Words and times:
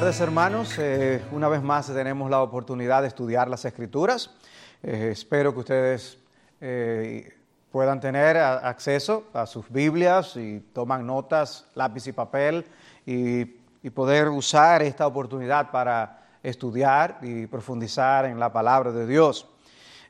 tardes 0.00 0.20
hermanos, 0.22 0.78
eh, 0.78 1.22
una 1.30 1.46
vez 1.50 1.62
más 1.62 1.88
tenemos 1.88 2.30
la 2.30 2.40
oportunidad 2.40 3.02
de 3.02 3.08
estudiar 3.08 3.48
las 3.48 3.66
escrituras. 3.66 4.30
Eh, 4.82 5.10
espero 5.12 5.52
que 5.52 5.60
ustedes 5.60 6.16
eh, 6.58 7.34
puedan 7.70 8.00
tener 8.00 8.38
acceso 8.38 9.24
a 9.34 9.44
sus 9.44 9.70
Biblias 9.70 10.36
y 10.36 10.60
toman 10.72 11.06
notas, 11.06 11.66
lápiz 11.74 12.06
y 12.06 12.12
papel 12.12 12.64
y, 13.04 13.40
y 13.82 13.90
poder 13.90 14.28
usar 14.28 14.82
esta 14.82 15.06
oportunidad 15.06 15.70
para 15.70 16.22
estudiar 16.42 17.18
y 17.20 17.46
profundizar 17.46 18.24
en 18.24 18.40
la 18.40 18.50
palabra 18.50 18.92
de 18.92 19.06
Dios. 19.06 19.48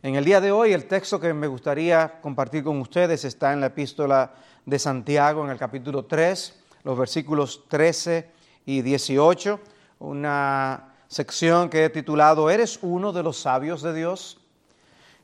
En 0.04 0.14
el 0.14 0.24
día 0.24 0.40
de 0.40 0.52
hoy 0.52 0.72
el 0.72 0.86
texto 0.86 1.18
que 1.18 1.34
me 1.34 1.48
gustaría 1.48 2.20
compartir 2.20 2.62
con 2.62 2.80
ustedes 2.80 3.24
está 3.24 3.52
en 3.52 3.60
la 3.60 3.66
epístola 3.66 4.30
de 4.64 4.78
Santiago 4.78 5.44
en 5.44 5.50
el 5.50 5.58
capítulo 5.58 6.04
3, 6.04 6.60
los 6.84 6.96
versículos 6.96 7.64
13 7.66 8.30
y 8.66 8.82
18, 8.82 9.58
una 10.00 10.94
sección 11.06 11.68
que 11.68 11.84
he 11.84 11.90
titulado 11.90 12.50
¿Eres 12.50 12.78
uno 12.82 13.12
de 13.12 13.22
los 13.22 13.38
sabios 13.38 13.82
de 13.82 13.94
Dios? 13.94 14.40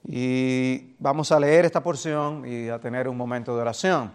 Y 0.07 0.95
vamos 1.01 1.33
a 1.33 1.41
leer 1.41 1.65
esta 1.65 1.83
porción 1.83 2.45
y 2.47 2.69
a 2.69 2.79
tener 2.79 3.09
un 3.09 3.17
momento 3.17 3.57
de 3.57 3.63
oración. 3.63 4.13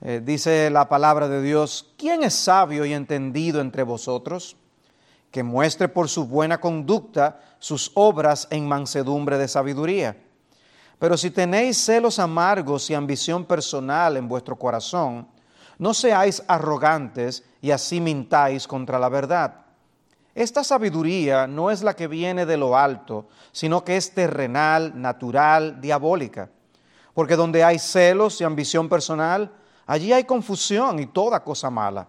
Eh, 0.00 0.22
dice 0.24 0.70
la 0.70 0.88
palabra 0.88 1.28
de 1.28 1.42
Dios, 1.42 1.92
¿quién 1.98 2.22
es 2.22 2.34
sabio 2.34 2.86
y 2.86 2.94
entendido 2.94 3.60
entre 3.60 3.82
vosotros? 3.82 4.56
Que 5.30 5.42
muestre 5.42 5.88
por 5.88 6.08
su 6.08 6.26
buena 6.26 6.58
conducta 6.58 7.40
sus 7.58 7.90
obras 7.94 8.48
en 8.50 8.66
mansedumbre 8.66 9.36
de 9.36 9.48
sabiduría. 9.48 10.16
Pero 10.98 11.18
si 11.18 11.30
tenéis 11.30 11.76
celos 11.76 12.18
amargos 12.18 12.88
y 12.88 12.94
ambición 12.94 13.44
personal 13.44 14.16
en 14.16 14.28
vuestro 14.28 14.56
corazón, 14.56 15.28
no 15.78 15.92
seáis 15.92 16.42
arrogantes 16.46 17.44
y 17.60 17.70
así 17.70 18.00
mintáis 18.00 18.66
contra 18.66 18.98
la 18.98 19.10
verdad. 19.10 19.65
Esta 20.36 20.62
sabiduría 20.62 21.46
no 21.46 21.70
es 21.70 21.82
la 21.82 21.96
que 21.96 22.08
viene 22.08 22.44
de 22.44 22.58
lo 22.58 22.76
alto, 22.76 23.26
sino 23.52 23.82
que 23.82 23.96
es 23.96 24.12
terrenal, 24.12 24.92
natural, 25.00 25.80
diabólica. 25.80 26.50
Porque 27.14 27.36
donde 27.36 27.64
hay 27.64 27.78
celos 27.78 28.38
y 28.38 28.44
ambición 28.44 28.86
personal, 28.90 29.50
allí 29.86 30.12
hay 30.12 30.24
confusión 30.24 30.98
y 30.98 31.06
toda 31.06 31.42
cosa 31.42 31.70
mala. 31.70 32.06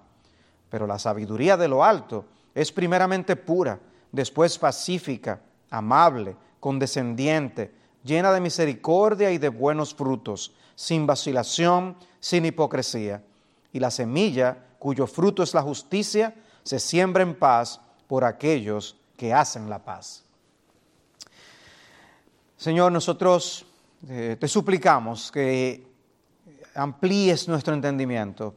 Pero 0.69 0.85
la 0.85 0.99
sabiduría 0.99 1.55
de 1.55 1.69
lo 1.69 1.85
alto 1.85 2.25
es 2.53 2.69
primeramente 2.69 3.37
pura, 3.37 3.79
después 4.11 4.57
pacífica, 4.57 5.39
amable, 5.69 6.35
condescendiente, 6.59 7.73
llena 8.03 8.33
de 8.33 8.41
misericordia 8.41 9.31
y 9.31 9.37
de 9.37 9.47
buenos 9.47 9.95
frutos, 9.95 10.53
sin 10.75 11.07
vacilación, 11.07 11.95
sin 12.19 12.45
hipocresía 12.45 13.23
y 13.71 13.79
la 13.79 13.89
semilla, 13.89 14.65
cuyo 14.79 15.07
fruto 15.07 15.43
es 15.43 15.53
la 15.53 15.61
justicia, 15.61 16.35
se 16.63 16.77
siembra 16.77 17.23
en 17.23 17.33
paz 17.33 17.79
por 18.07 18.23
aquellos 18.23 18.97
que 19.15 19.33
hacen 19.33 19.69
la 19.69 19.83
paz. 19.83 20.23
Señor, 22.55 22.91
nosotros 22.91 23.65
eh, 24.09 24.37
te 24.39 24.47
suplicamos 24.47 25.31
que 25.31 25.85
amplíes 26.75 27.47
nuestro 27.47 27.73
entendimiento 27.73 28.55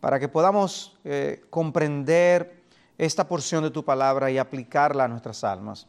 para 0.00 0.18
que 0.20 0.28
podamos 0.28 0.96
eh, 1.04 1.44
comprender 1.50 2.62
esta 2.98 3.26
porción 3.28 3.64
de 3.64 3.70
tu 3.70 3.84
palabra 3.84 4.30
y 4.30 4.38
aplicarla 4.38 5.04
a 5.04 5.08
nuestras 5.08 5.44
almas. 5.44 5.86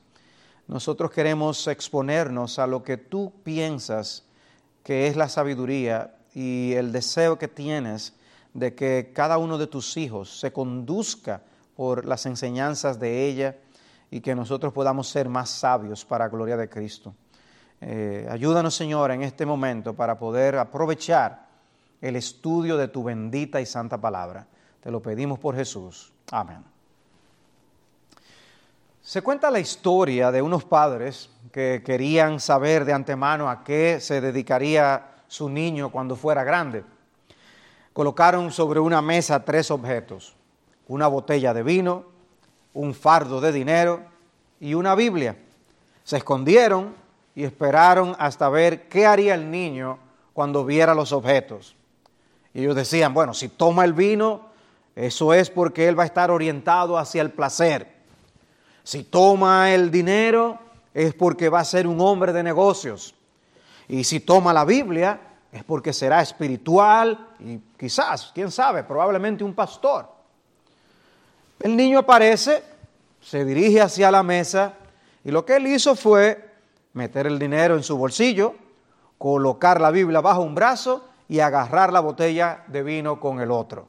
Nosotros 0.68 1.12
queremos 1.12 1.68
exponernos 1.68 2.60
a 2.60 2.68
lo 2.68 2.84
que 2.84 2.98
tú 2.98 3.32
piensas 3.44 4.26
que 4.84 5.08
es 5.08 5.16
la 5.16 5.30
sabiduría 5.30 6.16
y 6.34 6.74
el 6.74 6.92
deseo 6.92 7.38
que 7.38 7.48
tienes 7.48 8.14
de 8.54 8.74
que 8.74 9.12
cada 9.14 9.38
uno 9.38 9.58
de 9.58 9.68
tus 9.68 9.98
hijos 9.98 10.40
se 10.40 10.52
conduzca 10.52 11.42
por 11.78 12.06
las 12.06 12.26
enseñanzas 12.26 13.00
de 13.00 13.26
ella 13.26 13.56
y 14.12 14.20
que 14.20 14.36
nosotros 14.36 14.74
podamos 14.74 15.08
ser 15.08 15.30
más 15.30 15.50
sabios 15.50 16.04
para 16.04 16.28
gloria 16.28 16.58
de 16.58 16.68
Cristo. 16.68 17.16
Eh, 17.80 18.28
ayúdanos, 18.30 18.76
Señor, 18.76 19.12
en 19.12 19.22
este 19.22 19.46
momento 19.46 19.94
para 19.94 20.20
poder 20.20 20.58
aprovechar 20.58 21.48
el 22.02 22.18
estudio 22.18 22.76
de 22.76 22.90
tu 22.90 23.04
bendita 23.04 23.62
y 23.62 23.66
santa 23.66 23.98
palabra. 24.02 24.46
Te 24.82 24.92
lo 24.92 25.02
pedimos 25.02 25.40
por 25.40 25.56
Jesús. 25.56 26.12
Amén. 26.32 26.64
Se 29.02 29.22
cuenta 29.22 29.50
la 29.50 29.60
historia 29.60 30.32
de 30.32 30.42
unos 30.42 30.66
padres 30.66 31.30
que 31.54 31.82
querían 31.86 32.42
saber 32.42 32.84
de 32.84 32.92
antemano 32.92 33.50
a 33.50 33.64
qué 33.64 34.02
se 34.02 34.20
dedicaría 34.20 35.12
su 35.28 35.48
niño 35.48 35.92
cuando 35.92 36.18
fuera 36.18 36.44
grande 36.44 36.84
colocaron 37.98 38.52
sobre 38.52 38.80
una 38.80 39.02
mesa 39.02 39.44
tres 39.44 39.72
objetos, 39.72 40.36
una 40.88 41.08
botella 41.08 41.54
de 41.54 41.64
vino, 41.64 42.06
un 42.74 42.94
fardo 42.94 43.42
de 43.42 43.52
dinero 43.52 44.02
y 44.60 44.74
una 44.74 44.96
Biblia. 44.96 45.38
Se 46.04 46.18
escondieron 46.18 46.96
y 47.36 47.44
esperaron 47.44 48.16
hasta 48.20 48.50
ver 48.50 48.88
qué 48.88 49.06
haría 49.06 49.36
el 49.36 49.52
niño 49.52 50.00
cuando 50.34 50.66
viera 50.66 50.96
los 50.96 51.12
objetos. 51.12 51.76
Y 52.54 52.62
ellos 52.62 52.76
decían, 52.76 53.14
bueno, 53.14 53.34
si 53.34 53.50
toma 53.50 53.86
el 53.86 53.94
vino, 53.94 54.48
eso 54.96 55.34
es 55.34 55.50
porque 55.50 55.88
él 55.88 55.98
va 55.98 56.04
a 56.04 56.08
estar 56.08 56.32
orientado 56.32 56.98
hacia 56.98 57.22
el 57.22 57.32
placer. 57.32 57.96
Si 58.84 59.04
toma 59.04 59.74
el 59.74 59.92
dinero, 59.92 60.58
es 60.94 61.14
porque 61.14 61.50
va 61.50 61.60
a 61.60 61.66
ser 61.66 61.86
un 61.86 62.02
hombre 62.02 62.34
de 62.34 62.42
negocios. 62.42 63.14
Y 63.88 64.04
si 64.04 64.20
toma 64.20 64.54
la 64.54 64.66
Biblia, 64.66 65.20
es 65.52 65.64
porque 65.64 65.94
será 65.94 66.22
espiritual 66.22 67.30
y 67.40 67.60
quizás, 67.78 68.32
quién 68.34 68.50
sabe, 68.50 68.84
probablemente 68.84 69.44
un 69.44 69.54
pastor. 69.54 70.17
El 71.60 71.76
niño 71.76 72.00
aparece, 72.00 72.64
se 73.22 73.44
dirige 73.44 73.82
hacia 73.82 74.12
la 74.12 74.24
mesa 74.24 74.76
y 75.24 75.32
lo 75.32 75.46
que 75.46 75.56
él 75.56 75.68
hizo 75.68 75.96
fue 75.96 76.52
meter 76.94 77.28
el 77.28 77.40
dinero 77.40 77.76
en 77.76 77.84
su 77.84 77.98
bolsillo, 77.98 78.56
colocar 79.18 79.82
la 79.82 79.92
Biblia 79.92 80.22
bajo 80.22 80.42
un 80.42 80.56
brazo 80.56 81.06
y 81.28 81.40
agarrar 81.40 81.92
la 81.92 82.00
botella 82.00 82.64
de 82.68 82.84
vino 82.84 83.20
con 83.20 83.42
el 83.42 83.52
otro. 83.52 83.88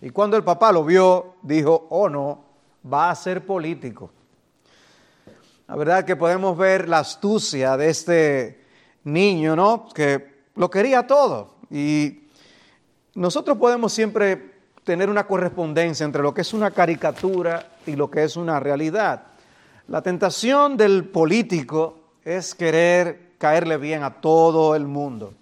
Y 0.00 0.10
cuando 0.10 0.36
el 0.36 0.44
papá 0.44 0.72
lo 0.72 0.84
vio, 0.84 1.34
dijo, 1.42 1.86
oh 1.90 2.08
no, 2.08 2.44
va 2.90 3.10
a 3.10 3.14
ser 3.14 3.44
político. 3.44 4.10
La 5.68 5.76
verdad 5.76 6.04
que 6.04 6.16
podemos 6.16 6.56
ver 6.56 6.88
la 6.88 7.00
astucia 7.00 7.76
de 7.76 7.90
este 7.90 8.64
niño, 9.04 9.54
¿no? 9.54 9.88
Que 9.94 10.44
lo 10.56 10.70
quería 10.70 11.06
todo. 11.06 11.54
Y 11.70 12.24
nosotros 13.14 13.58
podemos 13.58 13.92
siempre 13.92 14.49
tener 14.84 15.10
una 15.10 15.26
correspondencia 15.26 16.04
entre 16.04 16.22
lo 16.22 16.32
que 16.32 16.40
es 16.40 16.52
una 16.52 16.70
caricatura 16.70 17.66
y 17.86 17.96
lo 17.96 18.10
que 18.10 18.24
es 18.24 18.36
una 18.36 18.60
realidad. 18.60 19.22
La 19.88 20.02
tentación 20.02 20.76
del 20.76 21.04
político 21.04 21.98
es 22.24 22.54
querer 22.54 23.32
caerle 23.38 23.76
bien 23.76 24.02
a 24.02 24.20
todo 24.20 24.74
el 24.74 24.86
mundo, 24.86 25.34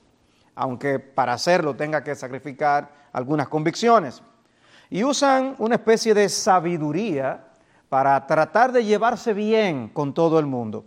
aunque 0.54 0.98
para 0.98 1.34
hacerlo 1.34 1.74
tenga 1.74 2.02
que 2.02 2.14
sacrificar 2.14 2.90
algunas 3.12 3.48
convicciones. 3.48 4.22
Y 4.90 5.04
usan 5.04 5.54
una 5.58 5.74
especie 5.74 6.14
de 6.14 6.28
sabiduría 6.28 7.44
para 7.88 8.26
tratar 8.26 8.72
de 8.72 8.84
llevarse 8.84 9.34
bien 9.34 9.88
con 9.88 10.14
todo 10.14 10.38
el 10.38 10.46
mundo. 10.46 10.84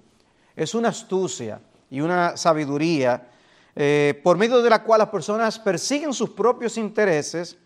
Es 0.55 0.73
una 0.73 0.89
astucia 0.89 1.61
y 1.89 2.01
una 2.01 2.37
sabiduría 2.37 3.27
eh, 3.75 4.19
por 4.23 4.37
medio 4.37 4.61
de 4.61 4.69
la 4.69 4.83
cual 4.83 4.99
las 4.99 5.09
personas 5.09 5.59
persiguen 5.59 6.13
sus 6.13 6.31
propios 6.31 6.77
intereses 6.77 7.57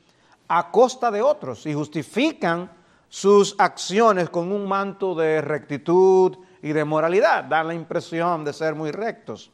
a 0.48 0.72
costa 0.72 1.12
de 1.12 1.22
otros 1.22 1.66
y 1.66 1.74
justifican 1.74 2.72
sus 3.10 3.56
acciones 3.58 4.30
con 4.30 4.52
un 4.52 4.68
manto 4.68 5.16
de 5.16 5.42
rectitud 5.42 6.38
y 6.62 6.74
de 6.74 6.84
moralidad, 6.84 7.44
dan 7.46 7.68
la 7.68 7.74
impresión 7.74 8.44
de 8.44 8.54
ser 8.54 8.76
muy 8.76 8.92
rectos. 8.92 9.52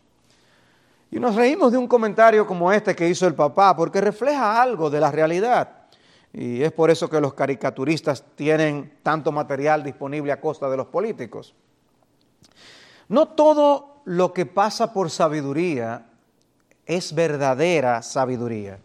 Y 1.11 1.19
nos 1.19 1.35
reímos 1.35 1.71
de 1.71 1.77
un 1.77 1.87
comentario 1.87 2.47
como 2.47 2.71
este 2.71 2.95
que 2.95 3.09
hizo 3.09 3.27
el 3.27 3.35
papá, 3.35 3.75
porque 3.75 3.99
refleja 3.99 4.61
algo 4.61 4.89
de 4.89 4.99
la 4.99 5.11
realidad. 5.11 5.81
Y 6.33 6.63
es 6.63 6.71
por 6.71 6.89
eso 6.89 7.09
que 7.09 7.19
los 7.19 7.33
caricaturistas 7.33 8.23
tienen 8.35 8.99
tanto 9.03 9.31
material 9.33 9.83
disponible 9.83 10.31
a 10.31 10.39
costa 10.39 10.69
de 10.69 10.77
los 10.77 10.87
políticos. 10.87 11.53
No 13.09 13.27
todo 13.27 14.01
lo 14.05 14.31
que 14.31 14.45
pasa 14.45 14.93
por 14.93 15.09
sabiduría 15.09 16.05
es 16.85 17.13
verdadera 17.13 18.01
sabiduría. 18.01 18.79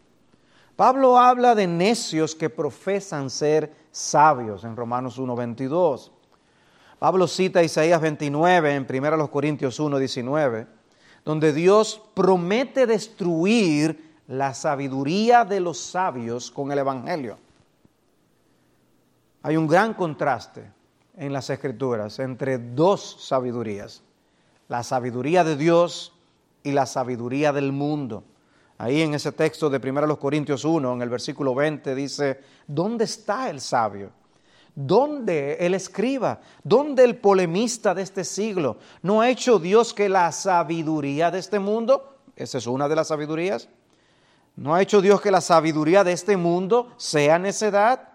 Pablo 0.76 1.18
habla 1.18 1.54
de 1.54 1.66
necios 1.66 2.34
que 2.34 2.50
profesan 2.50 3.30
ser 3.30 3.74
sabios 3.90 4.62
en 4.62 4.76
Romanos 4.76 5.18
1.22. 5.18 6.10
Pablo 6.98 7.26
cita 7.26 7.62
Isaías 7.62 8.00
29 8.00 8.74
en 8.74 8.86
1 8.88 9.30
Corintios 9.30 9.80
1.19, 9.80 10.66
donde 11.24 11.54
Dios 11.54 12.02
promete 12.12 12.86
destruir 12.86 14.16
la 14.28 14.52
sabiduría 14.52 15.46
de 15.46 15.60
los 15.60 15.80
sabios 15.80 16.50
con 16.50 16.70
el 16.70 16.78
Evangelio. 16.78 17.38
Hay 19.42 19.56
un 19.56 19.66
gran 19.66 19.94
contraste 19.94 20.70
en 21.16 21.32
las 21.32 21.48
escrituras 21.48 22.18
entre 22.18 22.58
dos 22.58 23.16
sabidurías, 23.26 24.02
la 24.68 24.82
sabiduría 24.82 25.42
de 25.42 25.56
Dios 25.56 26.12
y 26.62 26.72
la 26.72 26.84
sabiduría 26.84 27.52
del 27.52 27.72
mundo. 27.72 28.24
Ahí 28.78 29.00
en 29.00 29.14
ese 29.14 29.32
texto 29.32 29.70
de 29.70 29.78
1 29.78 30.18
Corintios 30.18 30.64
1, 30.64 30.92
en 30.92 31.02
el 31.02 31.08
versículo 31.08 31.54
20, 31.54 31.94
dice, 31.94 32.40
¿dónde 32.66 33.04
está 33.04 33.48
el 33.48 33.60
sabio? 33.60 34.10
¿Dónde 34.74 35.56
el 35.60 35.72
escriba? 35.72 36.40
¿Dónde 36.62 37.04
el 37.04 37.16
polemista 37.16 37.94
de 37.94 38.02
este 38.02 38.22
siglo? 38.22 38.76
¿No 39.00 39.22
ha 39.22 39.30
hecho 39.30 39.58
Dios 39.58 39.94
que 39.94 40.10
la 40.10 40.30
sabiduría 40.30 41.30
de 41.30 41.38
este 41.38 41.58
mundo, 41.58 42.18
esa 42.36 42.58
es 42.58 42.66
una 42.66 42.86
de 42.86 42.96
las 42.96 43.08
sabidurías, 43.08 43.70
¿no 44.56 44.74
ha 44.74 44.82
hecho 44.82 45.00
Dios 45.00 45.22
que 45.22 45.30
la 45.30 45.40
sabiduría 45.40 46.04
de 46.04 46.12
este 46.12 46.36
mundo 46.36 46.92
sea 46.98 47.38
necedad? 47.38 48.08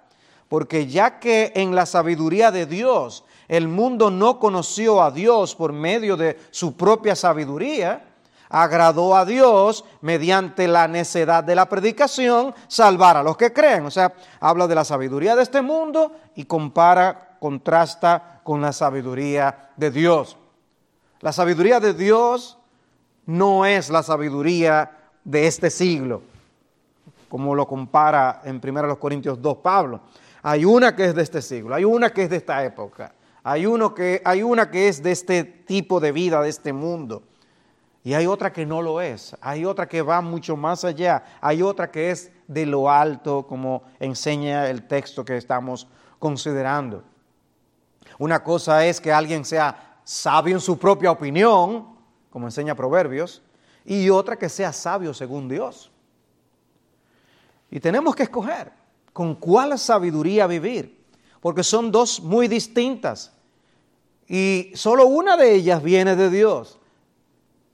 Porque 0.48 0.86
ya 0.86 1.20
que 1.20 1.54
en 1.56 1.74
la 1.74 1.88
sabiduría 1.88 2.52
de 2.52 2.68
Dios 2.68 3.24
el 3.48 3.68
mundo 3.68 4.12
no 4.12 4.38
conoció 4.38 5.02
a 5.02 5.10
Dios 5.10 5.56
por 5.56 5.74
medio 5.74 6.16
de 6.16 6.38
su 6.52 6.78
propia 6.78 7.16
sabiduría, 7.16 8.11
agradó 8.52 9.16
a 9.16 9.24
Dios 9.24 9.86
mediante 10.02 10.68
la 10.68 10.88
necedad 10.90 11.42
de 11.44 11.56
la 11.56 11.70
predicación 11.70 12.54
salvar 12.68 13.16
a 13.16 13.24
los 13.24 13.38
que 13.38 13.54
creen. 13.54 13.86
O 13.86 13.92
sea, 13.92 14.14
habla 14.42 14.68
de 14.68 14.76
la 14.76 14.84
sabiduría 14.84 15.36
de 15.36 15.44
este 15.44 15.62
mundo 15.62 16.12
y 16.36 16.44
compara, 16.44 17.38
contrasta 17.40 18.42
con 18.44 18.62
la 18.62 18.74
sabiduría 18.74 19.70
de 19.78 19.90
Dios. 19.90 20.38
La 21.22 21.32
sabiduría 21.32 21.80
de 21.80 21.94
Dios 21.94 22.58
no 23.26 23.66
es 23.66 23.90
la 23.90 24.04
sabiduría 24.04 24.98
de 25.24 25.48
este 25.48 25.70
siglo, 25.70 26.22
como 27.30 27.56
lo 27.56 27.66
compara 27.68 28.42
en 28.44 28.60
1 28.62 29.00
Corintios 29.00 29.42
2 29.42 29.58
Pablo. 29.58 30.02
Hay 30.44 30.66
una 30.66 30.94
que 30.94 31.06
es 31.06 31.16
de 31.16 31.22
este 31.22 31.42
siglo, 31.42 31.74
hay 31.74 31.86
una 31.86 32.10
que 32.10 32.24
es 32.24 32.30
de 32.30 32.38
esta 32.38 32.66
época, 32.66 33.14
hay, 33.44 33.66
uno 33.66 33.94
que, 33.94 34.22
hay 34.26 34.44
una 34.44 34.70
que 34.70 34.90
es 34.90 35.02
de 35.02 35.12
este 35.12 35.44
tipo 35.44 36.00
de 36.02 36.12
vida, 36.12 36.42
de 36.42 36.50
este 36.50 36.74
mundo. 36.74 37.24
Y 38.04 38.14
hay 38.16 38.26
otra 38.26 38.52
que 38.52 38.66
no 38.66 38.82
lo 38.82 39.00
es, 39.00 39.36
hay 39.42 39.64
otra 39.64 39.88
que 39.88 40.02
va 40.02 40.22
mucho 40.22 40.58
más 40.58 40.84
allá, 40.84 41.24
hay 41.40 41.62
otra 41.62 41.92
que 41.92 42.10
es 42.10 42.32
de 42.48 42.66
lo 42.66 42.90
alto, 42.90 43.46
como 43.46 43.84
enseña 44.00 44.68
el 44.70 44.88
texto 44.88 45.24
que 45.24 45.38
estamos 45.38 45.88
considerando. 46.18 47.04
Una 48.18 48.44
cosa 48.44 48.86
es 48.86 49.00
que 49.00 49.14
alguien 49.14 49.46
sea 49.46 50.00
sabio 50.04 50.56
en 50.56 50.62
su 50.62 50.80
propia 50.80 51.12
opinión, 51.12 51.96
como 52.32 52.48
enseña 52.48 52.76
Proverbios, 52.76 53.44
y 53.86 54.10
otra 54.10 54.38
que 54.38 54.50
sea 54.50 54.74
sabio 54.74 55.14
según 55.14 55.48
Dios. 55.48 55.92
Y 57.70 57.80
tenemos 57.80 58.16
que 58.16 58.24
escoger 58.24 58.72
con 59.14 59.36
cuál 59.36 59.78
sabiduría 59.78 60.48
vivir, 60.48 61.06
porque 61.40 61.64
son 61.64 61.92
dos 61.92 62.20
muy 62.20 62.48
distintas. 62.48 63.32
Y 64.28 64.72
solo 64.76 65.06
una 65.06 65.38
de 65.38 65.54
ellas 65.54 65.84
viene 65.84 66.16
de 66.16 66.30
Dios. 66.30 66.81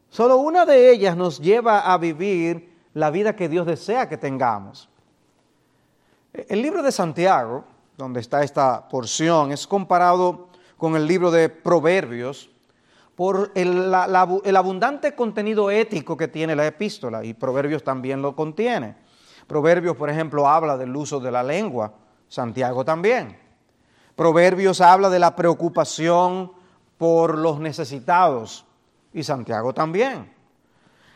Solo 0.09 0.38
una 0.38 0.65
de 0.65 0.92
ellas 0.92 1.15
nos 1.15 1.39
lleva 1.39 1.92
a 1.92 1.98
vivir 1.98 2.74
la 2.94 3.09
vida 3.12 3.36
que 3.36 3.50
Dios 3.50 3.65
desea 3.65 4.09
que 4.09 4.18
tengamos. 4.18 4.89
El 6.33 6.62
libro 6.62 6.83
de 6.83 6.92
Santiago, 6.92 7.63
donde 7.98 8.19
está 8.19 8.44
esta 8.44 8.88
porción, 8.88 9.51
es 9.51 9.65
comparado 9.65 10.48
con 10.77 10.95
el 10.95 11.07
libro 11.07 11.31
de 11.31 11.50
Proverbios 11.50 12.50
por 13.15 13.51
el, 13.56 13.92
abundante 13.95 15.15
contenido 15.15 15.71
ético 15.71 16.15
que 16.15 16.27
tiene 16.27 16.56
la 16.56 16.68
epístola, 16.68 17.25
y 17.25 17.33
Proverbios 17.33 17.83
también 17.83 18.21
lo 18.21 18.36
contiene. 18.36 18.95
Proverbios, 19.48 19.98
por 19.98 20.12
ejemplo, 20.12 20.48
habla 20.48 20.77
del 20.77 20.95
uso 20.95 21.19
de 21.19 21.31
la 21.31 21.42
lengua, 21.42 21.94
Santiago 22.27 22.86
también. 22.86 23.36
Proverbios 24.15 24.81
habla 24.81 25.09
de 25.09 25.18
la 25.18 25.36
preocupación 25.36 26.51
por 27.00 27.39
los 27.39 27.59
necesitados, 27.59 28.67
y 29.18 29.24
Santiago 29.24 29.74
también. 29.74 30.31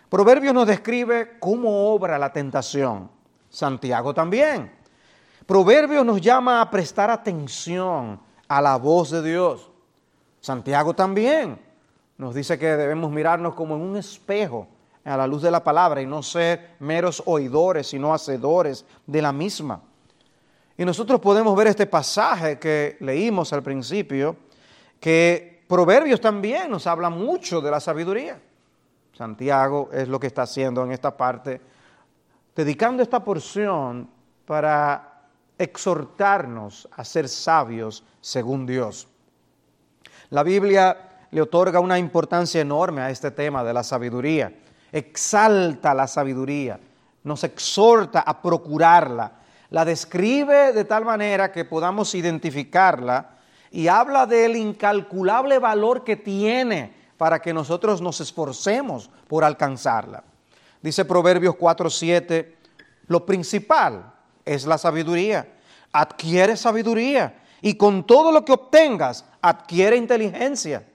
Proverbios 0.09 0.56
nos 0.56 0.65
describe 0.65 1.38
cómo 1.39 1.94
obra 1.94 2.18
la 2.18 2.33
tentación, 2.33 3.12
Santiago 3.48 4.12
también. 4.12 4.71
Proverbios 5.45 6.03
nos 6.03 6.19
llama 6.19 6.62
a 6.62 6.71
prestar 6.71 7.12
atención 7.12 8.19
a 8.48 8.59
la 8.59 8.77
voz 8.77 9.12
de 9.12 9.21
Dios, 9.21 9.69
Santiago 10.39 10.95
también. 10.95 11.59
Nos 12.18 12.33
dice 12.33 12.57
que 12.57 12.75
debemos 12.75 13.12
mirarnos 13.12 13.53
como 13.53 13.75
en 13.75 13.81
un 13.81 13.98
espejo 13.98 14.68
a 15.06 15.15
la 15.15 15.27
luz 15.27 15.44
de 15.44 15.51
la 15.51 15.63
palabra 15.63 16.01
y 16.01 16.07
no 16.07 16.24
ser 16.24 16.71
meros 16.80 17.21
oidores, 17.27 17.88
sino 17.88 18.15
hacedores 18.15 18.83
de 19.06 19.21
la 19.21 19.31
misma. 19.31 19.80
Y 20.75 20.86
nosotros 20.86 21.19
podemos 21.19 21.56
ver 21.56 21.68
este 21.68 21.86
pasaje 21.86 22.57
que 22.57 22.98
leímos 23.00 23.53
al 23.53 23.62
principio, 23.62 24.36
que 25.00 25.50
Proverbios 25.71 26.19
también 26.19 26.69
nos 26.69 26.85
habla 26.85 27.09
mucho 27.09 27.62
de 27.62 27.71
la 27.71 27.79
sabiduría. 27.79 28.38
Santiago 29.13 29.88
es 29.94 30.09
lo 30.09 30.19
que 30.19 30.27
está 30.27 30.41
haciendo 30.41 30.83
en 30.83 30.91
esta 30.91 31.15
parte, 31.15 31.62
dedicando 32.53 33.01
esta 33.01 33.23
porción 33.23 34.09
para 34.45 35.21
exhortarnos 35.57 36.89
a 36.91 37.06
ser 37.06 37.29
sabios 37.29 38.03
según 38.19 38.65
Dios. 38.65 39.07
La 40.31 40.44
Biblia 40.44 41.27
le 41.31 41.41
otorga 41.41 41.79
una 41.79 41.97
importancia 41.97 42.59
enorme 42.59 43.00
a 43.00 43.09
este 43.09 43.31
tema 43.31 43.63
de 43.63 43.74
la 43.74 43.83
sabiduría, 43.83 44.53
exalta 44.91 45.94
la 45.94 46.07
sabiduría, 46.07 46.81
nos 47.24 47.45
exhorta 47.45 48.19
a 48.19 48.41
procurarla, 48.41 49.39
la 49.69 49.85
describe 49.85 50.74
de 50.74 50.83
tal 50.83 51.06
manera 51.06 51.50
que 51.50 51.63
podamos 51.63 52.13
identificarla 52.13 53.38
y 53.71 53.88
habla 53.88 54.25
del 54.25 54.57
incalculable 54.57 55.57
valor 55.57 56.03
que 56.03 56.18
tiene 56.18 56.94
para 57.18 57.41
que 57.41 57.53
nosotros 57.53 58.01
nos 58.01 58.19
esforcemos 58.19 59.09
por 59.27 59.44
alcanzarla. 59.44 60.23
Dice 60.81 61.06
Proverbios 61.06 61.56
4:7, 61.56 62.56
lo 63.07 63.25
principal 63.25 64.13
es 64.44 64.65
la 64.65 64.77
sabiduría. 64.77 65.47
Adquiere 65.94 66.57
sabiduría 66.57 67.41
y 67.62 67.75
con 67.75 68.06
todo 68.06 68.31
lo 68.31 68.44
que 68.44 68.51
obtengas, 68.51 69.25
adquiere 69.41 69.95
inteligencia. 69.95 70.85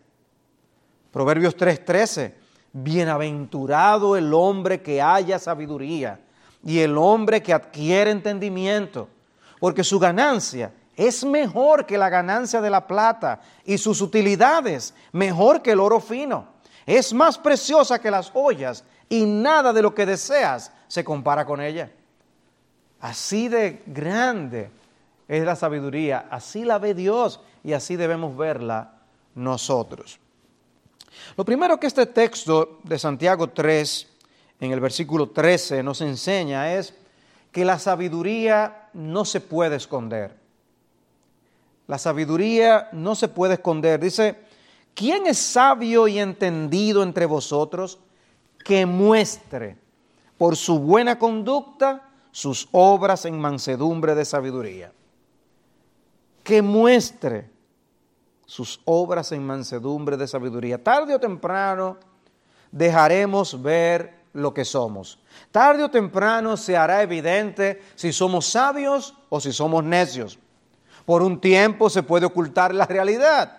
Proverbios 1.11 1.57
3:13, 1.57 2.35
bienaventurado 2.73 4.17
el 4.17 4.35
hombre 4.35 4.83
que 4.83 5.01
haya 5.01 5.39
sabiduría 5.39 6.21
y 6.63 6.81
el 6.81 6.99
hombre 6.99 7.43
que 7.43 7.55
adquiere 7.55 8.11
entendimiento, 8.11 9.09
porque 9.61 9.85
su 9.85 9.99
ganancia 9.99 10.73
es 10.97 11.25
mejor 11.25 11.85
que 11.85 11.99
la 11.99 12.09
ganancia 12.09 12.61
de 12.61 12.71
la 12.71 12.87
plata 12.87 13.41
y 13.65 13.77
sus 13.77 14.01
utilidades 14.01 14.95
mejor 15.13 15.61
que 15.61 15.73
el 15.73 15.81
oro 15.81 16.01
fino. 16.01 16.49
Es 16.87 17.13
más 17.13 17.37
preciosa 17.37 18.01
que 18.01 18.11
las 18.11 18.31
joyas 18.31 18.83
y 19.09 19.27
nada 19.27 19.73
de 19.73 19.83
lo 19.83 19.95
que 19.95 20.07
deseas 20.07 20.73
se 20.89 21.05
compara 21.05 21.45
con 21.45 21.61
ella. 21.61 21.91
Así 23.01 23.49
de 23.49 23.83
grande 23.87 24.71
es 25.29 25.45
la 25.45 25.55
sabiduría, 25.55 26.27
así 26.31 26.65
la 26.65 26.79
ve 26.79 26.95
Dios 26.95 27.41
y 27.63 27.75
así 27.75 27.97
debemos 27.97 28.37
verla 28.37 28.95
nosotros. 29.35 30.19
Lo 31.37 31.45
primero 31.45 31.79
que 31.79 31.89
este 31.89 32.07
texto 32.07 32.79
de 32.85 32.99
Santiago 32.99 33.49
3, 33.49 34.09
en 34.61 34.73
el 34.73 34.81
versículo 34.81 35.29
13, 35.29 35.83
nos 35.83 36.01
enseña 36.01 36.73
es 36.75 36.95
que 37.53 37.65
la 37.65 37.79
sabiduría 37.79 38.89
no 38.95 39.25
se 39.25 39.41
puede 39.41 39.77
esconder. 39.77 40.46
La 41.87 41.99
sabiduría 41.99 42.89
no 42.93 43.15
se 43.15 43.29
puede 43.29 43.55
esconder. 43.55 44.01
Dice, 44.01 44.37
¿quién 44.95 45.27
es 45.27 45.39
sabio 45.39 46.09
y 46.09 46.19
entendido 46.19 47.03
entre 47.03 47.27
vosotros 47.27 47.99
que 48.65 48.87
muestre 48.87 49.79
por 50.37 50.57
su 50.57 50.79
buena 50.79 51.19
conducta 51.19 52.09
sus 52.33 52.69
obras 52.73 53.25
en 53.25 53.39
mansedumbre 53.39 54.15
de 54.15 54.25
sabiduría? 54.25 54.93
Que 56.43 56.63
muestre 56.63 57.51
sus 58.47 58.81
obras 58.85 59.33
en 59.33 59.45
mansedumbre 59.45 60.17
de 60.17 60.27
sabiduría. 60.27 60.83
Tarde 60.83 61.15
o 61.15 61.21
temprano 61.21 61.99
dejaremos 62.71 63.61
ver 63.61 64.15
lo 64.33 64.53
que 64.53 64.65
somos. 64.65 65.19
Tarde 65.51 65.85
o 65.85 65.91
temprano 65.91 66.57
se 66.57 66.77
hará 66.77 67.03
evidente 67.03 67.83
si 67.95 68.13
somos 68.13 68.47
sabios 68.47 69.15
o 69.29 69.41
si 69.41 69.53
somos 69.53 69.83
necios. 69.83 70.39
Por 71.07 71.23
un 71.23 71.41
tiempo 71.41 71.89
se 71.89 72.03
puede 72.03 72.27
ocultar 72.27 72.75
la 72.75 72.85
realidad. 72.85 73.57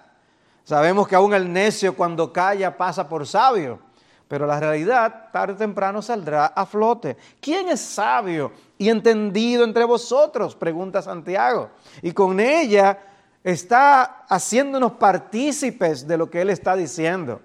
Sabemos 0.63 1.07
que 1.07 1.15
aún 1.15 1.33
el 1.33 1.51
necio 1.51 1.95
cuando 1.95 2.31
calla 2.31 2.77
pasa 2.77 3.07
por 3.07 3.25
sabio, 3.25 3.79
pero 4.27 4.45
la 4.45 4.59
realidad 4.59 5.29
tarde 5.31 5.53
o 5.53 5.57
temprano 5.57 6.01
saldrá 6.01 6.47
a 6.47 6.65
flote. 6.65 7.17
¿Quién 7.39 7.69
es 7.69 7.79
sabio 7.79 8.51
y 8.77 8.89
entendido 8.89 9.63
entre 9.63 9.85
vosotros? 9.85 10.55
Pregunta 10.55 11.01
Santiago. 11.01 11.69
Y 12.01 12.11
con 12.11 12.39
ella 12.39 12.99
está 13.43 14.25
haciéndonos 14.27 14.91
partícipes 14.91 16.05
de 16.05 16.17
lo 16.17 16.29
que 16.29 16.41
él 16.41 16.49
está 16.49 16.75
diciendo. 16.75 17.39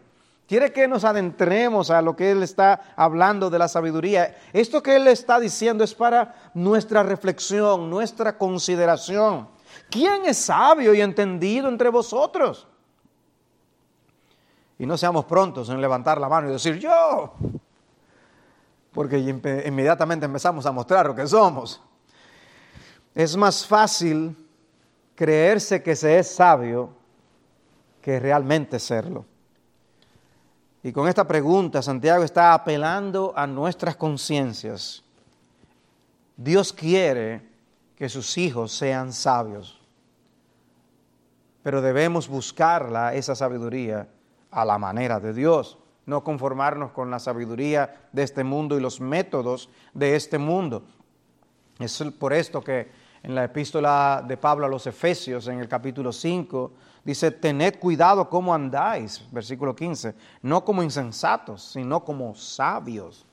Quiere 0.53 0.71
que 0.71 0.87
nos 0.87 1.05
adentremos 1.05 1.91
a 1.91 2.03
lo 2.03 2.15
que 2.15 2.31
Él 2.31 2.43
está 2.43 2.93
hablando 2.95 3.49
de 3.49 3.59
la 3.59 3.69
sabiduría. 3.69 4.37
Esto 4.53 4.83
que 4.83 4.97
Él 4.97 5.09
está 5.09 5.41
diciendo 5.41 5.83
es 5.83 5.95
para 5.95 6.35
nuestra 6.53 7.03
reflexión, 7.03 7.89
nuestra 7.89 8.37
consideración. 8.37 9.49
¿Quién 9.93 10.25
es 10.25 10.39
sabio 10.39 10.95
y 10.95 11.03
entendido 11.03 11.69
entre 11.69 11.91
vosotros? 11.91 12.67
Y 14.79 14.87
no 14.87 14.97
seamos 14.97 15.27
prontos 15.27 15.69
en 15.69 15.83
levantar 15.83 16.19
la 16.19 16.31
mano 16.31 16.49
y 16.49 16.53
decir 16.53 16.79
yo, 16.79 17.35
porque 18.91 19.19
inmediatamente 19.19 20.25
empezamos 20.25 20.65
a 20.65 20.73
mostrar 20.73 21.07
lo 21.07 21.15
que 21.15 21.27
somos. 21.27 21.83
Es 23.15 23.37
más 23.37 23.67
fácil 23.67 24.35
creerse 25.15 25.83
que 25.83 25.95
se 25.95 26.19
es 26.19 26.35
sabio 26.35 26.95
que 28.01 28.19
realmente 28.19 28.79
serlo. 28.79 29.27
Y 30.83 30.91
con 30.91 31.07
esta 31.07 31.29
pregunta 31.29 31.83
Santiago 31.83 32.25
está 32.25 32.55
apelando 32.55 33.35
a 33.37 33.47
nuestras 33.47 33.95
conciencias. 33.97 35.05
Dios 36.35 36.73
quiere 36.73 37.47
que 37.95 38.09
sus 38.09 38.39
hijos 38.39 38.73
sean 38.73 39.13
sabios, 39.13 39.82
pero 41.63 41.81
debemos 41.81 42.29
buscarla, 42.29 43.15
esa 43.15 43.35
sabiduría, 43.35 44.09
a 44.51 44.65
la 44.65 44.79
manera 44.79 45.19
de 45.19 45.33
Dios, 45.33 45.79
no 46.07 46.23
conformarnos 46.23 46.93
con 46.93 47.11
la 47.11 47.19
sabiduría 47.19 48.09
de 48.13 48.23
este 48.23 48.45
mundo 48.45 48.77
y 48.77 48.81
los 48.81 49.01
métodos 49.01 49.71
de 49.95 50.17
este 50.17 50.39
mundo. 50.39 50.85
Es 51.79 52.03
por 52.19 52.33
esto 52.33 52.61
que 52.63 52.91
en 53.23 53.35
la 53.35 53.45
epístola 53.45 54.23
de 54.27 54.37
Pablo 54.37 54.67
a 54.67 54.69
los 54.69 54.87
Efesios, 54.87 55.47
en 55.47 55.61
el 55.61 55.69
capítulo 55.69 56.13
5, 56.13 56.73
dice, 57.05 57.31
tened 57.31 57.79
cuidado 57.79 58.29
cómo 58.29 58.53
andáis, 58.53 59.25
versículo 59.31 59.75
15, 59.75 60.15
no 60.43 60.65
como 60.65 60.83
insensatos, 60.83 61.63
sino 61.73 62.05
como 62.05 62.35
sabios. 62.35 63.25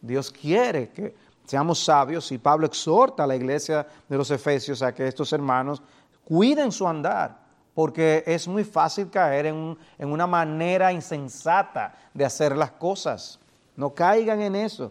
Dios 0.00 0.30
quiere 0.30 0.90
que 0.90 1.16
seamos 1.44 1.82
sabios 1.82 2.30
y 2.30 2.38
Pablo 2.38 2.66
exhorta 2.66 3.24
a 3.24 3.26
la 3.26 3.34
iglesia 3.34 3.86
de 4.08 4.16
los 4.16 4.30
Efesios 4.30 4.82
a 4.82 4.94
que 4.94 5.08
estos 5.08 5.32
hermanos 5.32 5.82
cuiden 6.24 6.70
su 6.70 6.86
andar, 6.86 7.47
porque 7.78 8.24
es 8.26 8.48
muy 8.48 8.64
fácil 8.64 9.08
caer 9.08 9.46
en, 9.46 9.78
una 10.00 10.26
manera 10.26 10.92
insensata 10.92 11.94
de 12.12 12.24
hacer 12.24 12.56
las 12.56 12.72
cosas. 12.72 13.38
No 13.76 13.94
caigan 13.94 14.40
en 14.40 14.56
eso. 14.56 14.90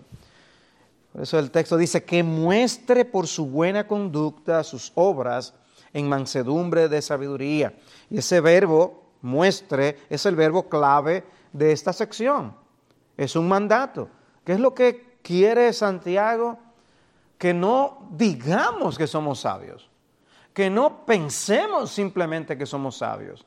Por 1.12 1.24
eso 1.24 1.38
el 1.38 1.51
texto 1.51 1.75
dice 1.75 2.06
que 2.06 2.24
muestre 2.24 3.03
por 3.03 3.27
su 3.27 3.46
buena 3.46 3.86
conducta 3.86 4.63
sus 4.63 4.94
obras 4.96 5.53
en 5.91 6.08
mansedumbre 6.08 6.88
de 6.88 7.01
sabiduría. 7.01 7.74
Y 8.10 8.20
ese 8.20 8.39
verbo, 8.39 9.03
muestre, 9.22 9.98
es 10.10 10.25
el 10.25 10.38
verbo 10.38 10.70
clave 10.70 11.25
de 11.51 11.74
esta 11.74 11.91
sección. 11.91 12.56
Es 13.17 13.36
un 13.36 13.50
mandato. 13.50 14.08
¿Qué 14.46 14.53
es 14.53 14.62
lo 14.62 14.74
que 14.74 15.17
quiere 15.22 15.74
Santiago? 15.74 16.58
Que 17.38 17.53
no 17.53 18.08
digamos 18.12 18.98
que 18.98 19.08
somos 19.08 19.41
sabios, 19.41 19.89
que 20.58 20.72
no 20.72 21.06
pensemos 21.06 21.92
simplemente 21.92 22.58
que 22.58 22.66
somos 22.66 22.98
sabios, 22.98 23.46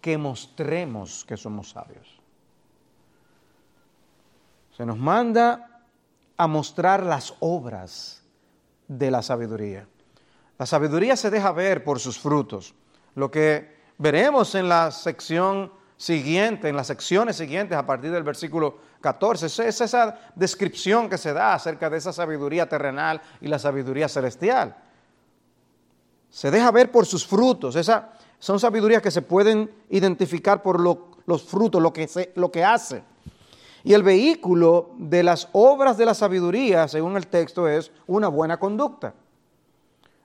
que 0.00 0.18
mostremos 0.18 1.24
que 1.24 1.36
somos 1.36 1.70
sabios. 1.70 2.20
Se 4.76 4.84
nos 4.84 4.98
manda 4.98 5.84
a 6.36 6.48
mostrar 6.48 7.04
las 7.04 7.34
obras 7.38 8.24
de 8.88 9.12
la 9.12 9.22
sabiduría. 9.22 9.86
La 10.58 10.66
sabiduría 10.66 11.16
se 11.16 11.30
deja 11.30 11.52
ver 11.52 11.84
por 11.84 12.00
sus 12.00 12.18
frutos. 12.18 12.74
Lo 13.14 13.30
que 13.30 13.76
veremos 13.98 14.56
en 14.56 14.68
la 14.68 14.90
sección 14.90 15.72
siguiente, 15.96 16.68
en 16.68 16.74
las 16.74 16.88
secciones 16.88 17.36
siguientes 17.36 17.78
a 17.78 17.86
partir 17.86 18.10
del 18.10 18.24
versículo 18.24 18.78
14, 19.02 19.46
es 19.46 19.80
esa 19.80 20.18
descripción 20.34 21.08
que 21.08 21.16
se 21.16 21.32
da 21.32 21.54
acerca 21.54 21.88
de 21.88 21.98
esa 21.98 22.12
sabiduría 22.12 22.68
terrenal 22.68 23.22
y 23.40 23.46
la 23.46 23.60
sabiduría 23.60 24.08
celestial. 24.08 24.89
Se 26.30 26.50
deja 26.50 26.70
ver 26.70 26.90
por 26.90 27.06
sus 27.06 27.26
frutos. 27.26 27.76
Esa, 27.76 28.12
son 28.38 28.58
sabidurías 28.58 29.02
que 29.02 29.10
se 29.10 29.22
pueden 29.22 29.70
identificar 29.90 30.62
por 30.62 30.80
los 30.80 31.42
frutos, 31.42 31.82
lo 31.82 31.92
que, 31.92 32.08
se, 32.08 32.32
lo 32.36 32.50
que 32.50 32.64
hace. 32.64 33.02
Y 33.82 33.94
el 33.94 34.02
vehículo 34.02 34.90
de 34.98 35.22
las 35.22 35.48
obras 35.52 35.96
de 35.96 36.06
la 36.06 36.14
sabiduría, 36.14 36.86
según 36.88 37.16
el 37.16 37.26
texto, 37.26 37.68
es 37.68 37.90
una 38.06 38.28
buena 38.28 38.58
conducta. 38.58 39.14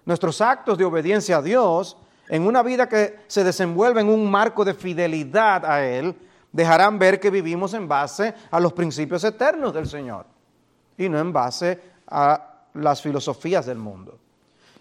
Nuestros 0.05 0.41
actos 0.41 0.77
de 0.77 0.85
obediencia 0.85 1.37
a 1.37 1.41
Dios, 1.41 1.97
en 2.29 2.45
una 2.45 2.61
vida 2.63 2.87
que 2.87 3.19
se 3.27 3.43
desenvuelve 3.43 4.01
en 4.01 4.09
un 4.09 4.29
marco 4.29 4.65
de 4.65 4.73
fidelidad 4.73 5.65
a 5.65 5.85
Él, 5.85 6.15
dejarán 6.51 6.99
ver 6.99 7.19
que 7.19 7.29
vivimos 7.29 7.73
en 7.73 7.87
base 7.87 8.33
a 8.51 8.59
los 8.59 8.73
principios 8.73 9.23
eternos 9.23 9.73
del 9.73 9.87
Señor 9.87 10.25
y 10.97 11.09
no 11.09 11.19
en 11.19 11.33
base 11.33 11.81
a 12.07 12.61
las 12.75 13.01
filosofías 13.01 13.65
del 13.65 13.77
mundo. 13.77 14.17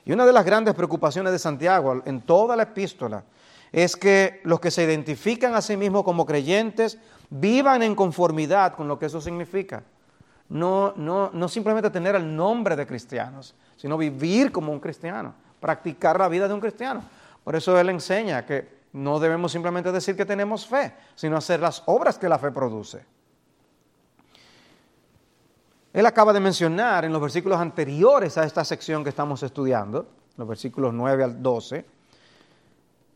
Y 0.05 0.13
una 0.13 0.27
de 0.27 0.33
las 0.33 0.45
grandes 0.45 0.75
preocupaciones 0.75 1.33
de 1.33 1.39
Santiago 1.39 2.03
en 2.05 2.21
toda 2.21 2.57
la 2.57 2.65
epístola 2.65 3.25
es 3.73 3.97
que 3.97 4.41
los 4.45 4.61
que 4.61 4.71
se 4.71 4.85
identifican 4.85 5.55
a 5.55 5.63
sí 5.63 5.77
mismos 5.77 6.05
como 6.05 6.27
creyentes 6.27 6.99
vivan 7.31 7.83
en 7.83 7.95
conformidad 7.95 8.75
con 8.75 8.87
lo 8.87 8.99
que 8.99 9.07
eso 9.07 9.21
significa. 9.21 9.83
No, 10.49 10.93
no, 10.97 11.31
no 11.33 11.49
simplemente 11.49 11.91
tener 11.91 12.15
el 12.15 12.37
nombre 12.37 12.77
de 12.77 12.87
cristianos, 12.87 13.55
sino 13.77 13.97
vivir 13.97 14.53
como 14.53 14.71
un 14.71 14.79
cristiano, 14.79 15.35
practicar 15.59 16.19
la 16.19 16.29
vida 16.29 16.47
de 16.47 16.55
un 16.55 16.61
cristiano. 16.61 17.03
Por 17.43 17.57
eso 17.57 17.79
él 17.79 17.89
enseña 17.89 18.45
que 18.45 18.85
no 18.93 19.19
debemos 19.19 19.51
simplemente 19.51 19.91
decir 19.91 20.17
que 20.17 20.25
tenemos 20.25 20.67
fe, 20.67 20.95
sino 21.17 21.37
hacer 21.37 21.61
las 21.61 21.83
obras 21.87 22.19
que 22.19 22.29
la 22.29 22.39
fe 22.39 22.51
produce. 22.53 23.05
Él 25.95 26.05
acaba 26.07 26.33
de 26.33 26.41
mencionar 26.41 27.05
en 27.05 27.13
los 27.13 27.23
versículos 27.23 27.61
anteriores 27.61 28.37
a 28.37 28.43
esta 28.43 28.65
sección 28.65 29.05
que 29.05 29.11
estamos 29.11 29.45
estudiando, 29.45 30.09
los 30.37 30.49
versículos 30.49 30.93
9 30.93 31.23
al 31.23 31.41
12, 31.41 31.85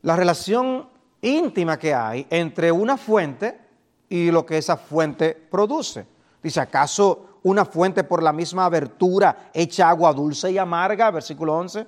la 0.03 0.15
relación 0.15 0.89
íntima 1.21 1.77
que 1.77 1.93
hay 1.93 2.25
entre 2.31 2.71
una 2.71 2.97
fuente 2.97 3.61
y 4.09 4.31
lo 4.31 4.47
que 4.47 4.59
esa 4.59 4.77
fuente 4.77 5.35
produce. 5.35 6.07
Dice, 6.41 6.61
¿acaso 6.61 7.41
una 7.43 7.65
fuente 7.65 8.05
por 8.05 8.23
la 8.23 8.33
misma 8.33 8.67
abertura 8.67 9.51
echa 9.53 9.89
agua 9.89 10.13
dulce 10.13 10.53
y 10.53 10.59
amarga? 10.59 11.11
Versículo 11.11 11.59
11. 11.59 11.85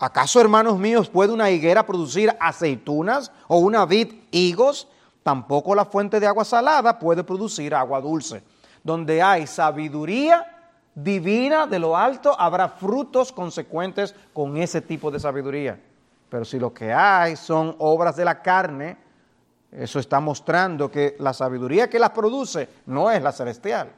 ¿Acaso, 0.00 0.40
hermanos 0.40 0.80
míos, 0.80 1.08
puede 1.08 1.32
una 1.32 1.48
higuera 1.48 1.86
producir 1.86 2.34
aceitunas 2.40 3.30
o 3.46 3.58
una 3.58 3.86
vid 3.86 4.14
higos? 4.32 4.88
Tampoco 5.22 5.76
la 5.76 5.84
fuente 5.84 6.18
de 6.18 6.26
agua 6.26 6.44
salada 6.44 6.98
puede 6.98 7.22
producir 7.22 7.72
agua 7.72 8.00
dulce. 8.00 8.42
Donde 8.82 9.22
hay 9.22 9.46
sabiduría 9.46 10.52
divina 10.94 11.66
de 11.66 11.78
lo 11.78 11.96
alto, 11.96 12.38
habrá 12.38 12.68
frutos 12.68 13.32
consecuentes 13.32 14.14
con 14.32 14.56
ese 14.56 14.80
tipo 14.80 15.10
de 15.10 15.20
sabiduría. 15.20 15.80
Pero 16.28 16.44
si 16.44 16.58
lo 16.58 16.72
que 16.72 16.92
hay 16.92 17.36
son 17.36 17.76
obras 17.78 18.16
de 18.16 18.24
la 18.24 18.40
carne, 18.40 18.96
eso 19.70 19.98
está 19.98 20.20
mostrando 20.20 20.90
que 20.90 21.16
la 21.18 21.32
sabiduría 21.32 21.88
que 21.88 21.98
las 21.98 22.10
produce 22.10 22.68
no 22.86 23.10
es 23.10 23.22
la 23.22 23.32
celestial. 23.32 23.92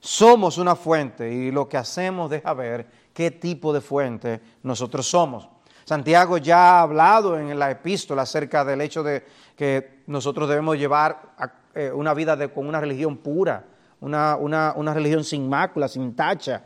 Somos 0.00 0.58
una 0.58 0.76
fuente 0.76 1.30
y 1.30 1.50
lo 1.50 1.68
que 1.68 1.76
hacemos 1.76 2.30
deja 2.30 2.54
ver 2.54 2.86
qué 3.12 3.30
tipo 3.32 3.72
de 3.72 3.80
fuente 3.80 4.40
nosotros 4.62 5.08
somos. 5.08 5.48
Santiago 5.84 6.38
ya 6.38 6.78
ha 6.78 6.82
hablado 6.82 7.38
en 7.38 7.58
la 7.58 7.70
epístola 7.70 8.22
acerca 8.22 8.64
del 8.64 8.80
hecho 8.80 9.02
de 9.02 9.24
que 9.56 10.02
nosotros 10.06 10.48
debemos 10.48 10.76
llevar 10.76 11.34
eh, 11.74 11.90
una 11.92 12.14
vida 12.14 12.48
con 12.48 12.66
una 12.66 12.80
religión 12.80 13.16
pura, 13.16 13.64
una, 14.00 14.36
una 14.36 14.94
religión 14.94 15.24
sin 15.24 15.48
mácula, 15.48 15.88
sin 15.88 16.14
tacha. 16.14 16.64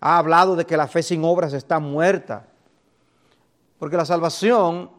Ha 0.00 0.18
hablado 0.18 0.56
de 0.56 0.64
que 0.64 0.76
la 0.76 0.88
fe 0.88 1.02
sin 1.02 1.24
obras 1.24 1.52
está 1.52 1.78
muerta. 1.78 2.46
Porque 3.78 3.96
la 3.96 4.04
salvación 4.04 4.90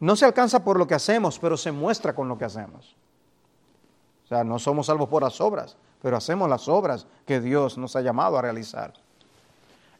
no 0.00 0.16
se 0.16 0.24
alcanza 0.24 0.62
por 0.62 0.78
lo 0.78 0.86
que 0.86 0.94
hacemos, 0.94 1.38
pero 1.38 1.56
se 1.56 1.72
muestra 1.72 2.14
con 2.14 2.28
lo 2.28 2.38
que 2.38 2.44
hacemos. 2.44 2.96
O 4.24 4.28
sea, 4.28 4.44
no 4.44 4.58
somos 4.58 4.86
salvos 4.86 5.08
por 5.08 5.22
las 5.22 5.40
obras, 5.40 5.76
pero 6.02 6.16
hacemos 6.16 6.48
las 6.48 6.68
obras 6.68 7.06
que 7.24 7.40
Dios 7.40 7.78
nos 7.78 7.96
ha 7.96 8.02
llamado 8.02 8.38
a 8.38 8.42
realizar. 8.42 8.92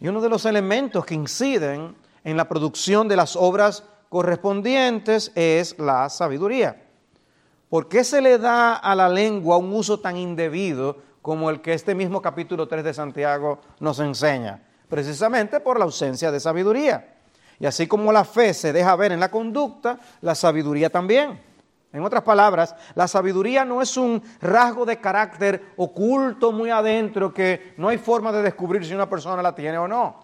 Y 0.00 0.09
uno 0.09 0.21
de 0.21 0.28
los 0.28 0.45
elementos 0.45 1.05
que 1.05 1.14
inciden 1.14 1.97
en 2.23 2.37
la 2.37 2.49
producción 2.49 3.09
de 3.09 3.17
las 3.17 3.35
obras 3.37 3.85
correspondientes 4.09 5.33
es 5.35 5.78
la 5.78 6.09
sabiduría. 6.09 6.88
¿Por 7.69 7.89
qué 7.89 8.03
se 8.03 8.23
le 8.23 8.39
da 8.39 8.77
a 8.77 8.95
la 8.95 9.09
lengua 9.09 9.59
un 9.59 9.73
uso 9.75 10.01
tan 10.01 10.17
indebido 10.17 10.97
como 11.21 11.51
el 11.51 11.61
que 11.61 11.75
este 11.75 11.95
mismo 11.95 12.23
capítulo 12.23 12.67
3 12.67 12.83
de 12.83 12.95
Santiago 12.95 13.61
nos 13.81 14.01
enseña? 14.01 14.63
Precisamente 14.89 15.61
por 15.61 15.79
la 15.79 15.85
ausencia 15.85 16.33
de 16.33 16.41
sabiduría. 16.41 17.17
Y 17.61 17.67
así 17.67 17.87
como 17.87 18.11
la 18.11 18.25
fe 18.25 18.55
se 18.55 18.73
deja 18.73 18.97
ver 18.97 19.13
en 19.13 19.21
la 19.21 19.31
conducta, 19.31 19.99
la 20.23 20.35
sabiduría 20.35 20.89
también. 20.89 21.41
En 21.93 22.03
otras 22.03 22.23
palabras, 22.23 22.75
la 22.95 23.07
sabiduría 23.07 23.67
no 23.67 23.83
es 23.83 23.99
un 23.99 24.23
rasgo 24.41 24.87
de 24.87 24.99
carácter 24.99 25.73
oculto 25.77 26.53
muy 26.53 26.71
adentro 26.71 27.35
que 27.35 27.75
no 27.77 27.89
hay 27.89 27.99
forma 27.99 28.33
de 28.33 28.43
descubrir 28.43 28.85
si 28.87 28.95
una 28.95 29.11
persona 29.11 29.43
la 29.43 29.55
tiene 29.55 29.77
o 29.77 29.89
no. 29.89 30.21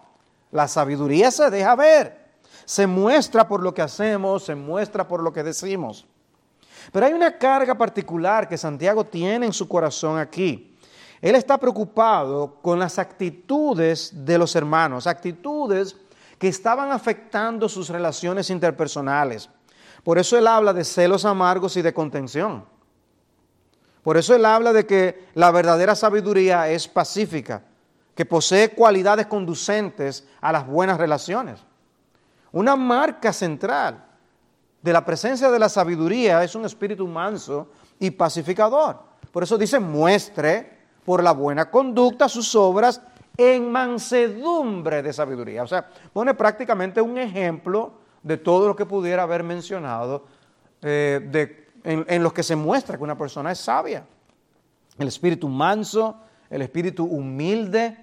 La 0.51 0.67
sabiduría 0.67 1.29
se 1.29 1.51
deja 1.51 1.75
ver, 1.75 2.25
se 2.65 2.87
muestra 2.87 3.47
por 3.47 3.61
lo 3.61 3.73
que 3.73 3.83
hacemos, 3.83 4.45
se 4.45 4.55
muestra 4.55 5.07
por 5.07 5.21
lo 5.21 5.33
que 5.33 5.43
decimos. 5.43 6.07
Pero 6.91 7.05
hay 7.05 7.13
una 7.13 7.37
carga 7.37 7.75
particular 7.75 8.47
que 8.47 8.57
Santiago 8.57 9.05
tiene 9.05 9.45
en 9.45 9.53
su 9.53 9.67
corazón 9.67 10.17
aquí. 10.19 10.75
Él 11.21 11.35
está 11.35 11.57
preocupado 11.57 12.59
con 12.61 12.77
las 12.77 12.99
actitudes 12.99 14.11
de 14.13 14.37
los 14.37 14.55
hermanos, 14.55 15.07
actitudes 15.07 15.95
que 16.37 16.47
estaban 16.47 16.91
afectando 16.91 17.69
sus 17.69 17.89
relaciones 17.89 18.49
interpersonales. 18.49 19.49
Por 20.03 20.19
eso 20.19 20.37
él 20.37 20.45
habla 20.45 20.73
de 20.73 20.83
celos 20.83 21.25
amargos 21.25 21.77
y 21.77 21.81
de 21.81 21.93
contención. 21.93 22.65
Por 24.03 24.17
eso 24.17 24.35
él 24.35 24.45
habla 24.45 24.71
de 24.71 24.85
que 24.85 25.29
la 25.33 25.49
verdadera 25.49 25.95
sabiduría 25.95 26.69
es 26.69 26.87
pacífica, 26.87 27.63
que 28.13 28.25
posee 28.25 28.69
cualidades 28.69 29.25
conducentes 29.25 30.27
a 30.41 30.51
las 30.51 30.67
buenas 30.67 30.99
relaciones. 30.99 31.59
Una 32.51 32.75
marca 32.75 33.33
central 33.33 34.05
de 34.85 34.93
la 34.93 35.03
presencia 35.03 35.49
de 35.49 35.57
la 35.57 35.67
sabiduría 35.67 36.43
es 36.43 36.53
un 36.53 36.63
espíritu 36.63 37.07
manso 37.07 37.69
y 37.97 38.11
pacificador. 38.11 38.99
Por 39.31 39.41
eso 39.41 39.57
dice, 39.57 39.79
muestre 39.79 40.77
por 41.03 41.23
la 41.23 41.31
buena 41.31 41.71
conducta 41.71 42.29
sus 42.29 42.53
obras 42.53 43.01
en 43.35 43.71
mansedumbre 43.71 45.01
de 45.01 45.11
sabiduría. 45.11 45.63
O 45.63 45.67
sea, 45.67 45.89
pone 46.13 46.35
prácticamente 46.35 47.01
un 47.01 47.17
ejemplo 47.17 47.93
de 48.21 48.37
todo 48.37 48.67
lo 48.67 48.75
que 48.75 48.85
pudiera 48.85 49.23
haber 49.23 49.41
mencionado 49.41 50.25
eh, 50.83 51.65
en, 51.83 52.05
en 52.07 52.21
los 52.21 52.31
que 52.31 52.43
se 52.43 52.55
muestra 52.55 52.95
que 52.95 53.03
una 53.03 53.17
persona 53.17 53.51
es 53.53 53.57
sabia. 53.57 54.05
El 54.99 55.07
espíritu 55.07 55.49
manso, 55.49 56.15
el 56.47 56.61
espíritu 56.61 57.05
humilde, 57.05 57.97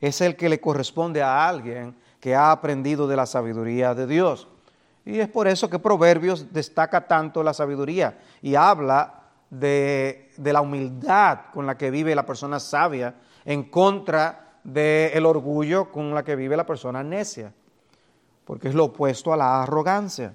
es 0.00 0.22
el 0.22 0.36
que 0.36 0.48
le 0.48 0.58
corresponde 0.58 1.22
a 1.22 1.46
alguien 1.46 1.94
que 2.18 2.34
ha 2.34 2.50
aprendido 2.50 3.06
de 3.06 3.16
la 3.16 3.26
sabiduría 3.26 3.94
de 3.94 4.06
Dios. 4.06 4.48
Y 5.06 5.20
es 5.20 5.28
por 5.28 5.46
eso 5.46 5.68
que 5.68 5.78
Proverbios 5.78 6.52
destaca 6.52 7.06
tanto 7.06 7.42
la 7.42 7.52
sabiduría 7.52 8.18
y 8.40 8.54
habla 8.54 9.24
de, 9.50 10.32
la 10.38 10.60
humildad 10.60 11.40
con 11.52 11.66
la 11.66 11.76
que 11.76 11.90
vive 11.90 12.14
la 12.14 12.26
persona 12.26 12.58
sabia 12.58 13.14
en 13.44 13.64
contra 13.64 14.58
del 14.64 15.26
orgullo 15.26 15.92
con 15.92 16.14
la 16.14 16.24
que 16.24 16.36
vive 16.36 16.56
la 16.56 16.64
persona 16.64 17.02
necia, 17.02 17.52
porque 18.46 18.68
es 18.68 18.74
lo 18.74 18.84
opuesto 18.84 19.32
a 19.32 19.36
la 19.36 19.62
arrogancia. 19.62 20.34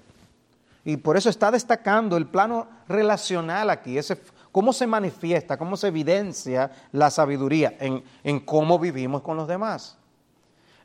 Y 0.84 0.96
por 0.96 1.16
eso 1.16 1.28
está 1.28 1.50
destacando 1.50 2.16
el 2.16 2.26
plano 2.26 2.68
relacional 2.88 3.70
aquí, 3.70 3.98
ese, 3.98 4.20
cómo 4.52 4.72
se 4.72 4.86
manifiesta, 4.86 5.58
cómo 5.58 5.76
se 5.76 5.88
evidencia 5.88 6.70
la 6.92 7.10
sabiduría 7.10 7.74
en, 7.80 8.04
en 8.22 8.40
cómo 8.40 8.78
vivimos 8.78 9.22
con 9.22 9.36
los 9.36 9.48
demás. 9.48 9.99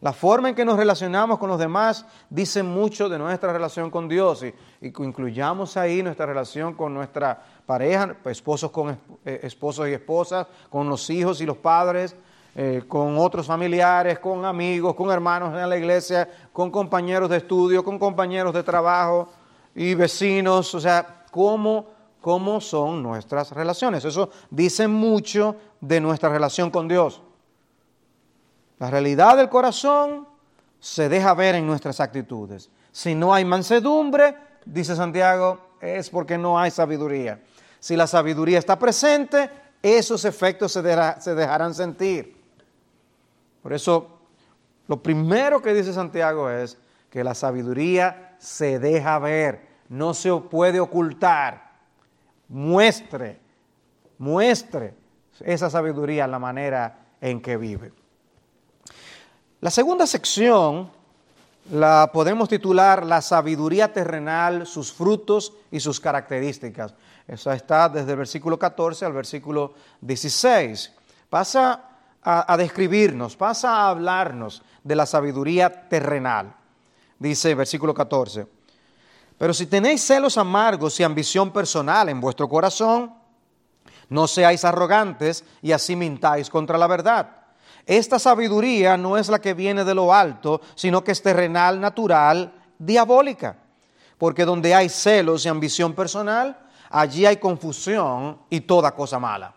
La 0.02 0.12
forma 0.12 0.50
en 0.50 0.56
que 0.56 0.66
nos 0.66 0.78
relacionamos 0.78 1.40
con 1.40 1.50
los 1.50 1.58
demás 1.58 2.06
dice 2.30 2.64
mucho 2.64 3.08
de 3.08 3.18
nuestra 3.18 3.54
relación 3.54 3.90
con 3.90 4.10
Dios 4.10 4.44
y, 4.44 4.54
incluyamos 4.82 5.78
ahí 5.78 6.04
nuestra 6.04 6.26
relación 6.26 6.74
con 6.74 6.94
nuestra 6.94 7.42
pareja, 7.66 8.16
esposos 8.26 8.72
con 8.72 8.98
eh, 9.26 9.40
esposos 9.44 9.88
y 9.88 9.94
esposas, 9.94 10.48
con 10.70 10.90
los 10.90 11.10
hijos 11.10 11.40
y 11.40 11.46
los 11.46 11.58
padres, 11.58 12.16
eh, 12.56 12.84
con 12.88 13.18
otros 13.18 13.48
familiares, 13.48 14.20
con 14.20 14.46
amigos, 14.46 14.96
con 14.96 15.12
hermanos 15.12 15.58
en 15.58 15.70
la 15.70 15.78
iglesia, 15.78 16.30
con 16.52 16.72
compañeros 16.72 17.30
de 17.30 17.38
estudio, 17.38 17.84
con 17.84 17.98
compañeros 17.98 18.54
de 18.54 18.64
trabajo 18.64 19.30
y 19.74 19.94
vecinos, 19.94 20.74
o 20.76 20.80
sea, 20.80 21.26
cómo, 21.32 21.88
cómo 22.22 22.62
son 22.62 23.02
nuestras 23.02 23.52
relaciones. 23.52 24.06
Eso 24.06 24.30
dice 24.50 24.88
mucho 24.88 25.56
de 25.82 26.00
nuestra 26.00 26.30
relación 26.30 26.70
con 26.70 26.88
Dios. 26.88 27.22
La 28.80 28.90
realidad 28.90 29.38
del 29.38 29.50
corazón 29.50 30.28
se 30.80 31.10
deja 31.10 31.34
ver 31.34 31.56
en 31.56 31.66
nuestras 31.66 32.00
actitudes. 32.00 32.70
Si 32.92 33.16
no 33.16 33.34
hay 33.34 33.46
mansedumbre, 33.46 34.36
dice 34.66 34.96
Santiago, 34.96 35.60
es 35.82 36.10
porque 36.10 36.38
no 36.38 36.60
hay 36.60 36.72
sabiduría. 36.72 37.42
Si 37.80 37.96
la 37.96 38.08
sabiduría 38.08 38.60
está 38.60 38.78
presente, 38.78 39.50
esos 39.82 40.26
efectos 40.26 40.72
se, 40.72 40.82
dejarán 40.82 41.74
sentir. 41.74 42.36
Por 43.62 43.74
eso, 43.74 44.20
lo 44.88 45.02
primero 45.02 45.62
que 45.62 45.74
dice 45.74 45.94
Santiago 45.94 46.50
es 46.50 46.78
que 47.10 47.24
la 47.24 47.36
sabiduría 47.36 48.36
se 48.40 48.80
deja 48.80 49.20
ver, 49.20 49.68
no 49.90 50.14
se 50.14 50.34
puede 50.50 50.80
ocultar. 50.80 51.74
Muestre, 52.48 53.40
muestre 54.18 54.94
esa 55.42 55.70
sabiduría 55.70 56.26
en 56.26 56.32
la 56.32 56.40
manera 56.40 57.00
en 57.22 57.42
que 57.42 57.58
vive. 57.58 57.92
La 59.66 59.72
segunda 59.72 60.06
sección 60.06 60.92
la 61.72 62.12
podemos 62.14 62.48
titular 62.48 63.04
La 63.04 63.20
sabiduría 63.20 63.92
terrenal, 63.92 64.68
sus 64.68 64.94
frutos 64.94 65.54
y 65.72 65.80
sus 65.80 66.00
características. 66.00 66.94
Esa 67.28 67.56
está 67.56 67.90
desde 67.90 68.12
el 68.12 68.18
versículo 68.20 68.60
14 68.60 69.06
al 69.06 69.14
versículo 69.14 69.74
16. 70.02 70.94
Pasa 71.32 71.82
a, 72.22 72.54
a 72.54 72.58
describirnos, 72.58 73.36
pasa 73.36 73.72
a 73.72 73.90
hablarnos 73.90 74.62
de 74.84 74.96
la 74.96 75.08
sabiduría 75.08 75.90
terrenal. 75.90 76.54
Dice 77.18 77.56
versículo 77.56 77.92
14. 77.92 78.46
Pero 79.36 79.52
si 79.52 79.66
tenéis 79.66 80.06
celos 80.06 80.38
amargos 80.38 81.00
y 81.00 81.04
ambición 81.04 81.52
personal 81.52 82.10
en 82.10 82.22
vuestro 82.22 82.48
corazón, 82.48 83.16
no 84.10 84.28
seáis 84.28 84.64
arrogantes 84.64 85.44
y 85.64 85.72
así 85.72 85.96
mintáis 85.96 86.52
contra 86.52 86.78
la 86.78 86.86
verdad. 86.86 87.45
Esta 87.86 88.18
sabiduría 88.18 88.98
no 88.98 89.18
es 89.18 89.30
la 89.30 89.40
que 89.40 89.54
viene 89.54 89.84
de 89.84 89.94
lo 89.94 90.14
alto, 90.14 90.62
sino 90.74 91.04
que 91.04 91.12
es 91.12 91.22
terrenal, 91.22 91.80
natural, 91.80 92.54
diabólica. 92.80 93.58
Porque 94.18 94.46
donde 94.46 94.74
hay 94.74 94.90
celos 94.90 95.46
y 95.46 95.50
ambición 95.50 95.94
personal, 95.94 96.58
allí 96.90 97.26
hay 97.26 97.38
confusión 97.38 98.40
y 98.50 98.62
toda 98.62 98.96
cosa 98.96 99.20
mala. 99.20 99.54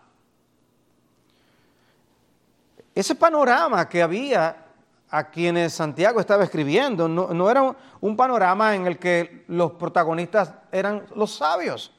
Ese 2.95 3.15
panorama 3.15 3.89
que 3.89 4.03
había 4.03 4.65
a 5.11 5.31
quienes 5.31 5.73
Santiago 5.73 6.21
estaba 6.21 6.45
escribiendo 6.45 7.09
no, 7.09 7.29
no 7.29 7.51
era 7.51 7.75
un 8.01 8.17
panorama 8.17 8.75
en 8.75 8.87
el 8.87 8.99
que 8.99 9.45
los 9.49 9.73
protagonistas 9.73 10.53
eran 10.71 11.07
los 11.15 11.37
sabios. 11.37 11.93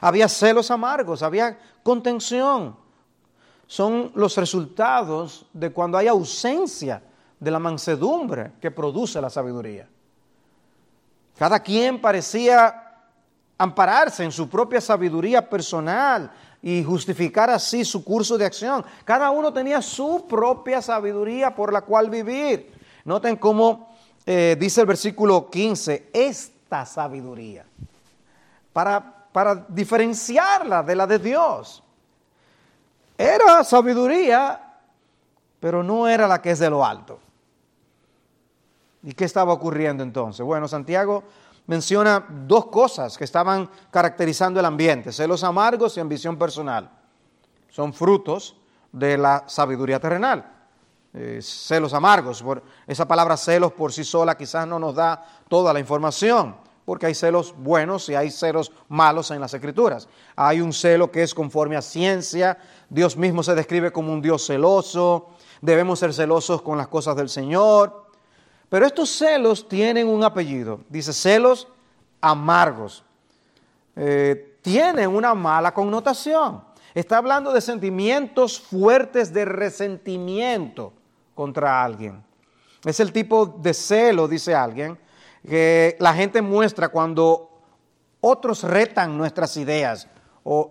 Había 0.00 0.28
celos 0.28 0.70
amargos, 0.70 1.22
había 1.22 1.58
contención, 1.82 2.76
son 3.66 4.12
los 4.14 4.36
resultados 4.36 5.46
de 5.52 5.70
cuando 5.72 5.98
hay 5.98 6.08
ausencia 6.08 7.02
de 7.38 7.50
la 7.50 7.58
mansedumbre 7.58 8.52
que 8.60 8.70
produce 8.70 9.20
la 9.20 9.30
sabiduría. 9.30 9.88
Cada 11.36 11.60
quien 11.60 12.00
parecía 12.00 12.82
ampararse 13.58 14.24
en 14.24 14.32
su 14.32 14.48
propia 14.48 14.80
sabiduría 14.80 15.48
personal 15.48 16.30
y 16.62 16.84
justificar 16.84 17.50
así 17.50 17.84
su 17.84 18.04
curso 18.04 18.38
de 18.38 18.44
acción. 18.44 18.84
Cada 19.04 19.30
uno 19.30 19.52
tenía 19.52 19.82
su 19.82 20.26
propia 20.28 20.80
sabiduría 20.80 21.54
por 21.54 21.72
la 21.72 21.82
cual 21.82 22.10
vivir. 22.10 22.72
Noten 23.04 23.36
cómo 23.36 23.92
eh, 24.24 24.56
dice 24.58 24.80
el 24.80 24.86
versículo 24.86 25.50
15, 25.50 26.10
esta 26.12 26.86
sabiduría, 26.86 27.64
para, 28.72 29.26
para 29.32 29.54
diferenciarla 29.68 30.82
de 30.84 30.94
la 30.94 31.06
de 31.06 31.18
Dios. 31.18 31.82
Era 33.22 33.62
sabiduría, 33.62 34.60
pero 35.60 35.84
no 35.84 36.08
era 36.08 36.26
la 36.26 36.42
que 36.42 36.50
es 36.50 36.58
de 36.58 36.68
lo 36.68 36.84
alto. 36.84 37.20
¿Y 39.04 39.12
qué 39.12 39.24
estaba 39.24 39.52
ocurriendo 39.52 40.02
entonces? 40.02 40.44
Bueno, 40.44 40.66
Santiago 40.66 41.22
menciona 41.66 42.26
dos 42.28 42.66
cosas 42.66 43.16
que 43.16 43.22
estaban 43.22 43.70
caracterizando 43.92 44.58
el 44.58 44.66
ambiente, 44.66 45.12
celos 45.12 45.44
amargos 45.44 45.96
y 45.96 46.00
ambición 46.00 46.36
personal. 46.36 46.90
Son 47.68 47.92
frutos 47.92 48.56
de 48.90 49.16
la 49.16 49.44
sabiduría 49.46 50.00
terrenal. 50.00 50.44
Eh, 51.14 51.38
celos 51.42 51.94
amargos, 51.94 52.44
esa 52.88 53.06
palabra 53.06 53.36
celos 53.36 53.72
por 53.72 53.92
sí 53.92 54.02
sola 54.02 54.36
quizás 54.36 54.66
no 54.66 54.80
nos 54.80 54.96
da 54.96 55.24
toda 55.48 55.72
la 55.72 55.78
información, 55.78 56.56
porque 56.84 57.06
hay 57.06 57.14
celos 57.14 57.54
buenos 57.56 58.08
y 58.08 58.14
hay 58.14 58.30
celos 58.30 58.72
malos 58.88 59.30
en 59.30 59.40
las 59.40 59.54
escrituras. 59.54 60.08
Hay 60.34 60.60
un 60.60 60.72
celo 60.72 61.10
que 61.10 61.22
es 61.22 61.34
conforme 61.34 61.76
a 61.76 61.82
ciencia, 61.82 62.58
Dios 62.88 63.16
mismo 63.16 63.42
se 63.42 63.54
describe 63.54 63.92
como 63.92 64.12
un 64.12 64.20
Dios 64.20 64.46
celoso, 64.46 65.30
debemos 65.60 65.98
ser 65.98 66.12
celosos 66.12 66.62
con 66.62 66.76
las 66.76 66.88
cosas 66.88 67.16
del 67.16 67.28
Señor, 67.28 68.06
pero 68.68 68.86
estos 68.86 69.10
celos 69.10 69.68
tienen 69.68 70.08
un 70.08 70.24
apellido, 70.24 70.80
dice 70.88 71.12
celos 71.12 71.68
amargos, 72.20 73.04
eh, 73.94 74.56
tienen 74.62 75.10
una 75.10 75.34
mala 75.34 75.74
connotación. 75.74 76.64
Está 76.94 77.18
hablando 77.18 77.52
de 77.52 77.60
sentimientos 77.60 78.60
fuertes 78.60 79.32
de 79.32 79.44
resentimiento 79.44 80.92
contra 81.34 81.82
alguien. 81.82 82.22
Es 82.84 83.00
el 83.00 83.12
tipo 83.12 83.46
de 83.46 83.72
celo, 83.72 84.28
dice 84.28 84.54
alguien, 84.54 84.98
que 85.48 85.96
la 86.00 86.14
gente 86.14 86.42
muestra 86.42 86.88
cuando 86.88 87.50
otros 88.20 88.62
retan 88.62 89.16
nuestras 89.16 89.56
ideas 89.56 90.08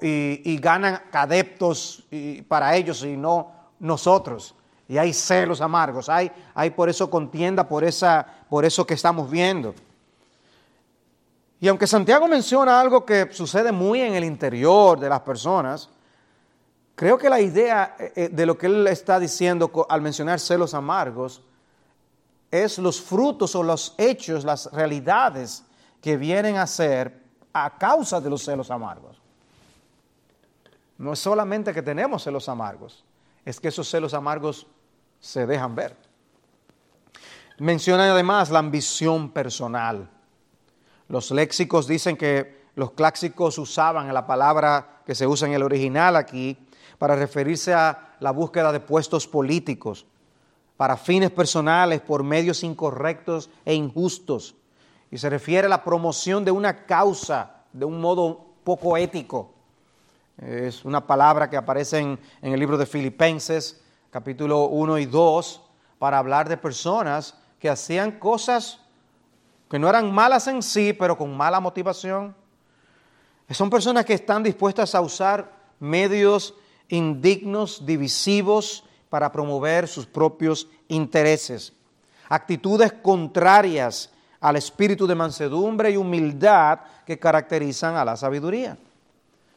y, 0.01 0.57
ganan 0.57 1.01
adeptos 1.12 2.05
para 2.47 2.75
ellos 2.75 3.03
y 3.03 3.17
no 3.17 3.51
nosotros. 3.79 4.55
Y 4.88 4.97
hay 4.97 5.13
celos 5.13 5.62
amargos, 5.62 6.10
hay, 6.10 6.31
hay 6.53 6.69
por 6.69 6.89
eso 6.89 7.10
contienda, 7.10 7.67
por, 7.67 7.84
esa, 7.84 8.25
por 8.49 8.65
eso 8.65 8.86
que 8.86 8.93
estamos 8.93 9.29
viendo. 9.29 9.73
Y 11.62 11.67
aunque 11.67 11.86
Santiago 11.86 12.27
menciona 12.27 12.81
algo 12.81 13.05
que 13.05 13.31
sucede 13.31 13.71
muy 13.71 14.01
en 14.01 14.15
el 14.15 14.23
interior 14.23 14.99
de 14.99 15.07
las 15.07 15.21
personas, 15.21 15.89
creo 16.95 17.19
que 17.19 17.29
la 17.29 17.39
idea 17.39 17.95
eh, 17.99 18.13
eh, 18.15 18.29
de 18.29 18.45
lo 18.47 18.57
que 18.57 18.65
él 18.65 18.88
está 18.88 19.19
diciendo 19.19 19.71
al 19.88 20.01
mencionar 20.01 20.39
celos 20.39 20.73
amargos 20.73 21.43
es 22.51 22.77
los 22.77 23.01
frutos 23.01 23.55
o 23.55 23.63
los 23.63 23.95
hechos, 23.97 24.43
las 24.43 24.71
realidades 24.71 25.63
que 26.01 26.17
vienen 26.17 26.57
a 26.57 26.67
ser 26.67 27.23
a 27.53 27.77
causa 27.77 28.19
de 28.19 28.29
los 28.29 28.43
celos 28.43 28.69
amargos. 28.69 29.21
No 30.97 31.13
es 31.13 31.19
solamente 31.19 31.73
que 31.73 31.81
tenemos 31.81 32.23
celos 32.23 32.47
amargos, 32.49 33.03
es 33.45 33.59
que 33.59 33.69
esos 33.69 33.89
celos 33.89 34.13
amargos 34.13 34.67
se 35.19 35.47
dejan 35.47 35.73
ver. 35.73 35.95
Mencionan 37.57 38.09
además 38.09 38.49
la 38.49 38.59
ambición 38.59 39.31
personal. 39.31 40.09
Los 41.07 41.31
léxicos 41.31 41.87
dicen 41.87 42.17
que 42.17 42.61
los 42.75 42.91
clásicos 42.91 43.57
usaban 43.57 44.13
la 44.13 44.25
palabra 44.25 45.01
que 45.05 45.15
se 45.15 45.27
usa 45.27 45.47
en 45.47 45.53
el 45.53 45.63
original 45.63 46.15
aquí 46.15 46.57
para 46.97 47.15
referirse 47.15 47.73
a 47.73 48.15
la 48.19 48.31
búsqueda 48.31 48.71
de 48.71 48.79
puestos 48.79 49.27
políticos, 49.27 50.05
para 50.81 50.97
fines 50.97 51.29
personales, 51.29 52.01
por 52.01 52.23
medios 52.23 52.63
incorrectos 52.63 53.51
e 53.63 53.75
injustos. 53.75 54.55
Y 55.11 55.19
se 55.19 55.29
refiere 55.29 55.67
a 55.67 55.69
la 55.69 55.83
promoción 55.83 56.43
de 56.43 56.49
una 56.49 56.87
causa 56.87 57.65
de 57.71 57.85
un 57.85 58.01
modo 58.01 58.47
poco 58.63 58.97
ético. 58.97 59.53
Es 60.39 60.83
una 60.83 61.05
palabra 61.05 61.51
que 61.51 61.55
aparece 61.55 61.99
en, 61.99 62.19
el 62.41 62.59
libro 62.59 62.79
de 62.79 62.87
Filipenses, 62.87 63.79
capítulo 64.09 64.69
1 64.69 64.97
y 64.97 65.05
2, 65.05 65.61
para 65.99 66.17
hablar 66.17 66.49
de 66.49 66.57
personas 66.57 67.37
que 67.59 67.69
hacían 67.69 68.13
cosas 68.13 68.79
que 69.69 69.77
no 69.77 69.87
eran 69.87 70.11
malas 70.11 70.47
en 70.47 70.63
sí, 70.63 70.93
pero 70.93 71.15
con 71.15 71.37
mala 71.37 71.59
motivación. 71.59 72.35
Son 73.51 73.69
personas 73.69 74.03
que 74.03 74.15
están 74.15 74.41
dispuestas 74.41 74.95
a 74.95 75.01
usar 75.01 75.53
medios 75.79 76.55
indignos, 76.89 77.85
divisivos, 77.85 78.83
para 79.12 79.30
promover 79.30 79.89
sus 79.89 80.06
propios 80.06 80.69
intereses. 80.88 81.74
Actitudes 82.30 82.93
contrarias 82.93 84.10
al 84.39 84.56
espíritu 84.56 85.06
de 85.06 85.15
mansedumbre 85.15 85.91
y 85.91 85.97
humildad 85.97 86.80
que 87.06 87.19
caracterizan 87.19 87.97
a 87.97 88.06
la 88.06 88.15
sabiduría. 88.15 88.78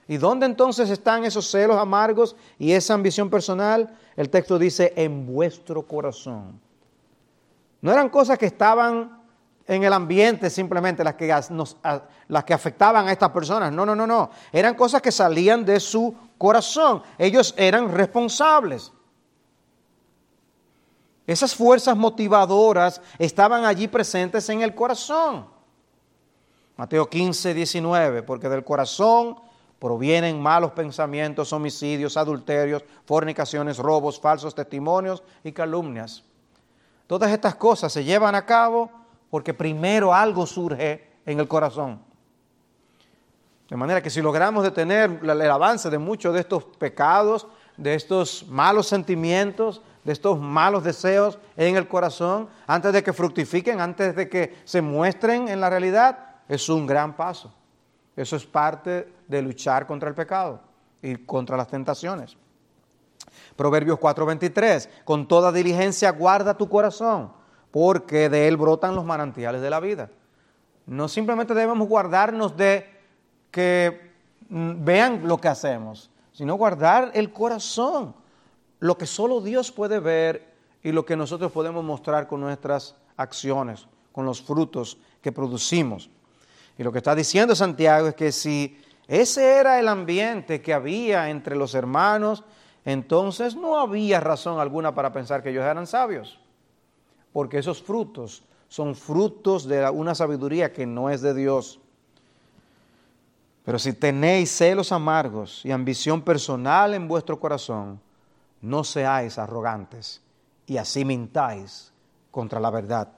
¿Y 0.09 0.17
dónde 0.17 0.47
entonces 0.47 0.91
están 0.91 1.25
esos 1.25 1.49
celos 1.49 1.77
amargos 1.77 2.35
y 2.59 2.73
esa 2.73 2.95
ambición 2.95 3.31
personal? 3.31 3.97
El 4.17 4.29
texto 4.29 4.59
dice, 4.59 4.93
en 4.97 5.25
vuestro 5.25 5.87
corazón. 5.87 6.61
No 7.81 7.93
eran 7.93 8.09
cosas 8.09 8.37
que 8.37 8.47
estaban 8.47 9.23
en 9.69 9.85
el 9.85 9.93
ambiente 9.93 10.51
simplemente 10.51 11.05
las 11.05 11.15
que, 11.15 11.33
las 12.27 12.45
que 12.45 12.55
afectaban 12.55 13.07
a 13.07 13.13
estas 13.13 13.31
personas. 13.31 13.73
No, 13.73 13.87
no, 13.87 13.95
no, 13.95 14.05
no. 14.05 14.31
Eran 14.53 14.75
cosas 14.75 15.01
que 15.01 15.13
salían 15.13 15.65
de 15.65 15.79
su 15.79 16.13
corazón. 16.37 17.05
Ellos 17.17 17.55
eran 17.57 17.93
responsables. 17.93 18.91
Esas 21.27 21.55
fuerzas 21.55 21.97
motivadoras 21.97 23.01
estaban 23.19 23.65
allí 23.65 23.89
presentes 23.89 24.49
en 24.51 24.63
el 24.63 24.75
corazón. 24.75 25.47
Mateo 26.77 27.09
15, 27.09 27.55
19, 27.55 28.23
porque 28.23 28.49
del 28.49 28.65
corazón 28.65 29.37
provienen 29.79 30.41
malos 30.41 30.73
pensamientos, 30.73 31.53
homicidios, 31.53 32.17
adulterios, 32.17 32.85
fornicaciones, 33.07 33.79
robos, 33.79 34.21
falsos 34.21 34.55
testimonios 34.55 35.23
y 35.43 35.53
calumnias. 35.53 36.25
Todas 37.07 37.31
estas 37.31 37.55
cosas 37.55 37.93
se 37.93 38.05
llevan 38.05 38.35
a 38.35 38.45
cabo 38.45 38.91
porque 39.31 39.55
primero 39.55 40.13
algo 40.15 40.47
surge 40.47 41.11
en 41.25 41.39
el 41.41 41.49
corazón. 41.49 42.01
De 43.69 43.77
manera 43.77 44.03
que 44.03 44.11
si 44.11 44.21
logramos 44.21 44.63
detener 44.63 45.21
el 45.23 45.51
avance 45.51 45.89
de 45.91 45.99
muchos 45.99 46.35
de 46.35 46.41
estos 46.41 46.65
pecados, 46.65 47.47
de 47.77 47.95
estos 47.95 48.47
malos 48.49 48.87
sentimientos, 48.87 49.81
de 50.05 50.13
estos 50.13 50.39
malos 50.39 50.85
deseos 50.85 51.39
en 51.57 51.77
el 51.77 51.89
corazón, 51.89 52.49
antes 52.67 52.93
de 52.93 53.03
que 53.03 53.13
fructifiquen, 53.13 53.81
antes 53.81 54.15
de 54.15 54.29
que 54.29 54.55
se 54.65 54.83
muestren 54.83 55.49
en 55.49 55.61
la 55.61 55.71
realidad, 55.71 56.19
es 56.49 56.69
un 56.69 56.87
gran 56.87 57.17
paso. 57.17 57.53
Eso 58.15 58.37
es 58.37 58.45
parte 58.45 59.13
de 59.27 59.43
luchar 59.43 59.87
contra 59.87 60.09
el 60.09 60.15
pecado 60.15 60.61
y 61.03 61.17
contra 61.17 61.57
las 61.57 61.69
tentaciones. 61.69 62.37
Proverbios 63.57 63.99
4:23, 63.99 64.89
con 65.05 65.27
toda 65.27 65.51
diligencia 65.51 66.11
guarda 66.11 66.57
tu 66.57 66.69
corazón, 66.69 67.33
porque 67.71 68.29
de 68.29 68.47
él 68.47 68.57
brotan 68.57 68.95
los 68.95 69.05
manantiales 69.05 69.61
de 69.61 69.71
la 69.71 69.81
vida. 69.81 70.11
No 70.87 71.09
simplemente 71.09 71.55
debemos 71.55 71.89
guardarnos 71.89 72.57
de 72.57 72.87
que 73.51 74.13
mm, 74.49 74.85
vean 74.85 75.27
lo 75.27 75.39
que 75.39 75.49
hacemos, 75.49 76.11
sino 76.33 76.55
guardar 76.57 77.11
el 77.15 77.33
corazón, 77.33 78.15
lo 78.85 78.99
que 78.99 79.07
solo 79.07 79.41
Dios 79.41 79.73
puede 79.73 79.99
ver 79.99 80.47
y 80.83 80.93
lo 80.93 81.07
que 81.07 81.17
nosotros 81.17 81.51
podemos 81.51 81.83
mostrar 81.83 82.29
con 82.29 82.43
nuestras 82.43 82.95
acciones, 83.17 83.87
con 84.13 84.27
los 84.27 84.43
frutos 84.43 84.99
que 85.23 85.33
producimos. 85.33 86.11
Y 86.77 86.83
lo 86.83 86.93
que 86.93 86.99
está 86.99 87.15
diciendo 87.15 87.57
Santiago 87.57 88.09
es 88.09 88.15
que 88.15 88.31
si 88.31 88.79
ese 89.09 89.53
era 89.53 89.81
el 89.81 89.89
ambiente 89.89 90.61
que 90.61 90.75
había 90.75 91.31
entre 91.31 91.57
los 91.57 91.75
hermanos, 91.75 92.45
entonces 92.85 93.57
no 93.57 93.81
había 93.81 94.21
razón 94.21 94.61
alguna 94.61 94.95
para 94.95 95.15
pensar 95.15 95.43
que 95.43 95.49
ellos 95.49 95.65
eran 95.65 95.87
sabios, 95.87 96.39
porque 97.33 97.57
esos 97.57 97.83
frutos 97.83 98.43
son 98.69 98.95
frutos 98.95 99.67
de 99.67 99.89
una 99.89 100.15
sabiduría 100.15 100.75
que 100.75 100.85
no 100.85 101.09
es 101.09 101.23
de 101.23 101.33
Dios. 101.33 101.81
Pero 103.65 103.79
si 103.79 103.95
tenéis 103.95 104.55
celos 104.55 104.93
amargos 104.93 105.65
y 105.65 105.71
ambición 105.71 106.21
personal 106.21 106.93
en 106.93 107.09
vuestro 107.09 107.41
corazón, 107.41 107.99
no 108.65 108.83
seáis 108.83 109.39
arrogantes 109.39 110.23
y 110.67 110.79
así 110.79 111.05
mintáis 111.05 111.93
contra 112.31 112.59
la 112.59 112.71
verdad. 112.71 113.09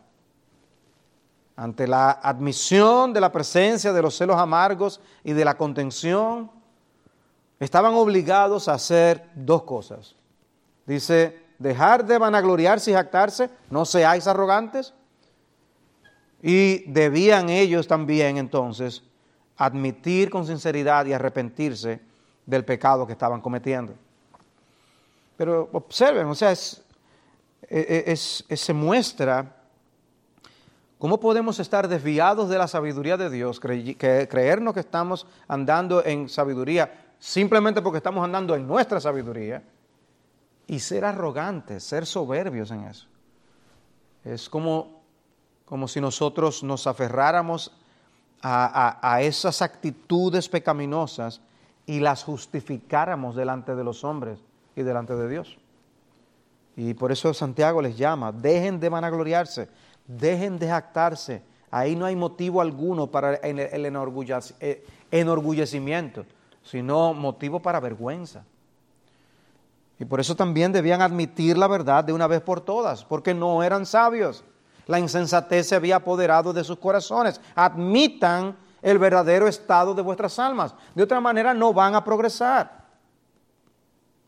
Ante 1.54 1.87
la 1.87 2.11
admisión 2.11 3.12
de 3.12 3.20
la 3.20 3.32
presencia 3.32 3.92
de 3.92 4.02
los 4.02 4.16
celos 4.16 4.37
amargos 4.37 5.00
y 5.24 5.32
de 5.32 5.44
la 5.44 5.56
contención, 5.56 6.50
estaban 7.61 7.94
obligados 7.94 8.68
a 8.68 8.74
hacer 8.74 9.30
dos 9.35 9.62
cosas. 9.62 10.16
Dice, 10.85 11.46
dejar 11.59 12.04
de 12.04 12.18
vanagloriarse 12.18 12.90
y 12.90 12.94
jactarse, 12.94 13.48
no 13.70 13.85
seáis 13.85 14.26
arrogantes. 14.26 14.92
Y 16.42 16.90
debían 16.90 17.48
ellos 17.48 17.87
también 17.87 18.37
entonces 18.37 19.02
admitir 19.56 20.28
con 20.28 20.46
sinceridad 20.46 21.06
y 21.06 21.12
arrepentirse 21.12 22.00
del 22.44 22.64
pecado 22.64 23.06
que 23.06 23.12
estaban 23.12 23.40
cometiendo. 23.40 23.94
Pero 25.37 25.68
observen, 25.72 26.27
o 26.27 26.35
sea, 26.35 26.53
es, 26.53 26.83
se 28.49 28.72
muestra 28.72 29.57
cómo 30.99 31.20
podemos 31.20 31.59
estar 31.59 31.88
desviados 31.88 32.49
de 32.49 32.59
la 32.59 32.68
sabiduría 32.68 33.16
de 33.16 33.29
Dios, 33.29 33.61
creernos 33.61 34.75
que 34.75 34.81
estamos 34.81 35.27
andando 35.46 36.05
en 36.05 36.29
sabiduría 36.29 37.07
simplemente 37.18 37.83
porque 37.83 37.99
estamos 37.99 38.25
andando 38.25 38.55
en 38.55 38.66
nuestra 38.66 39.01
sabiduría 39.01 39.62
y 40.66 40.81
ser 40.81 41.05
arrogantes, 41.05 41.85
ser 41.85 42.07
soberbios 42.07 42.70
en 42.70 42.85
eso. 42.85 43.07
Es 44.25 44.49
como, 44.49 45.03
como 45.64 45.87
si 45.87 46.01
nosotros 46.01 46.62
nos 46.62 46.87
aferráramos 46.87 47.72
a, 48.42 49.20
esas 49.22 49.62
actitudes 49.62 50.49
pecaminosas 50.49 51.40
y 51.85 52.01
las 52.01 52.22
justificáramos 52.25 53.35
delante 53.35 53.75
de 53.75 53.85
los 53.85 54.05
hombres 54.05 54.38
y 54.76 54.82
delante 54.82 55.16
de 55.16 55.28
Dios. 55.28 55.58
Y 56.76 56.92
por 56.94 57.10
eso 57.10 57.32
Santiago 57.32 57.80
les 57.80 57.96
llama, 57.96 58.30
dejen 58.30 58.78
de 58.78 58.90
vanagloriarse, 58.90 59.68
dejen 60.06 60.58
de 60.58 60.68
jactarse. 60.68 61.42
Ahí 61.70 61.96
no 61.96 62.04
hay 62.04 62.14
motivo 62.14 62.60
alguno 62.60 63.06
para 63.06 63.34
el, 63.36 63.58
eh, 63.58 64.84
enorgullecimiento, 65.10 66.26
sino 66.62 67.14
motivo 67.14 67.60
para 67.60 67.80
vergüenza. 67.80 68.44
Y 69.98 70.04
por 70.04 70.20
eso 70.20 70.36
también 70.36 70.72
debían 70.72 71.00
admitir 71.00 71.56
la 71.56 71.66
verdad 71.66 72.04
de 72.04 72.12
una 72.12 72.26
vez 72.26 72.42
por 72.42 72.60
todas, 72.60 73.02
porque 73.04 73.32
no 73.32 73.62
eran 73.62 73.86
sabios. 73.86 74.44
La 74.86 75.00
insensatez 75.00 75.68
se 75.68 75.74
había 75.74 75.96
apoderado 75.96 76.52
de 76.52 76.62
sus 76.62 76.78
corazones. 76.78 77.40
Admitan 77.54 78.54
el 78.82 78.98
verdadero 78.98 79.48
estado 79.48 79.94
de 79.94 80.02
vuestras 80.02 80.38
almas. 80.38 80.74
De 80.94 81.02
otra 81.02 81.20
manera 81.20 81.54
no 81.54 81.72
van 81.72 81.94
a 81.94 82.04
progresar. 82.04 82.86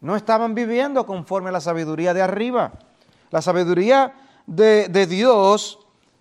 No 0.01 0.17
estaban 0.17 0.55
viviendo 0.55 1.05
conforme 1.07 1.49
a 1.49 1.53
la 1.53 1.61
sabiduría 1.61 2.15
de 2.15 2.23
arriba. 2.23 2.73
La 3.31 3.43
sabiduría 3.43 4.15
de, 4.47 5.07
Dios 5.07 5.79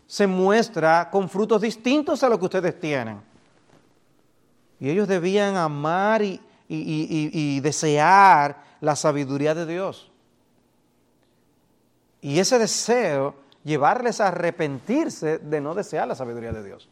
se 0.07 0.27
muestra 0.27 1.09
con 1.11 1.29
frutos 1.29 1.61
distintos 1.61 2.23
a 2.23 2.29
lo 2.29 2.39
que 2.39 2.45
ustedes 2.45 2.79
tienen. 2.79 3.21
Y 4.79 4.89
ellos 4.89 5.07
debían 5.07 5.55
amar 5.55 6.21
y, 6.21 6.41
y 6.67 7.59
desear 7.61 8.63
la 8.81 8.95
sabiduría 8.95 9.53
de 9.55 9.65
Dios. 9.65 10.11
Y 12.21 12.39
ese 12.39 12.59
deseo 12.59 13.35
llevarles 13.63 14.21
a 14.21 14.29
arrepentirse 14.29 15.39
de 15.39 15.61
no 15.61 15.75
desear 15.75 16.07
la 16.07 16.15
sabiduría 16.15 16.51
de 16.51 16.63
Dios. 16.63 16.89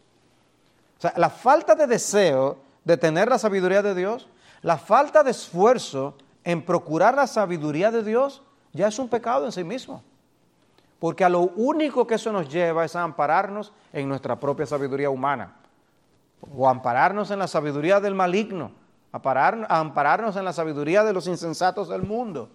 O 0.97 1.01
sea, 1.01 1.13
la 1.17 1.29
falta 1.29 1.75
de 1.75 1.87
deseo 1.87 2.59
de 2.83 2.97
tener 2.97 3.27
la 3.27 3.39
sabiduría 3.39 3.81
de 3.81 3.95
Dios, 3.95 4.27
la 4.61 4.77
falta 4.77 5.23
de 5.23 5.31
esfuerzo 5.31 6.15
en 6.45 6.63
procurar 6.63 7.15
la 7.15 7.27
sabiduría 7.27 7.91
de 7.91 8.03
Dios, 8.03 8.41
ya 8.71 8.87
es 8.87 8.97
un 8.97 9.09
pecado 9.09 9.45
en 9.45 9.51
sí 9.51 9.65
mismo. 9.65 10.01
Porque 10.99 11.25
a 11.25 11.29
lo 11.29 11.41
único 11.41 12.07
que 12.07 12.15
eso 12.15 12.31
nos 12.31 12.47
lleva 12.47 12.85
es 12.85 12.95
a 12.95 13.03
ampararnos 13.03 13.73
en 13.91 14.07
nuestra 14.07 14.39
propia 14.39 14.65
sabiduría 14.65 15.09
humana, 15.09 15.55
o 16.55 16.69
ampararnos 16.69 17.29
en 17.31 17.39
la 17.39 17.47
sabiduría 17.47 17.99
del 17.99 18.15
maligno, 18.15 18.71
a 19.11 19.79
ampararnos 19.79 20.37
en 20.37 20.45
la 20.45 20.53
sabiduría 20.53 21.03
de 21.03 21.11
los 21.11 21.27
insensatos 21.27 21.89
del 21.89 22.03
mundo. 22.03 22.49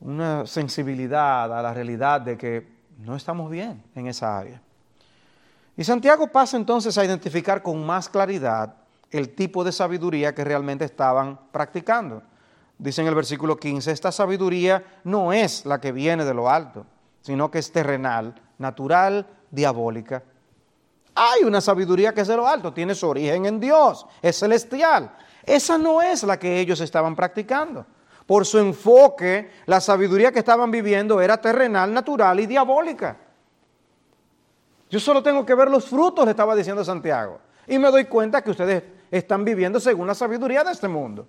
una 0.00 0.46
sensibilidad 0.46 1.56
a 1.56 1.62
la 1.62 1.74
realidad 1.74 2.20
de 2.20 2.36
que 2.36 2.66
no 2.98 3.16
estamos 3.16 3.50
bien 3.50 3.82
en 3.94 4.06
esa 4.06 4.38
área. 4.38 4.60
Y 5.76 5.84
Santiago 5.84 6.26
pasa 6.26 6.56
entonces 6.56 6.96
a 6.98 7.04
identificar 7.04 7.62
con 7.62 7.84
más 7.84 8.08
claridad 8.08 8.74
el 9.10 9.34
tipo 9.34 9.64
de 9.64 9.72
sabiduría 9.72 10.34
que 10.34 10.44
realmente 10.44 10.84
estaban 10.84 11.38
practicando. 11.50 12.22
Dice 12.78 13.02
en 13.02 13.08
el 13.08 13.14
versículo 13.14 13.56
15, 13.56 13.90
esta 13.90 14.12
sabiduría 14.12 15.00
no 15.04 15.32
es 15.32 15.66
la 15.66 15.80
que 15.80 15.92
viene 15.92 16.24
de 16.24 16.32
lo 16.32 16.48
alto, 16.48 16.86
sino 17.20 17.50
que 17.50 17.58
es 17.58 17.72
terrenal, 17.72 18.34
natural, 18.58 19.26
diabólica. 19.50 20.22
Hay 21.14 21.44
una 21.44 21.60
sabiduría 21.60 22.14
que 22.14 22.22
es 22.22 22.28
de 22.28 22.36
lo 22.36 22.46
alto, 22.46 22.72
tiene 22.72 22.94
su 22.94 23.06
origen 23.08 23.44
en 23.44 23.60
Dios, 23.60 24.06
es 24.22 24.38
celestial. 24.38 25.14
Esa 25.44 25.76
no 25.76 26.00
es 26.00 26.22
la 26.22 26.38
que 26.38 26.60
ellos 26.60 26.80
estaban 26.80 27.16
practicando. 27.16 27.84
Por 28.26 28.46
su 28.46 28.58
enfoque, 28.58 29.50
la 29.66 29.80
sabiduría 29.80 30.30
que 30.30 30.38
estaban 30.38 30.70
viviendo 30.70 31.20
era 31.20 31.40
terrenal, 31.40 31.92
natural 31.92 32.38
y 32.38 32.46
diabólica. 32.46 33.16
Yo 34.88 35.00
solo 35.00 35.22
tengo 35.22 35.44
que 35.44 35.54
ver 35.54 35.68
los 35.68 35.86
frutos, 35.86 36.24
le 36.24 36.30
estaba 36.30 36.54
diciendo 36.54 36.84
Santiago. 36.84 37.40
Y 37.66 37.78
me 37.78 37.90
doy 37.90 38.04
cuenta 38.04 38.42
que 38.42 38.50
ustedes 38.50 38.82
están 39.10 39.44
viviendo 39.44 39.80
según 39.80 40.06
la 40.06 40.14
sabiduría 40.14 40.62
de 40.64 40.72
este 40.72 40.88
mundo. 40.88 41.26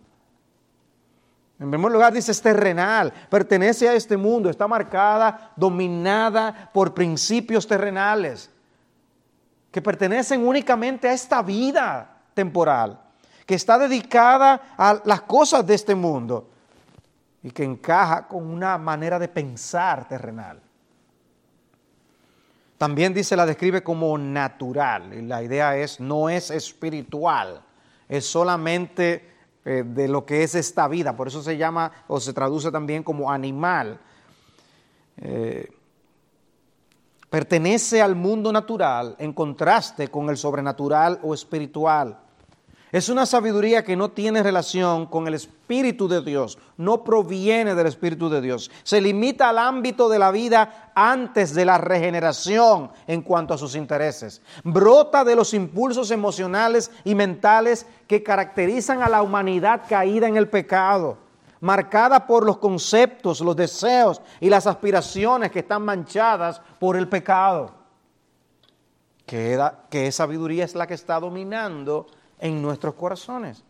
En 1.59 1.69
primer 1.69 1.91
lugar 1.91 2.11
dice 2.11 2.31
es 2.31 2.41
terrenal, 2.41 3.13
pertenece 3.29 3.87
a 3.87 3.93
este 3.93 4.17
mundo, 4.17 4.49
está 4.49 4.67
marcada, 4.67 5.51
dominada 5.55 6.71
por 6.73 6.93
principios 6.93 7.67
terrenales 7.67 8.49
que 9.71 9.81
pertenecen 9.81 10.45
únicamente 10.45 11.07
a 11.07 11.13
esta 11.13 11.41
vida 11.41 12.23
temporal, 12.33 12.99
que 13.45 13.55
está 13.55 13.77
dedicada 13.77 14.73
a 14.75 15.01
las 15.05 15.21
cosas 15.21 15.65
de 15.65 15.75
este 15.75 15.95
mundo 15.95 16.49
y 17.43 17.51
que 17.51 17.63
encaja 17.63 18.27
con 18.27 18.45
una 18.45 18.77
manera 18.77 19.17
de 19.17 19.27
pensar 19.27 20.07
terrenal. 20.07 20.59
También 22.77 23.13
dice, 23.13 23.35
la 23.35 23.45
describe 23.45 23.83
como 23.83 24.17
natural, 24.17 25.13
y 25.13 25.21
la 25.21 25.43
idea 25.43 25.77
es, 25.77 25.99
no 25.99 26.27
es 26.27 26.49
espiritual, 26.49 27.61
es 28.11 28.25
solamente 28.25 29.25
eh, 29.63 29.83
de 29.85 30.09
lo 30.09 30.25
que 30.25 30.43
es 30.43 30.53
esta 30.53 30.89
vida, 30.89 31.15
por 31.15 31.29
eso 31.29 31.41
se 31.41 31.55
llama 31.55 31.89
o 32.09 32.19
se 32.19 32.33
traduce 32.33 32.69
también 32.69 33.03
como 33.03 33.31
animal. 33.31 34.01
Eh, 35.15 35.71
pertenece 37.29 38.01
al 38.01 38.15
mundo 38.15 38.51
natural 38.51 39.15
en 39.17 39.31
contraste 39.31 40.09
con 40.09 40.29
el 40.29 40.35
sobrenatural 40.35 41.19
o 41.23 41.33
espiritual. 41.33 42.19
Es 42.91 43.07
una 43.07 43.25
sabiduría 43.25 43.85
que 43.85 43.95
no 43.95 44.11
tiene 44.11 44.43
relación 44.43 45.05
con 45.05 45.25
el 45.25 45.33
Espíritu 45.33 46.09
de 46.09 46.21
Dios, 46.21 46.57
no 46.75 47.05
proviene 47.05 47.73
del 47.73 47.87
Espíritu 47.87 48.29
de 48.29 48.41
Dios. 48.41 48.69
Se 48.83 48.99
limita 48.99 49.47
al 49.47 49.59
ámbito 49.59 50.09
de 50.09 50.19
la 50.19 50.29
vida 50.29 50.91
antes 50.93 51.53
de 51.53 51.63
la 51.63 51.77
regeneración 51.77 52.91
en 53.07 53.21
cuanto 53.21 53.53
a 53.53 53.57
sus 53.57 53.75
intereses. 53.75 54.41
Brota 54.65 55.23
de 55.23 55.37
los 55.37 55.53
impulsos 55.53 56.11
emocionales 56.11 56.91
y 57.05 57.15
mentales 57.15 57.85
que 58.07 58.23
caracterizan 58.23 59.01
a 59.01 59.07
la 59.07 59.21
humanidad 59.21 59.83
caída 59.87 60.27
en 60.27 60.35
el 60.35 60.49
pecado, 60.49 61.17
marcada 61.61 62.27
por 62.27 62.45
los 62.45 62.57
conceptos, 62.57 63.39
los 63.39 63.55
deseos 63.55 64.21
y 64.41 64.49
las 64.49 64.67
aspiraciones 64.67 65.49
que 65.49 65.59
están 65.59 65.83
manchadas 65.83 66.61
por 66.77 66.97
el 66.97 67.07
pecado. 67.07 67.79
¿Qué, 69.25 70.11
sabiduría 70.11 70.65
es 70.65 70.75
la 70.75 70.87
que 70.87 70.93
está 70.93 71.17
dominando? 71.17 72.07
En 72.41 72.61
nuestros 72.61 72.95
corazones. 72.95 73.63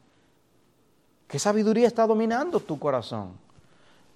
¿Qué 1.28 1.38
sabiduría 1.38 1.88
está 1.88 2.08
dominando 2.08 2.60
tu 2.60 2.80
corazón? 2.80 3.34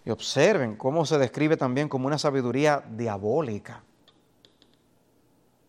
Y 0.03 0.09
observen 0.09 0.75
cómo 0.75 1.05
se 1.05 1.17
describe 1.17 1.57
también 1.57 1.89
como 1.89 2.07
una 2.07 2.17
sabiduría 2.17 2.83
diabólica. 2.89 3.83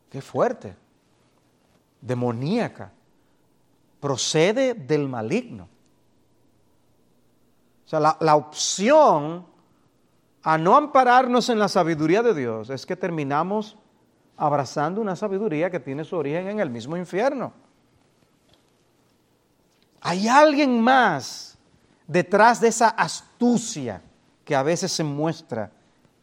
Qué 0.08 0.22
fuerte. 0.22 0.76
Demoníaca. 2.00 2.92
Procede 4.00 4.74
del 4.74 5.08
maligno. 5.08 5.68
O 7.84 7.88
sea, 7.88 8.00
la, 8.00 8.16
la 8.20 8.36
opción 8.36 9.46
a 10.42 10.58
no 10.58 10.76
ampararnos 10.76 11.48
en 11.48 11.58
la 11.58 11.68
sabiduría 11.68 12.22
de 12.22 12.34
Dios 12.34 12.70
es 12.70 12.86
que 12.86 12.94
terminamos 12.94 13.76
abrazando 14.36 15.00
una 15.00 15.16
sabiduría 15.16 15.70
que 15.70 15.80
tiene 15.80 16.04
su 16.04 16.16
origen 16.16 16.48
en 16.48 16.60
el 16.60 16.70
mismo 16.70 16.96
infierno. 16.96 17.65
Hay 20.00 20.28
alguien 20.28 20.80
más 20.80 21.56
detrás 22.06 22.60
de 22.60 22.68
esa 22.68 22.88
astucia 22.88 24.02
que 24.44 24.54
a 24.54 24.62
veces 24.62 24.92
se 24.92 25.04
muestra 25.04 25.70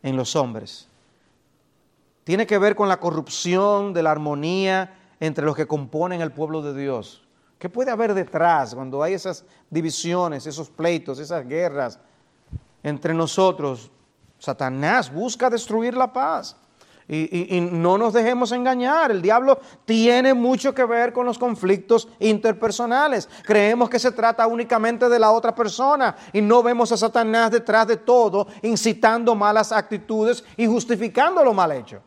en 0.01 0.15
los 0.15 0.35
hombres. 0.35 0.87
Tiene 2.23 2.47
que 2.47 2.57
ver 2.57 2.75
con 2.75 2.87
la 2.87 2.99
corrupción 2.99 3.93
de 3.93 4.03
la 4.03 4.11
armonía 4.11 4.95
entre 5.19 5.45
los 5.45 5.55
que 5.55 5.67
componen 5.67 6.21
el 6.21 6.31
pueblo 6.31 6.61
de 6.61 6.79
Dios. 6.79 7.27
¿Qué 7.59 7.69
puede 7.69 7.91
haber 7.91 8.13
detrás 8.13 8.75
cuando 8.75 9.03
hay 9.03 9.13
esas 9.13 9.45
divisiones, 9.69 10.45
esos 10.45 10.69
pleitos, 10.69 11.19
esas 11.19 11.47
guerras 11.47 11.99
entre 12.81 13.13
nosotros? 13.13 13.89
Satanás 14.37 15.11
busca 15.11 15.49
destruir 15.49 15.95
la 15.95 16.11
paz. 16.11 16.57
Y, 17.07 17.59
no 17.59 17.97
nos 17.97 18.13
dejemos 18.13 18.51
engañar, 18.53 19.11
el 19.11 19.21
diablo 19.21 19.59
tiene 19.83 20.33
mucho 20.33 20.73
que 20.73 20.85
ver 20.85 21.11
con 21.11 21.25
los 21.25 21.37
conflictos 21.37 22.07
interpersonales. 22.19 23.29
Creemos 23.43 23.89
que 23.89 23.99
se 23.99 24.11
trata 24.11 24.47
únicamente 24.47 25.09
de 25.09 25.19
la 25.19 25.31
otra 25.31 25.53
persona 25.53 26.15
y 26.31 26.41
no 26.41 26.63
vemos 26.63 26.91
a 26.91 26.97
Satanás 26.97 27.51
detrás 27.51 27.87
de 27.87 27.97
todo, 27.97 28.47
incitando 28.61 29.35
malas 29.35 29.71
actitudes 29.71 30.43
y 30.55 30.65
justificando 30.65 31.43
lo 31.43 31.53
mal 31.53 31.73
hecho. 31.73 32.01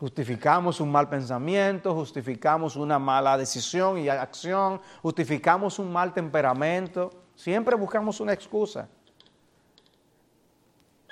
Justificamos 0.00 0.80
un 0.80 0.90
mal 0.90 1.10
pensamiento, 1.10 1.94
justificamos 1.94 2.74
una 2.74 2.98
mala 2.98 3.36
decisión 3.36 3.98
y 3.98 4.08
acción, 4.08 4.80
justificamos 5.02 5.78
un 5.78 5.92
mal 5.92 6.14
temperamento, 6.14 7.10
siempre 7.34 7.76
buscamos 7.76 8.18
una 8.18 8.32
excusa. 8.32 8.88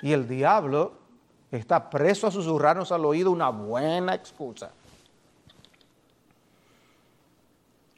Y 0.01 0.13
el 0.13 0.27
diablo 0.27 0.93
está 1.51 1.89
preso 1.89 2.27
a 2.27 2.31
susurrarnos 2.31 2.91
al 2.91 3.05
oído 3.05 3.31
una 3.31 3.49
buena 3.49 4.13
excusa. 4.13 4.71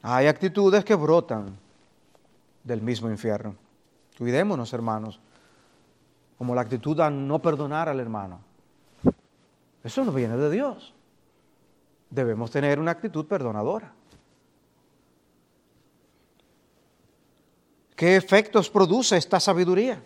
Hay 0.02 0.26
actitudes 0.26 0.84
que 0.84 0.94
brotan 0.94 1.56
del 2.64 2.82
mismo 2.82 3.08
infierno. 3.08 3.54
Cuidémonos, 4.18 4.72
hermanos, 4.72 5.20
como 6.38 6.54
la 6.54 6.62
actitud 6.62 6.98
a 7.00 7.08
no 7.08 7.40
perdonar 7.40 7.88
al 7.88 8.00
hermano. 8.00 8.40
Eso 9.84 10.04
no 10.04 10.12
viene 10.12 10.36
de 10.36 10.50
Dios. 10.50 10.92
Debemos 12.10 12.50
tener 12.50 12.78
una 12.78 12.90
actitud 12.90 13.26
perdonadora. 13.26 13.92
¿Qué 17.94 18.16
efectos 18.16 18.68
produce 18.68 19.16
esta 19.16 19.38
sabiduría? 19.38 20.02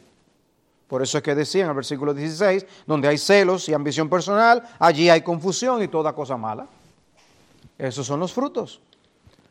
Por 0.89 1.03
eso 1.03 1.19
es 1.19 1.25
que 1.25 1.35
decía 1.35 1.65
en 1.65 1.71
el 1.71 1.77
versículo 1.77 2.15
16, 2.15 2.65
donde 2.87 3.09
hay 3.09 3.19
celos 3.19 3.69
y 3.69 3.75
ambición 3.75 4.09
personal, 4.09 4.63
allí 4.79 5.11
hay 5.11 5.23
confusión 5.23 5.83
y 5.83 5.89
toda 5.89 6.13
cosa 6.13 6.37
mala. 6.37 6.67
Esos 7.77 8.07
son 8.07 8.21
los 8.21 8.33
frutos. 8.33 8.81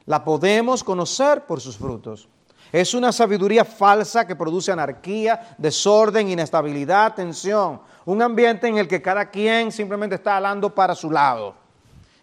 La 0.06 0.24
podemos 0.24 0.84
conocer 0.84 1.46
por 1.46 1.60
sus 1.60 1.78
frutos. 1.78 2.28
Es 2.72 2.94
una 2.94 3.12
sabiduría 3.12 3.66
falsa 3.66 4.26
que 4.26 4.36
produce 4.36 4.72
anarquía, 4.72 5.56
desorden, 5.58 6.30
inestabilidad, 6.30 7.14
tensión. 7.14 7.82
Un 8.06 8.22
ambiente 8.22 8.68
en 8.68 8.78
el 8.78 8.88
que 8.88 9.02
cada 9.02 9.30
quien 9.30 9.72
simplemente 9.72 10.16
está 10.16 10.38
hablando 10.38 10.74
para 10.74 10.96
su 10.96 11.12
lado. 11.12 11.56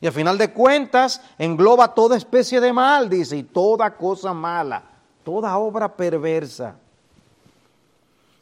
Y 0.01 0.07
al 0.07 0.13
final 0.13 0.37
de 0.37 0.53
cuentas 0.53 1.21
engloba 1.39 1.95
toda 1.95 2.17
especie 2.17 2.61
de 2.61 2.73
mal, 2.73 3.09
dice, 3.09 3.37
y 3.37 3.45
toda 3.45 3.97
cosa 3.97 4.35
mala, 4.35 4.83
toda 5.23 5.57
obra 5.57 5.95
perversa. 5.95 6.75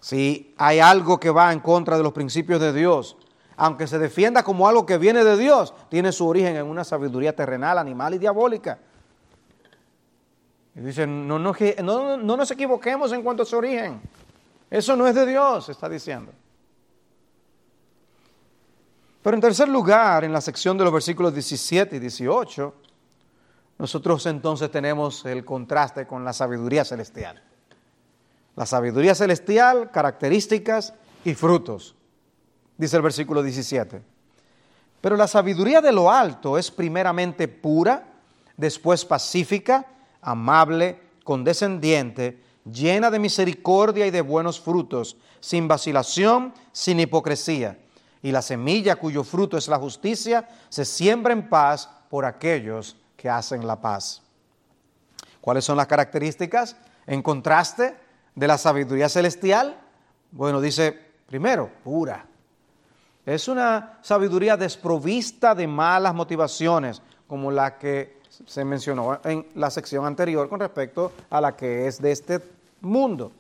Si 0.01 0.55
hay 0.57 0.81
algo 0.81 1.21
que 1.21 1.31
va 1.31 1.53
en 1.53 1.61
contra 1.61 1.97
de 1.97 2.03
los 2.03 2.13
principios 2.13 2.61
de 2.61 2.73
Dios, 2.73 3.17
aunque 3.57 3.87
se 3.87 3.99
defienda 3.99 4.43
como 4.43 4.67
algo 4.67 4.87
que 4.87 4.97
viene 4.97 5.23
de 5.23 5.37
Dios, 5.37 5.75
tiene 5.91 6.13
su 6.13 6.27
origen 6.27 6.57
en 6.57 6.67
una 6.67 6.83
sabiduría 6.83 7.37
terrenal, 7.37 7.77
animal 7.77 8.15
y 8.15 8.19
diabólica. 8.19 8.79
Y 10.75 10.81
dicen, 10.81 11.29
no, 11.29 11.39
no, 11.39 11.55
no, 11.83 12.17
no 12.17 12.37
nos 12.37 12.51
equivoquemos 12.51 13.13
en 13.13 13.23
cuanto 13.23 13.43
a 13.43 13.47
su 13.47 13.59
origen. 13.59 14.01
Eso 14.71 14.97
no 14.97 15.07
es 15.07 15.15
de 15.15 15.27
Dios, 15.27 15.69
está 15.69 15.89
diciendo. 15.89 16.33
Pero 19.23 19.35
en 19.35 19.41
tercer 19.43 19.69
lugar, 19.69 20.25
en 20.25 20.33
la 20.33 20.41
sección 20.41 20.79
de 20.79 20.85
los 20.85 20.93
versículos 20.93 21.35
17 21.35 21.97
y 21.97 21.99
18, 21.99 22.75
nosotros 23.79 24.25
entonces 24.27 24.71
tenemos 24.71 25.27
el 25.27 25.45
contraste 25.45 26.07
con 26.07 26.25
la 26.25 26.33
sabiduría 26.33 26.85
celestial. 26.85 27.43
La 28.57 28.67
sabiduría 28.67 29.15
celestial, 29.15 29.91
características 29.91 30.95
y 31.25 31.35
frutos, 31.35 31.95
dice 32.77 32.97
el 32.97 33.03
versículo 33.03 33.43
17. 33.43 34.03
Pero 35.01 35.17
la 35.17 35.27
sabiduría 35.27 35.81
de 35.81 35.93
lo 35.93 36.11
alto 36.11 36.59
es 36.59 36.71
primeramente 36.71 37.49
pura, 37.49 38.07
después 38.57 39.05
pacífica, 39.05 39.87
amable, 40.21 41.01
condescendiente, 41.25 42.43
llena 42.71 43.11
de 43.11 43.19
misericordia 43.19 44.07
y 44.07 44.11
de 44.11 44.21
buenos 44.21 44.61
frutos, 44.61 45.17
sin 45.41 45.69
vacilación, 45.69 46.53
sin 46.73 47.01
hipocresía. 47.01 47.79
Y 48.23 48.33
la 48.33 48.43
semilla 48.43 48.97
cuyo 48.97 49.25
fruto 49.25 49.57
es 49.57 49.69
la 49.69 49.79
justicia 49.79 50.47
se 50.69 50.85
siembra 50.85 51.33
en 51.33 51.49
paz 51.49 51.89
por 52.11 52.27
aquellos 52.27 52.97
que 53.17 53.31
hacen 53.31 53.67
la 53.67 53.81
paz. 53.81 54.23
¿Cuáles 55.41 55.65
son 55.65 55.79
las 55.79 55.87
características 55.87 56.77
en 57.07 57.23
contraste 57.23 57.97
de 58.41 58.49
la 58.49 58.57
sabiduría 58.57 59.11
celestial? 59.11 59.77
Bueno, 60.33 60.63
dice, 60.63 60.99
primero, 61.27 61.71
pura. 61.85 62.25
Es 63.27 63.49
una 63.49 63.99
sabiduría 64.01 64.57
desprovista 64.57 65.55
de 65.55 65.67
malas 65.67 66.15
motivaciones, 66.15 67.03
como 67.27 67.51
la 67.51 67.77
que 67.77 68.19
se 68.47 68.65
mencionó 68.65 69.21
en 69.25 69.47
la 69.57 69.71
sección 69.71 70.07
anterior 70.07 70.49
con 70.49 70.59
respecto 70.59 71.13
a 71.29 71.39
la 71.39 71.55
que 71.55 71.87
es 71.87 72.01
de 72.01 72.13
este 72.13 72.41
mundo. 72.81 73.31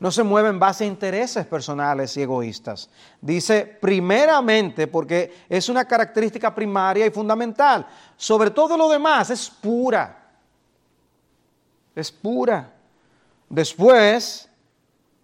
No 0.00 0.10
se 0.10 0.22
mueve 0.22 0.48
en 0.48 0.58
base 0.58 0.84
a 0.84 0.86
intereses 0.86 1.44
personales 1.44 2.16
y 2.16 2.22
egoístas. 2.22 2.88
Dice 3.20 3.76
primeramente 3.78 4.86
porque 4.86 5.44
es 5.50 5.68
una 5.68 5.84
característica 5.84 6.54
primaria 6.54 7.04
y 7.04 7.10
fundamental. 7.10 7.86
Sobre 8.16 8.50
todo 8.50 8.74
lo 8.78 8.88
demás 8.88 9.28
es 9.28 9.50
pura. 9.50 10.30
Es 11.94 12.10
pura. 12.10 12.73
Después 13.48 14.50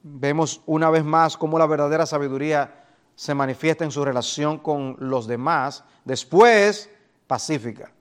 vemos 0.02 0.62
una 0.66 0.90
vez 0.90 1.04
más 1.04 1.36
cómo 1.36 1.58
la 1.58 1.66
verdadera 1.66 2.06
sabiduría 2.06 2.84
se 3.14 3.34
manifiesta 3.34 3.84
en 3.84 3.90
su 3.90 4.04
relación 4.04 4.58
con 4.58 4.96
los 4.98 5.26
demás. 5.26 5.84
Después, 6.04 6.90
pacífica 7.26 7.92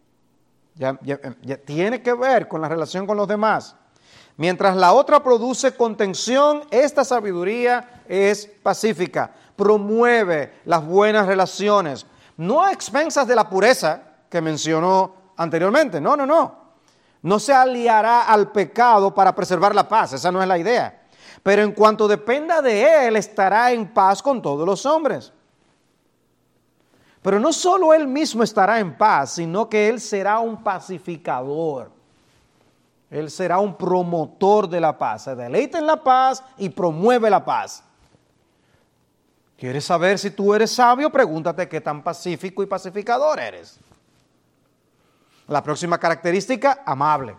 ya, 0.80 0.98
tiene 1.66 2.02
que 2.02 2.14
ver 2.14 2.48
con 2.48 2.62
la 2.62 2.70
relación 2.70 3.06
con 3.06 3.18
los 3.18 3.28
demás. 3.28 3.76
Mientras 4.38 4.78
la 4.78 4.94
otra 4.94 5.22
produce 5.22 5.76
contención, 5.76 6.64
esta 6.72 7.04
sabiduría 7.04 8.04
es 8.08 8.48
pacífica, 8.64 9.32
promueve 9.58 10.54
las 10.64 10.86
buenas 10.86 11.28
relaciones, 11.28 12.06
no 12.38 12.64
a 12.64 12.72
expensas 12.72 13.28
de 13.28 13.36
la 13.36 13.50
pureza 13.50 14.02
que 14.30 14.40
mencionó 14.40 15.14
anteriormente, 15.36 16.00
no, 16.00 16.16
no, 16.16 16.26
no. 16.26 16.59
No 17.22 17.40
se 17.40 17.54
aliará 17.54 18.24
al 18.24 18.52
pecado 18.52 19.14
para 19.14 19.36
preservar 19.36 19.76
la 19.76 19.88
paz, 19.88 20.14
esa 20.14 20.32
no 20.32 20.42
es 20.42 20.48
la 20.48 20.58
idea. 20.58 21.02
Pero 21.44 21.64
en 21.64 21.72
cuanto 21.72 22.08
dependa 22.08 22.62
de 22.62 23.08
él, 23.08 23.16
estará 23.16 23.72
en 23.72 23.94
paz 23.94 24.22
con 24.22 24.42
todos 24.42 24.66
los 24.66 24.86
hombres. 24.86 25.32
Pero 27.22 27.40
no 27.40 27.52
solo 27.52 27.94
Él 27.94 28.08
mismo 28.08 28.44
estará 28.44 28.80
en 28.80 28.98
paz, 28.98 29.34
sino 29.34 29.68
que 29.68 29.90
Él 29.90 30.00
será 30.00 30.40
un 30.40 30.64
pacificador. 30.64 31.92
Él 33.10 33.30
será 33.30 33.60
un 33.60 33.76
promotor 33.76 34.70
de 34.70 34.80
la 34.80 34.98
paz. 34.98 35.24
Se 35.24 35.36
deleita 35.36 35.80
en 35.80 35.88
la 35.88 36.02
paz 36.02 36.44
y 36.58 36.70
promueve 36.70 37.30
la 37.30 37.44
paz. 37.44 37.84
¿Quieres 39.58 39.84
saber 39.84 40.18
si 40.18 40.32
tú 40.32 40.54
eres 40.54 40.72
sabio? 40.72 41.10
Pregúntate 41.10 41.68
qué 41.68 41.82
tan 41.82 42.02
pacífico 42.02 42.64
y 42.64 42.68
pacificador 42.68 43.40
eres. 43.40 43.80
La 45.50 45.64
próxima 45.64 45.98
característica, 45.98 46.84
amable. 46.86 47.36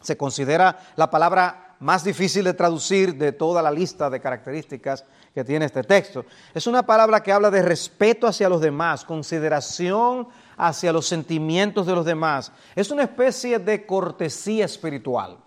Se 0.00 0.16
considera 0.16 0.78
la 0.96 1.10
palabra 1.10 1.76
más 1.80 2.04
difícil 2.04 2.44
de 2.44 2.54
traducir 2.54 3.16
de 3.16 3.32
toda 3.32 3.62
la 3.62 3.70
lista 3.70 4.10
de 4.10 4.20
características 4.20 5.04
que 5.34 5.42
tiene 5.42 5.64
este 5.64 5.82
texto. 5.82 6.26
Es 6.54 6.66
una 6.66 6.84
palabra 6.84 7.22
que 7.22 7.32
habla 7.32 7.50
de 7.50 7.62
respeto 7.62 8.26
hacia 8.26 8.48
los 8.48 8.60
demás, 8.60 9.04
consideración 9.04 10.28
hacia 10.58 10.92
los 10.92 11.06
sentimientos 11.08 11.86
de 11.86 11.94
los 11.94 12.04
demás. 12.04 12.52
Es 12.76 12.90
una 12.90 13.04
especie 13.04 13.58
de 13.58 13.86
cortesía 13.86 14.66
espiritual. 14.66 15.38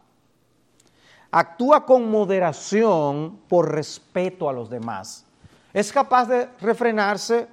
Actúa 1.29 1.85
con 1.85 2.09
moderación 2.09 3.41
por 3.47 3.71
respeto 3.71 4.49
a 4.49 4.53
los 4.53 4.69
demás. 4.69 5.25
Es 5.71 5.91
capaz 5.91 6.25
de 6.25 6.49
refrenarse 6.61 7.47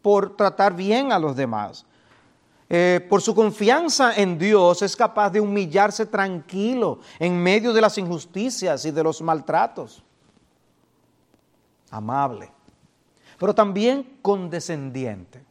por 0.00 0.36
tratar 0.36 0.74
bien 0.74 1.10
a 1.10 1.18
los 1.18 1.34
demás. 1.34 1.84
Eh, 2.68 3.06
por 3.10 3.20
su 3.20 3.34
confianza 3.34 4.14
en 4.16 4.38
Dios 4.38 4.80
es 4.82 4.96
capaz 4.96 5.30
de 5.30 5.40
humillarse 5.40 6.06
tranquilo 6.06 7.00
en 7.18 7.40
medio 7.42 7.72
de 7.72 7.80
las 7.80 7.98
injusticias 7.98 8.84
y 8.84 8.90
de 8.90 9.02
los 9.02 9.20
maltratos 9.20 10.02
amable, 11.94 12.50
pero 13.38 13.54
también 13.54 14.18
condescendiente, 14.20 15.44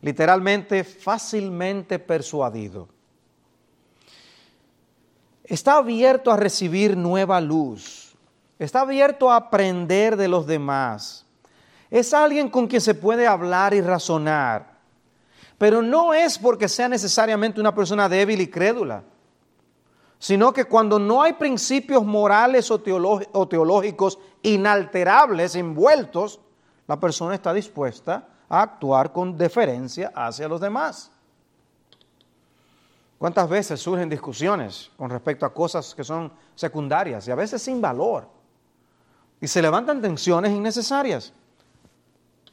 literalmente 0.00 0.82
fácilmente 0.84 1.98
persuadido. 1.98 2.88
Está 5.44 5.76
abierto 5.76 6.30
a 6.30 6.36
recibir 6.36 6.96
nueva 6.96 7.40
luz, 7.40 8.16
está 8.58 8.80
abierto 8.80 9.30
a 9.30 9.36
aprender 9.36 10.16
de 10.16 10.28
los 10.28 10.46
demás. 10.46 11.24
Es 11.90 12.12
alguien 12.12 12.50
con 12.50 12.66
quien 12.66 12.82
se 12.82 12.94
puede 12.94 13.26
hablar 13.26 13.72
y 13.72 13.80
razonar, 13.80 14.67
pero 15.58 15.82
no 15.82 16.14
es 16.14 16.38
porque 16.38 16.68
sea 16.68 16.88
necesariamente 16.88 17.60
una 17.60 17.74
persona 17.74 18.08
débil 18.08 18.40
y 18.40 18.46
crédula 18.46 19.02
sino 20.18 20.52
que 20.52 20.64
cuando 20.64 20.98
no 20.98 21.22
hay 21.22 21.34
principios 21.34 22.04
morales 22.04 22.70
o, 22.70 22.80
teológicos 22.80 24.18
inalterables 24.42 25.54
envueltos, 25.54 26.40
la 26.86 26.98
persona 26.98 27.34
está 27.34 27.52
dispuesta 27.52 28.26
a 28.48 28.62
actuar 28.62 29.12
con 29.12 29.36
deferencia 29.36 30.12
hacia 30.14 30.48
los 30.48 30.60
demás. 30.60 31.12
¿Cuántas 33.18 33.48
veces 33.48 33.80
surgen 33.80 34.08
discusiones 34.08 34.90
con 34.96 35.10
respecto 35.10 35.46
a 35.46 35.52
cosas 35.52 35.94
que 35.94 36.04
son 36.04 36.32
secundarias 36.54 37.26
y 37.28 37.30
a 37.30 37.36
veces 37.36 37.62
sin 37.62 37.80
valor? 37.80 38.28
Y 39.40 39.46
se 39.46 39.62
levantan 39.62 40.00
tensiones 40.00 40.52
innecesarias. 40.52 41.32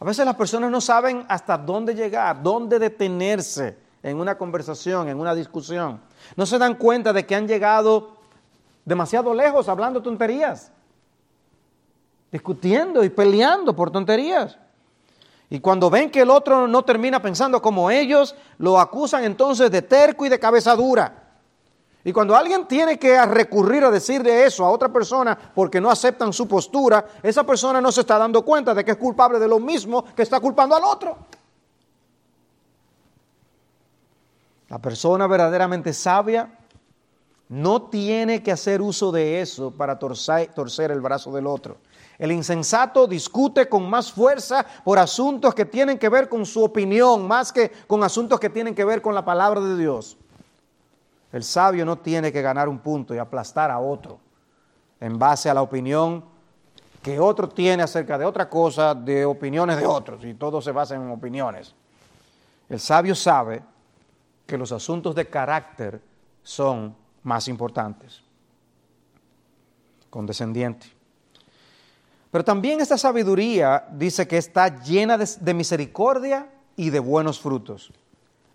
A 0.06 0.08
veces 0.08 0.24
las 0.24 0.36
personas 0.36 0.70
no 0.70 0.82
saben 0.82 1.26
hasta 1.28 1.58
dónde 1.58 1.96
llegar, 1.96 2.44
dónde 2.44 2.78
detenerse 2.78 3.76
en 4.04 4.20
una 4.20 4.38
conversación, 4.38 5.10
en 5.10 5.20
una 5.20 5.34
discusión. 5.34 6.00
No 6.36 6.46
se 6.46 6.60
dan 6.60 6.76
cuenta 6.76 7.12
de 7.12 7.26
que 7.26 7.34
han 7.34 7.48
llegado 7.48 8.18
demasiado 8.86 9.34
lejos 9.34 9.68
hablando 9.68 10.04
tonterías, 10.04 10.72
discutiendo 12.32 13.04
y 13.04 13.10
peleando 13.10 13.76
por 13.76 13.90
tonterías. 13.90 14.60
Y 15.50 15.60
cuando 15.60 15.90
ven 15.90 16.12
que 16.12 16.22
el 16.22 16.30
otro 16.30 16.68
no 16.68 16.84
termina 16.84 17.20
pensando 17.20 17.60
como 17.60 17.90
ellos, 17.90 18.36
lo 18.60 18.80
acusan 18.80 19.24
entonces 19.24 19.72
de 19.72 19.82
terco 19.82 20.24
y 20.24 20.30
de 20.30 20.38
cabeza 20.38 20.76
dura. 20.76 21.25
Y 22.08 22.14
cuando 22.14 22.36
alguien 22.36 22.68
tiene 22.68 23.00
que 23.00 23.20
recurrir 23.26 23.84
a 23.84 23.90
decirle 23.90 24.46
eso 24.46 24.64
a 24.64 24.70
otra 24.70 24.90
persona 24.90 25.36
porque 25.56 25.82
no 25.82 25.90
aceptan 25.90 26.32
su 26.32 26.48
postura, 26.48 27.04
esa 27.24 27.44
persona 27.44 27.82
no 27.82 27.92
se 27.92 28.02
está 28.02 28.20
dando 28.20 28.46
cuenta 28.46 28.76
de 28.76 28.86
que 28.86 28.92
es 28.92 28.98
culpable 28.98 29.40
de 29.40 29.48
lo 29.48 29.60
mismo 29.60 30.06
que 30.16 30.22
está 30.22 30.40
culpando 30.40 30.76
al 30.76 30.84
otro. 30.84 31.18
La 34.70 34.78
persona 34.78 35.26
verdaderamente 35.26 35.94
sabia 35.94 36.56
no 37.50 37.82
tiene 37.84 38.44
que 38.44 38.52
hacer 38.52 38.84
uso 38.84 39.12
de 39.12 39.42
eso 39.42 39.72
para 39.72 39.98
torcer, 39.98 40.92
el 40.92 41.02
brazo 41.02 41.32
del 41.32 41.48
otro. 41.48 41.78
El 42.20 42.32
insensato 42.32 43.08
discute 43.08 43.68
con 43.68 43.90
más 43.90 44.12
fuerza 44.12 44.64
por 44.84 45.00
asuntos 45.00 45.56
que 45.56 45.66
tienen 45.66 45.98
que 45.98 46.10
ver 46.10 46.30
con 46.30 46.46
su 46.46 46.64
opinión, 46.64 47.28
más 47.28 47.52
que 47.52 47.72
con 47.88 48.04
asuntos 48.04 48.40
que 48.40 48.52
tienen 48.52 48.76
que 48.76 48.86
ver 48.86 49.02
con 49.02 49.16
la 49.16 49.26
palabra 49.26 49.60
de 49.60 49.76
Dios. 49.76 50.18
El 51.32 51.44
sabio 51.44 51.86
no 51.86 51.98
tiene 51.98 52.32
que 52.32 52.42
ganar 52.42 52.70
un 52.70 52.80
punto 52.80 53.14
y 53.14 53.18
aplastar 53.18 53.72
a 53.72 53.80
otro 53.80 54.20
en 55.00 55.20
base 55.20 55.50
a 55.50 55.54
la 55.54 55.62
opinión 55.62 56.24
que 57.02 57.20
otro 57.20 57.48
tiene 57.48 57.84
acerca 57.84 58.18
de 58.18 58.26
otra 58.26 58.50
cosa, 58.50 58.96
de 58.96 59.26
opiniones 59.26 59.78
de 59.78 59.86
otros, 59.86 60.26
y 60.26 60.34
todo 60.34 60.62
se 60.62 60.72
basa 60.72 60.96
en 60.96 61.10
opiniones. 61.12 61.76
El 62.68 62.80
sabio 62.80 63.14
sabe 63.14 63.62
que 64.48 64.58
los 64.58 64.72
asuntos 64.72 65.14
de 65.14 65.28
carácter 65.28 66.02
son 66.42 66.96
más 67.24 67.48
importantes. 67.48 68.22
Condescendiente. 70.10 70.88
Pero 72.32 72.44
también 72.44 72.82
esta 72.82 72.98
sabiduría 72.98 73.88
dice 73.92 74.28
que 74.28 74.38
está 74.38 74.82
llena 74.82 75.18
de, 75.18 75.54
misericordia 75.54 76.50
y 76.76 76.90
de 76.90 77.00
buenos 77.00 77.40
frutos. 77.40 77.94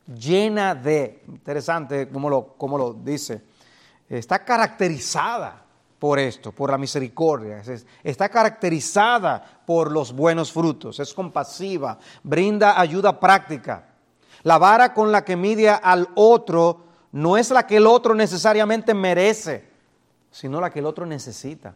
Llena 0.07 0.75
de, 0.75 1.23
interesante 1.29 2.09
como 2.09 2.29
lo, 2.29 2.57
lo 2.79 2.93
dice, 2.95 3.43
está 4.09 4.45
caracterizada 4.45 5.65
por 5.99 6.19
esto, 6.19 6.53
por 6.53 6.71
la 6.71 6.79
misericordia, 6.79 7.63
está 8.03 8.29
caracterizada 8.29 9.63
por 9.67 9.93
los 9.93 10.13
buenos 10.13 10.51
frutos, 10.51 10.99
es 10.99 11.13
compasiva, 11.15 11.99
brinda 12.23 12.81
ayuda 12.81 13.21
práctica, 13.21 13.87
la 14.43 14.59
vara 14.59 14.95
con 14.95 15.13
la 15.13 15.25
que 15.25 15.37
mide 15.37 15.69
al 15.69 16.09
otro 16.15 16.85
no 17.13 17.37
es 17.37 17.51
la 17.51 17.67
que 17.67 17.77
el 17.77 17.87
otro 17.87 18.15
necesariamente 18.15 18.95
merece, 18.95 19.69
sino 20.31 20.61
la 20.61 20.71
que 20.71 20.79
el 20.79 20.87
otro 20.87 21.05
necesita. 21.07 21.75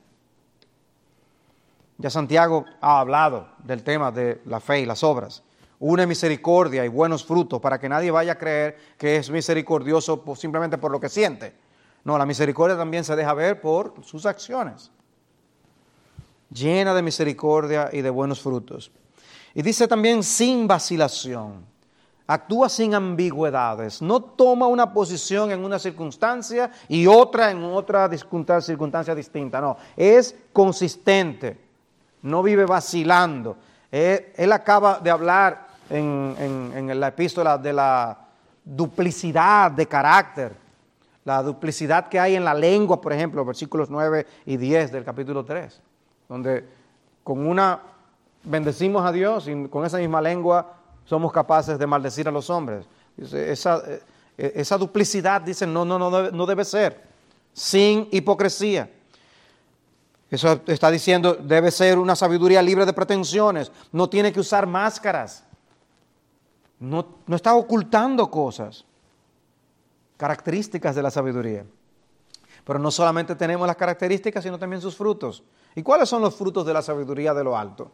Ya 1.98 2.10
Santiago 2.10 2.64
ha 2.80 3.00
hablado 3.00 3.48
del 3.58 3.82
tema 3.82 4.10
de 4.10 4.40
la 4.46 4.60
fe 4.60 4.80
y 4.80 4.86
las 4.86 5.02
obras. 5.02 5.42
Une 5.86 6.06
misericordia 6.06 6.82
y 6.82 6.88
buenos 6.88 7.26
frutos 7.26 7.60
para 7.60 7.78
que 7.78 7.90
nadie 7.90 8.10
vaya 8.10 8.32
a 8.32 8.38
creer 8.38 8.78
que 8.96 9.16
es 9.16 9.28
misericordioso 9.28 10.24
simplemente 10.34 10.78
por 10.78 10.90
lo 10.90 10.98
que 10.98 11.10
siente. 11.10 11.52
No, 12.04 12.16
la 12.16 12.24
misericordia 12.24 12.74
también 12.74 13.04
se 13.04 13.14
deja 13.14 13.34
ver 13.34 13.60
por 13.60 13.92
sus 14.02 14.24
acciones. 14.24 14.90
Llena 16.50 16.94
de 16.94 17.02
misericordia 17.02 17.90
y 17.92 18.00
de 18.00 18.08
buenos 18.08 18.40
frutos. 18.40 18.90
Y 19.52 19.60
dice 19.60 19.86
también 19.86 20.22
sin 20.22 20.66
vacilación. 20.66 21.66
Actúa 22.28 22.70
sin 22.70 22.94
ambigüedades. 22.94 24.00
No 24.00 24.22
toma 24.22 24.66
una 24.66 24.90
posición 24.90 25.50
en 25.50 25.62
una 25.62 25.78
circunstancia 25.78 26.70
y 26.88 27.06
otra 27.06 27.50
en 27.50 27.62
otra 27.62 28.08
circunstancia 28.08 29.14
distinta. 29.14 29.60
No, 29.60 29.76
es 29.98 30.34
consistente. 30.50 31.60
No 32.22 32.42
vive 32.42 32.64
vacilando. 32.64 33.58
Él, 33.94 34.50
acaba 34.50 34.98
de 34.98 35.08
hablar 35.08 35.63
en, 35.90 36.72
en 36.74 37.00
la 37.00 37.08
epístola 37.08 37.58
de 37.58 37.72
la 37.72 38.18
duplicidad 38.64 39.70
de 39.70 39.86
carácter 39.86 40.64
la 41.24 41.42
duplicidad 41.42 42.08
que 42.08 42.20
hay 42.20 42.36
en 42.36 42.44
la 42.44 42.54
lengua, 42.54 43.00
por 43.00 43.12
ejemplo, 43.12 43.44
versículos 43.44 43.88
9 43.88 44.26
y 44.46 44.56
10 44.56 44.92
del 44.92 45.04
capítulo 45.04 45.44
3, 45.44 45.80
donde 46.28 46.68
con 47.22 47.46
una 47.46 47.80
bendecimos 48.42 49.04
a 49.04 49.10
Dios 49.10 49.48
y 49.48 49.68
con 49.68 49.86
esa 49.86 49.96
misma 49.98 50.20
lengua 50.20 50.74
somos 51.06 51.32
capaces 51.32 51.78
de 51.78 51.86
maldecir 51.86 52.28
a 52.28 52.30
los 52.30 52.50
hombres. 52.50 52.86
Esa, 53.16 53.82
eh, 54.36 54.52
esa 54.54 54.76
duplicidad, 54.76 55.40
dicen, 55.40 55.72
no, 55.72 55.84
no, 55.84 55.98
no, 55.98 56.30
no 56.30 56.46
debe 56.46 56.64
ser, 56.64 57.02
sin 57.54 58.06
hipocresía. 58.10 58.90
Eso 60.30 60.60
está 60.66 60.90
diciendo, 60.90 61.34
debe 61.34 61.70
ser 61.70 61.98
una 61.98 62.16
sabiduría 62.16 62.60
libre 62.60 62.84
de 62.84 62.92
pretensiones, 62.92 63.72
no 63.92 64.10
tiene 64.10 64.32
que 64.32 64.40
usar 64.40 64.66
máscaras, 64.66 65.44
no, 66.84 67.06
está 67.34 67.54
ocultando 67.54 68.30
cosas 68.30 68.84
características 70.16 70.94
de 70.94 71.02
la 71.02 71.10
sabiduría. 71.10 71.64
Pero 72.64 72.78
no 72.78 72.90
solamente 72.90 73.34
tenemos 73.34 73.66
las 73.66 73.76
características, 73.76 74.42
sino 74.42 74.58
también 74.58 74.80
sus 74.80 74.96
frutos. 74.96 75.42
¿Y 75.74 75.82
cuáles 75.82 76.08
son 76.08 76.22
los 76.22 76.34
frutos 76.34 76.64
de 76.64 76.72
la 76.72 76.82
sabiduría 76.82 77.34
de 77.34 77.44
lo 77.44 77.56
alto? 77.56 77.90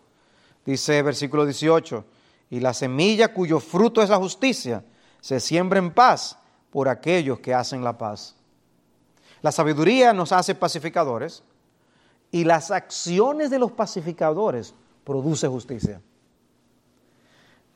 Dice 0.64 1.02
versículo 1.02 1.44
18, 1.44 2.04
y 2.50 2.60
la 2.60 2.74
semilla 2.74 3.32
cuyo 3.32 3.60
fruto 3.60 4.02
es 4.02 4.10
la 4.10 4.16
justicia 4.16 4.84
se 5.20 5.40
siembra 5.40 5.78
en 5.78 5.92
paz 5.92 6.38
por 6.70 6.88
aquellos 6.88 7.40
que 7.40 7.54
hacen 7.54 7.84
la 7.84 7.96
paz. 7.96 8.36
La 9.42 9.52
sabiduría 9.52 10.12
nos 10.12 10.32
hace 10.32 10.54
pacificadores 10.54 11.42
y 12.30 12.44
las 12.44 12.70
acciones 12.70 13.50
de 13.50 13.58
los 13.58 13.72
pacificadores 13.72 14.74
produce 15.04 15.48
justicia. 15.48 16.00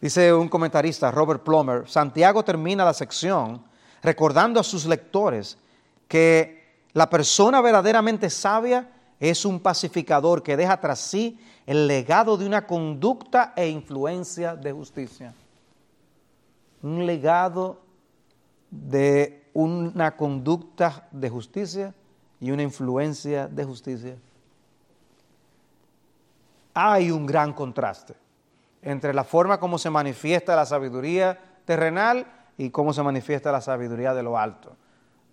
Dice 0.00 0.32
un 0.32 0.48
comentarista, 0.48 1.10
Robert 1.10 1.42
Plummer, 1.42 1.88
Santiago 1.88 2.44
termina 2.44 2.84
la 2.84 2.92
sección 2.92 3.62
recordando 4.02 4.60
a 4.60 4.64
sus 4.64 4.84
lectores 4.84 5.56
que 6.08 6.82
la 6.92 7.08
persona 7.08 7.60
verdaderamente 7.60 8.28
sabia 8.28 8.90
es 9.18 9.44
un 9.44 9.60
pacificador 9.60 10.42
que 10.42 10.56
deja 10.56 10.78
tras 10.78 11.00
sí 11.00 11.38
el 11.66 11.86
legado 11.86 12.36
de 12.36 12.46
una 12.46 12.66
conducta 12.66 13.54
e 13.56 13.68
influencia 13.68 14.54
de 14.54 14.72
justicia. 14.72 15.34
Un 16.82 17.06
legado 17.06 17.80
de 18.70 19.44
una 19.54 20.16
conducta 20.16 21.08
de 21.10 21.30
justicia 21.30 21.94
y 22.40 22.50
una 22.50 22.62
influencia 22.62 23.48
de 23.48 23.64
justicia. 23.64 24.16
Hay 26.74 27.10
un 27.10 27.24
gran 27.24 27.52
contraste 27.54 28.23
entre 28.84 29.14
la 29.14 29.24
forma 29.24 29.58
como 29.58 29.78
se 29.78 29.90
manifiesta 29.90 30.54
la 30.54 30.66
sabiduría 30.66 31.40
terrenal 31.64 32.26
y 32.58 32.70
cómo 32.70 32.92
se 32.92 33.02
manifiesta 33.02 33.50
la 33.50 33.62
sabiduría 33.62 34.14
de 34.14 34.22
lo 34.22 34.38
alto. 34.38 34.76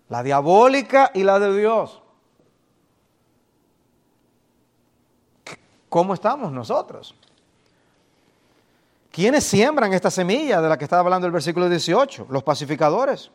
La 0.08 0.22
diabólica 0.22 1.10
y 1.14 1.22
la 1.22 1.38
de 1.38 1.56
Dios. 1.56 2.02
¿Cómo 5.90 6.14
estamos 6.14 6.50
nosotros? 6.50 7.14
¿Quiénes 9.10 9.44
siembran 9.44 9.92
esta 9.92 10.10
semilla 10.10 10.62
de 10.62 10.68
la 10.70 10.78
que 10.78 10.84
está 10.84 10.98
hablando 10.98 11.26
el 11.26 11.32
versículo 11.32 11.68
18? 11.68 12.28
Los 12.30 12.42
pacificadores. 12.42 13.30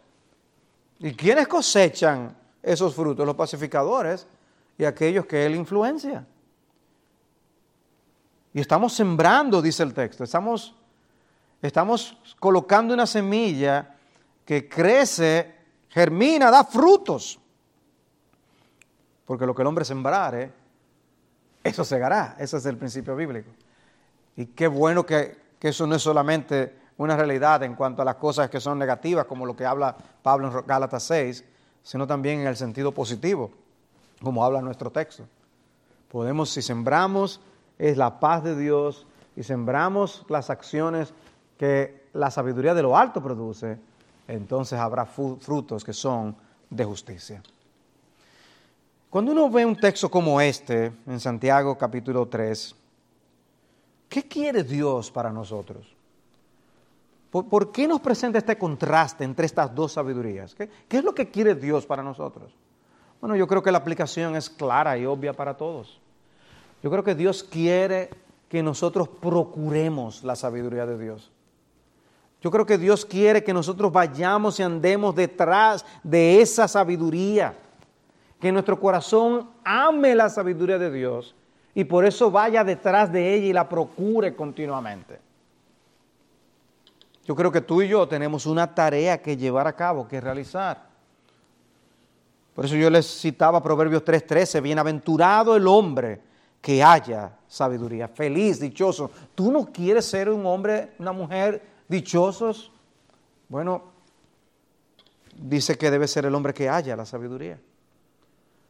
¿Y 0.97 1.13
quiénes 1.13 1.47
cosechan 1.47 2.35
esos 2.63 2.95
frutos? 2.95 3.23
Los 3.23 3.35
pacificadores 3.35 4.25
y 4.79 4.85
aquellos 4.85 5.27
que 5.27 5.45
Él 5.45 5.53
influencia. 5.53 6.25
Y 8.57 8.61
estamos 8.61 8.91
sembrando, 8.93 9.61
dice 9.61 9.83
el 9.83 9.93
texto, 9.93 10.23
estamos 10.23 10.73
estamos 11.61 12.17
colocando 12.39 12.91
una 12.91 13.05
semilla 13.05 13.95
que 14.43 14.67
crece, 14.67 15.53
germina, 15.89 16.49
da 16.49 16.63
frutos. 16.63 17.39
Porque 19.25 19.45
lo 19.45 19.53
que 19.53 19.61
el 19.61 19.67
hombre 19.67 19.85
sembrare, 19.85 20.51
eso 21.63 21.83
segará. 21.83 22.35
Ese 22.39 22.57
es 22.57 22.65
el 22.65 22.77
principio 22.77 23.15
bíblico. 23.15 23.51
Y 24.35 24.47
qué 24.47 24.65
bueno 24.65 25.05
que, 25.05 25.37
que, 25.59 25.67
eso 25.67 25.85
no 25.85 25.93
es 25.93 26.01
solamente 26.01 26.79
una 26.97 27.15
realidad 27.15 27.61
en 27.61 27.75
cuanto 27.75 28.01
a 28.01 28.05
las 28.05 28.15
cosas 28.15 28.49
que 28.49 28.59
son 28.59 28.79
negativas, 28.79 29.25
como 29.25 29.45
lo 29.45 29.55
que 29.55 29.67
habla 29.67 29.95
Pablo 30.23 30.47
en 30.47 30.65
Gálatas 30.65 31.03
6, 31.03 31.45
sino 31.83 32.07
también 32.07 32.39
en 32.39 32.47
el 32.47 32.57
sentido 32.57 32.91
positivo, 32.91 33.51
como 34.19 34.43
habla 34.43 34.63
nuestro 34.63 34.91
texto. 34.91 35.27
Podemos, 36.09 36.49
si 36.49 36.63
sembramos, 36.63 37.39
es 37.77 37.97
la 37.97 38.19
paz 38.19 38.43
de 38.43 38.55
Dios, 38.55 39.05
y 39.37 39.43
sembramos 39.43 40.25
las 40.29 40.49
acciones 40.49 41.13
que 41.57 42.07
la 42.13 42.31
sabiduría 42.31 42.73
de 42.73 42.81
lo 42.81 42.97
alto 42.97 43.21
produce, 43.21 43.77
entonces 44.27 44.79
habrá 44.79 45.05
frutos 45.05 45.83
que 45.83 45.93
son 45.93 46.35
de 46.69 46.83
justicia. 46.83 47.41
Cuando 49.09 49.31
uno 49.31 49.49
ve 49.49 49.65
un 49.65 49.75
texto 49.75 50.09
como 50.09 50.41
este, 50.41 50.91
en 51.05 51.19
Santiago 51.19 51.77
capítulo 51.77 52.27
3, 52.27 52.75
¿qué 54.09 54.27
quiere 54.27 54.63
Dios 54.63 55.11
para 55.11 55.31
nosotros? 55.31 55.95
¿Por, 57.29 57.71
qué 57.71 57.87
nos 57.87 58.01
presenta 58.01 58.39
este 58.39 58.57
contraste 58.57 59.23
entre 59.23 59.45
estas 59.45 59.73
dos 59.73 59.93
sabidurías? 59.93 60.55
¿Qué, 60.55 60.67
¿Qué 60.87 60.97
es 60.97 61.03
lo 61.03 61.13
que 61.13 61.29
quiere 61.29 61.53
Dios 61.53 61.85
para 61.85 62.01
nosotros? 62.01 62.51
Bueno, 63.21 63.35
yo 63.35 63.47
creo 63.47 63.61
que 63.61 63.71
la 63.71 63.77
aplicación 63.77 64.35
es 64.35 64.49
clara 64.49 64.97
y 64.97 65.05
obvia 65.05 65.33
para 65.33 65.55
todos. 65.55 65.99
Yo 66.83 66.91
creo 66.91 67.03
que 67.03 67.15
Dios 67.15 67.43
quiere 67.43 68.09
que 68.49 68.63
nosotros 68.63 69.07
procuremos 69.07 70.23
la 70.23 70.35
sabiduría 70.35 70.85
de 70.85 70.97
Dios. 70.97 71.31
Yo 72.41 72.51
creo 72.51 72.65
que 72.65 72.77
Dios 72.77 73.05
quiere 73.05 73.43
que 73.43 73.53
nosotros 73.53 73.91
vayamos 73.91 74.59
y 74.59 74.63
andemos 74.63 75.15
detrás 75.15 75.85
de 76.03 76.39
esa 76.39 76.67
sabiduría, 76.67 77.57
que 78.39 78.51
nuestro 78.51 78.79
corazón 78.79 79.49
ame 79.63 80.13
la 80.13 80.29
sabiduría 80.29 80.77
de 80.77 80.91
Dios 80.91 81.35
y 81.73 81.83
por 81.83 82.05
eso 82.05 82.29
vaya 82.29 82.63
detrás 82.63 83.11
de 83.11 83.33
ella 83.33 83.45
y 83.47 83.53
la 83.53 83.67
procure 83.67 84.35
continuamente. 84.35 85.19
Yo 87.25 87.35
creo 87.35 87.51
que 87.51 87.61
tú 87.61 87.81
y 87.81 87.87
yo 87.87 88.07
tenemos 88.07 88.45
una 88.45 88.73
tarea 88.73 89.21
que 89.21 89.35
llevar 89.35 89.67
a 89.67 89.73
cabo, 89.73 90.07
que 90.07 90.21
realizar. 90.21 90.87
Por 92.53 92.65
eso 92.65 92.75
yo 92.75 92.89
les 92.89 93.05
citaba 93.19 93.61
Proverbios 93.61 94.05
3:13, 94.05 94.61
bienaventurado 94.61 95.55
el 95.55 95.67
hombre 95.67 96.26
que 96.67 96.83
haya 96.83 97.31
sabiduría, 97.47 98.09
feliz, 98.09 98.59
dichoso. 98.59 99.09
Tú 99.33 99.53
no 99.53 99.71
quieres 99.71 100.03
ser 100.03 100.29
un 100.29 100.45
hombre, 100.45 100.91
una 100.99 101.13
mujer 101.13 101.65
dichosos? 101.87 102.73
Bueno, 103.47 103.83
dice 105.33 105.77
que 105.77 105.89
debe 105.89 106.09
ser 106.09 106.25
el 106.25 106.35
hombre 106.35 106.53
que 106.53 106.67
haya 106.67 106.97
la 106.97 107.05
sabiduría. 107.05 107.57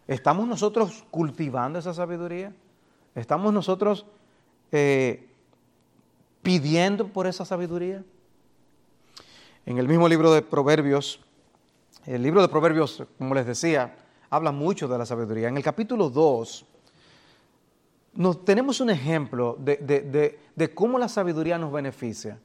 ¿Estamos 0.08 0.48
nosotros 0.48 1.06
cultivando 1.10 1.80
esa 1.80 1.92
sabiduría? 1.92 2.54
¿Estamos 3.16 3.52
nosotros 3.52 4.06
eh, 4.72 5.28
pidiendo 6.44 7.08
por 7.08 7.26
esa 7.26 7.46
sabiduría? 7.46 8.04
En 9.66 9.80
el 9.80 9.88
mismo 9.88 10.08
libro 10.08 10.32
de 10.32 10.44
Proverbios, 10.44 11.20
el 12.06 12.22
libro 12.22 12.44
de 12.44 12.48
Proverbios, 12.48 13.06
como 13.18 13.34
les 13.34 13.48
decía, 13.48 13.96
habla 14.30 14.52
mucho 14.52 14.88
de 14.88 15.00
la 15.00 15.06
sabiduría. 15.08 15.48
En 15.48 15.58
el 15.58 15.64
capítulo 15.64 16.12
2, 16.12 16.66
nos, 18.18 18.44
tenemos 18.44 18.82
un 18.82 18.90
ejemplo 18.90 19.56
de, 19.60 20.38
de 20.56 20.74
cómo 20.74 21.00
la 21.00 21.08
sabiduría 21.08 21.58
nos 21.58 21.72
beneficia. 21.72 22.40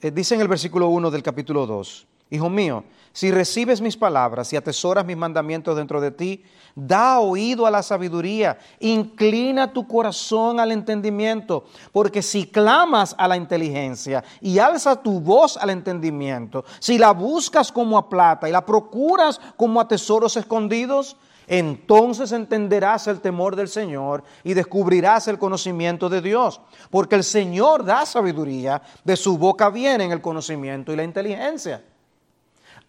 Eh, 0.00 0.10
dice 0.10 0.34
en 0.34 0.42
el 0.42 0.48
versículo 0.48 0.88
1 0.88 1.10
del 1.10 1.22
capítulo 1.22 1.66
2, 1.66 2.06
Hijo 2.30 2.50
mío, 2.50 2.84
si 3.12 3.30
recibes 3.30 3.80
mis 3.80 3.96
palabras 3.96 4.52
y 4.52 4.56
atesoras 4.56 5.04
mis 5.06 5.16
mandamientos 5.16 5.74
dentro 5.74 5.98
de 5.98 6.10
ti, 6.10 6.44
da 6.74 7.20
oído 7.20 7.64
a 7.64 7.70
la 7.70 7.82
sabiduría, 7.82 8.58
inclina 8.80 9.72
tu 9.72 9.88
corazón 9.88 10.60
al 10.60 10.70
entendimiento, 10.72 11.64
porque 11.90 12.20
si 12.20 12.46
clamas 12.46 13.14
a 13.16 13.26
la 13.28 13.36
inteligencia 13.38 14.22
y 14.42 14.58
alza 14.58 15.02
tu 15.02 15.20
voz 15.20 15.56
al 15.56 15.70
entendimiento, 15.70 16.66
si 16.80 16.98
la 16.98 17.12
buscas 17.12 17.72
como 17.72 17.96
a 17.96 18.10
plata 18.10 18.46
y 18.46 18.52
la 18.52 18.66
procuras 18.66 19.40
como 19.56 19.80
a 19.80 19.88
tesoros 19.88 20.36
escondidos, 20.36 21.16
entonces 21.48 22.30
entenderás 22.32 23.06
el 23.06 23.20
temor 23.20 23.56
del 23.56 23.68
Señor 23.68 24.22
y 24.44 24.52
descubrirás 24.52 25.28
el 25.28 25.38
conocimiento 25.38 26.10
de 26.10 26.20
Dios. 26.20 26.60
Porque 26.90 27.16
el 27.16 27.24
Señor 27.24 27.84
da 27.84 28.04
sabiduría, 28.04 28.82
de 29.02 29.16
su 29.16 29.38
boca 29.38 29.70
viene 29.70 30.04
el 30.12 30.20
conocimiento 30.20 30.92
y 30.92 30.96
la 30.96 31.04
inteligencia. 31.04 31.82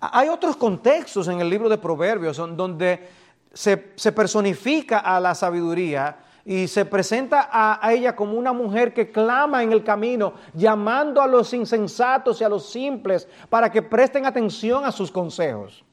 Hay 0.02 0.28
otros 0.28 0.58
contextos 0.58 1.28
en 1.30 1.40
el 1.40 1.50
libro 1.50 1.70
de 1.70 1.78
Proverbios 1.78 2.38
donde 2.38 3.10
se, 3.54 3.78
personifica 4.12 5.00
a 5.00 5.20
la 5.20 5.34
sabiduría 5.36 6.18
y 6.46 6.68
se 6.68 6.86
presenta 6.86 7.50
a, 7.52 7.94
ella 7.94 8.16
como 8.16 8.34
una 8.34 8.54
mujer 8.54 8.94
que 8.94 9.12
clama 9.12 9.64
en 9.64 9.72
el 9.72 9.84
camino, 9.84 10.34
llamando 10.54 11.22
a 11.22 11.28
los 11.28 11.54
insensatos 11.54 12.42
y 12.42 12.44
a 12.44 12.50
los 12.50 12.70
simples 12.70 13.28
para 13.50 13.72
que 13.72 13.82
presten 13.82 14.26
atención 14.26 14.84
a 14.84 14.92
sus 14.92 15.12
consejos. 15.12 15.84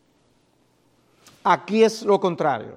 Aquí 1.49 1.85
es 1.85 2.03
lo 2.03 2.19
contrario. 2.19 2.77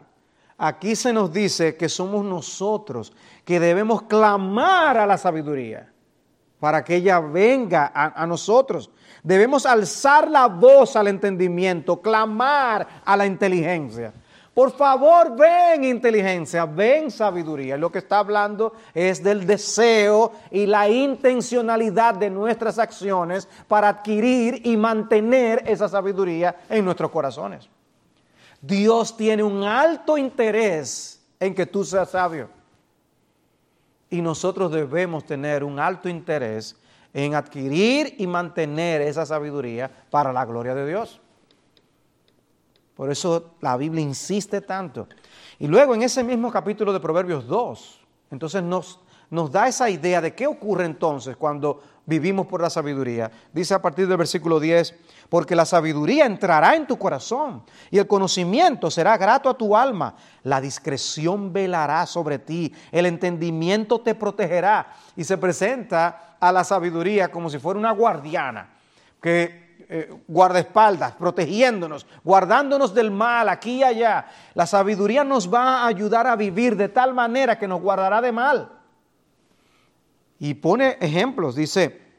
Aquí 0.56 0.96
se 0.96 1.12
nos 1.12 1.34
dice 1.34 1.76
que 1.76 1.90
somos 1.90 2.24
nosotros 2.24 3.12
que 3.44 3.60
debemos 3.60 4.04
clamar 4.04 4.96
a 4.96 5.08
la 5.08 5.18
sabiduría 5.18 5.92
para 6.60 6.84
que 6.84 6.98
ella 6.98 7.20
venga 7.20 7.92
a, 7.92 8.28
nosotros. 8.28 8.92
Debemos 9.24 9.66
alzar 9.66 10.30
la 10.30 10.46
voz 10.46 10.96
al 10.96 11.08
entendimiento, 11.08 12.00
clamar 12.00 12.88
a 13.04 13.18
la 13.18 13.26
inteligencia. 13.26 14.14
Por 14.54 14.72
favor, 14.72 15.36
ven 15.36 15.84
inteligencia, 15.84 16.66
ven 16.66 17.10
sabiduría. 17.10 17.76
Lo 17.76 17.92
que 17.92 17.98
está 17.98 18.20
hablando 18.20 18.74
es 18.94 19.24
del 19.24 19.48
deseo 19.48 20.32
y 20.52 20.68
la 20.68 20.88
intencionalidad 20.88 22.14
de 22.14 22.30
nuestras 22.30 22.78
acciones 22.78 23.50
para 23.68 23.90
adquirir 23.90 24.62
y 24.64 24.78
mantener 24.78 25.64
esa 25.66 25.90
sabiduría 25.90 26.56
en 26.70 26.86
nuestros 26.86 27.10
corazones. 27.10 27.68
Dios 28.62 29.16
tiene 29.16 29.44
un 29.44 29.64
alto 29.64 30.18
interés 30.18 31.22
en 31.40 31.56
que 31.56 31.66
tú 31.66 31.84
seas 31.84 32.12
sabio. 32.12 32.50
Y 34.10 34.22
nosotros 34.22 34.72
debemos 34.72 35.26
tener 35.26 35.64
un 35.64 35.80
alto 35.80 36.10
interés 36.10 36.76
en 37.14 37.36
adquirir 37.36 38.16
y 38.18 38.28
mantener 38.28 39.02
esa 39.02 39.26
sabiduría 39.26 39.90
para 40.10 40.34
la 40.34 40.46
gloria 40.46 40.76
de 40.76 40.88
Dios. 40.88 41.22
Por 42.96 43.10
eso 43.10 43.56
la 43.62 43.78
Biblia 43.78 44.02
insiste 44.02 44.62
tanto. 44.62 45.08
Y 45.58 45.68
luego 45.68 45.96
en 45.96 46.04
ese 46.04 46.24
mismo 46.24 46.52
capítulo 46.52 46.92
de 46.92 47.00
Proverbios 47.00 47.48
2, 47.48 48.00
entonces 48.32 48.62
nos, 48.62 49.00
nos 49.30 49.52
da 49.52 49.68
esa 49.68 49.90
idea 49.90 50.22
de 50.22 50.34
qué 50.34 50.48
ocurre 50.48 50.86
entonces 50.86 51.36
cuando 51.38 51.82
vivimos 52.10 52.48
por 52.48 52.62
la 52.62 52.70
sabiduría. 52.70 53.32
Dice 53.54 53.76
a 53.76 53.82
partir 53.82 54.08
del 54.08 54.18
versículo 54.18 54.60
10, 54.60 54.96
porque 55.30 55.56
la 55.56 55.66
sabiduría 55.66 56.26
entrará 56.26 56.76
en 56.76 56.88
tu 56.88 56.98
corazón 56.98 57.64
y 57.92 58.00
el 58.00 58.08
conocimiento 58.08 58.90
será 58.90 59.16
grato 59.18 59.50
a 59.50 59.58
tu 59.58 59.78
alma. 59.78 60.16
La 60.44 60.60
discreción 60.60 61.54
velará 61.54 62.06
sobre 62.08 62.40
ti, 62.40 62.74
el 62.92 63.06
entendimiento 63.06 64.02
te 64.02 64.16
protegerá. 64.16 64.94
Y 65.16 65.24
se 65.24 65.38
presenta 65.38 66.36
a 66.40 66.52
la 66.52 66.64
sabiduría 66.64 67.30
como 67.30 67.50
si 67.50 67.60
fuera 67.60 67.80
una 67.80 67.92
guardiana 67.92 68.70
que 69.22 69.70
eh, 69.92 70.14
guardaespaldas, 70.28 71.14
protegiéndonos, 71.14 72.06
guardándonos 72.24 72.94
del 72.94 73.12
mal 73.12 73.50
aquí 73.50 73.78
y 73.78 73.84
allá. 73.84 74.28
La 74.56 74.66
sabiduría 74.66 75.24
nos 75.24 75.52
va 75.52 75.84
a 75.84 75.88
ayudar 75.88 76.26
a 76.28 76.36
vivir 76.36 76.76
de 76.76 76.90
tal 76.90 77.14
manera 77.14 77.58
que 77.58 77.68
nos 77.68 77.82
guardará 77.82 78.22
de 78.22 78.32
mal. 78.32 78.79
Y 80.40 80.56
pone 80.56 80.98
ejemplos, 81.02 81.56
dice, 81.56 82.10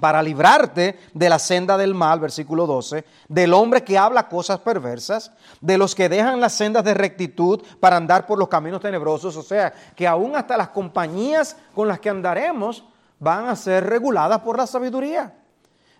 para 0.00 0.22
librarte 0.22 0.98
de 1.12 1.28
la 1.28 1.38
senda 1.38 1.76
del 1.76 1.94
mal, 1.94 2.20
versículo 2.20 2.66
12, 2.66 3.04
del 3.28 3.54
hombre 3.54 3.84
que 3.84 3.98
habla 3.98 4.28
cosas 4.28 4.60
perversas, 4.60 5.32
de 5.60 5.78
los 5.78 5.94
que 5.94 6.08
dejan 6.08 6.40
las 6.40 6.54
sendas 6.54 6.84
de 6.84 6.94
rectitud 6.94 7.62
para 7.80 7.96
andar 7.96 8.26
por 8.26 8.38
los 8.38 8.48
caminos 8.48 8.80
tenebrosos, 8.80 9.36
o 9.36 9.42
sea, 9.42 9.72
que 9.94 10.06
aún 10.06 10.36
hasta 10.36 10.56
las 10.56 10.68
compañías 10.68 11.56
con 11.74 11.88
las 11.88 12.00
que 12.00 12.10
andaremos 12.10 12.84
van 13.18 13.48
a 13.48 13.56
ser 13.56 13.84
reguladas 13.86 14.40
por 14.40 14.58
la 14.58 14.66
sabiduría. 14.66 15.34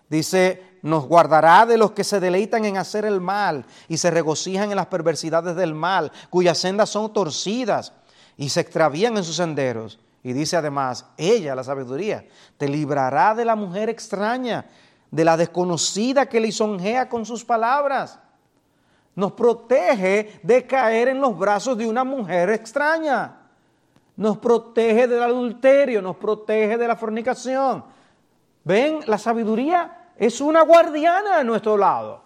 Dice, 0.09 0.79
nos 0.83 1.05
guardará 1.05 1.65
de 1.65 1.77
los 1.77 1.91
que 1.91 2.03
se 2.03 2.19
deleitan 2.19 2.63
en 2.65 2.77
hacer 2.77 3.03
el 3.03 3.19
mal 3.19 3.65
y 3.87 3.97
se 3.97 4.11
regocijan 4.11 4.69
en 4.69 4.77
las 4.77 4.87
perversidades 4.87 5.55
del 5.55 5.73
mal, 5.73 6.11
cuyas 6.29 6.57
sendas 6.57 6.89
son 6.89 7.11
torcidas 7.11 7.93
y 8.37 8.49
se 8.49 8.61
extravían 8.61 9.17
en 9.17 9.23
sus 9.23 9.35
senderos. 9.35 9.99
Y 10.23 10.33
dice 10.33 10.57
además, 10.57 11.05
ella, 11.17 11.55
la 11.55 11.63
sabiduría, 11.63 12.25
te 12.57 12.67
librará 12.67 13.33
de 13.35 13.45
la 13.45 13.55
mujer 13.55 13.89
extraña, 13.89 14.65
de 15.11 15.23
la 15.23 15.37
desconocida 15.37 16.25
que 16.25 16.39
lisonjea 16.39 17.07
con 17.07 17.25
sus 17.25 17.45
palabras. 17.45 18.19
Nos 19.15 19.31
protege 19.31 20.39
de 20.43 20.65
caer 20.67 21.07
en 21.09 21.21
los 21.21 21.37
brazos 21.37 21.77
de 21.77 21.87
una 21.87 22.03
mujer 22.03 22.49
extraña. 22.49 23.37
Nos 24.15 24.37
protege 24.37 25.07
del 25.07 25.23
adulterio, 25.23 26.01
nos 26.01 26.17
protege 26.17 26.77
de 26.77 26.87
la 26.87 26.95
fornicación. 26.95 27.83
Ven, 28.63 28.99
la 29.07 29.17
sabiduría 29.17 30.11
es 30.17 30.41
una 30.41 30.63
guardiana 30.63 31.39
a 31.39 31.43
nuestro 31.43 31.77
lado. 31.77 32.21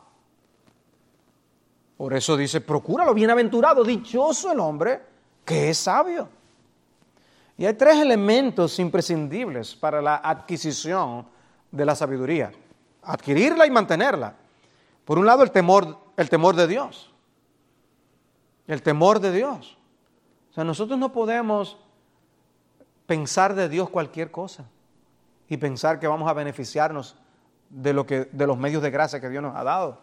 Por 1.98 2.14
eso 2.14 2.36
dice, 2.36 2.62
procúralo, 2.62 3.14
bienaventurado, 3.14 3.84
dichoso 3.84 4.52
el 4.52 4.60
hombre 4.60 5.02
que 5.46 5.70
es 5.70 5.78
sabio. 5.78 6.28
Y 7.58 7.66
hay 7.66 7.74
tres 7.74 7.98
elementos 7.98 8.80
imprescindibles 8.80 9.76
para 9.76 10.02
la 10.02 10.16
adquisición 10.18 11.26
de 11.72 11.86
la 11.86 11.96
sabiduría. 11.96 12.52
Adquirirla 13.04 13.66
y 13.66 13.72
mantenerla. 13.72 14.36
Por 15.06 15.20
un 15.20 15.26
lado, 15.26 15.44
el 15.44 15.52
temor, 15.52 15.98
el 16.18 16.30
temor 16.30 16.56
de 16.56 16.68
Dios. 16.68 17.12
El 18.68 18.82
temor 18.82 19.20
de 19.20 19.32
Dios. 19.32 19.78
O 20.52 20.54
sea, 20.54 20.64
nosotros 20.64 20.98
no 20.98 21.12
podemos 21.12 21.78
pensar 23.06 23.56
de 23.56 23.70
Dios 23.70 23.90
cualquier 23.90 24.32
cosa 24.32 24.66
y 25.48 25.58
pensar 25.58 26.00
que 26.00 26.08
vamos 26.08 26.30
a 26.30 26.34
beneficiarnos 26.34 27.16
de, 27.70 27.94
lo 27.94 28.06
que, 28.06 28.30
de 28.32 28.48
los 28.48 28.58
medios 28.58 28.82
de 28.82 28.92
gracia 28.92 29.20
que 29.20 29.30
Dios 29.30 29.44
nos 29.44 29.56
ha 29.56 29.64
dado. 29.64 30.00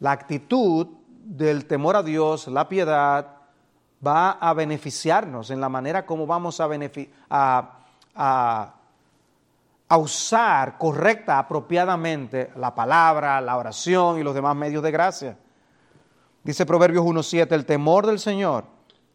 La 0.00 0.12
actitud 0.12 0.86
del 1.24 1.66
temor 1.66 1.96
a 1.96 2.02
Dios, 2.02 2.48
la 2.48 2.68
piedad, 2.68 3.31
va 4.04 4.32
a 4.32 4.52
beneficiarnos 4.52 5.50
en 5.50 5.60
la 5.60 5.68
manera 5.68 6.04
como 6.04 6.26
vamos 6.26 6.60
a, 6.60 6.68
a, 8.14 8.74
usar 9.96 10.78
correcta, 10.78 11.38
apropiadamente 11.38 12.50
la 12.56 12.74
palabra, 12.74 13.40
la 13.40 13.56
oración 13.56 14.18
y 14.18 14.22
los 14.22 14.34
demás 14.34 14.56
medios 14.56 14.82
de 14.82 14.90
gracia. 14.90 15.36
Dice 16.42 16.66
Proverbios 16.66 17.04
1.7, 17.04 17.52
el 17.52 17.64
temor 17.64 18.06
del 18.06 18.18
Señor 18.18 18.64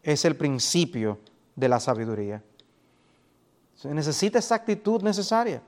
es 0.02 0.24
el 0.24 0.38
principio 0.38 1.20
de 1.56 1.68
la 1.68 1.80
sabiduría. 1.80 2.42
Se 3.76 3.94
necesita 3.94 4.40
esa 4.40 4.56
actitud 4.56 5.02
necesaria. 5.02 5.62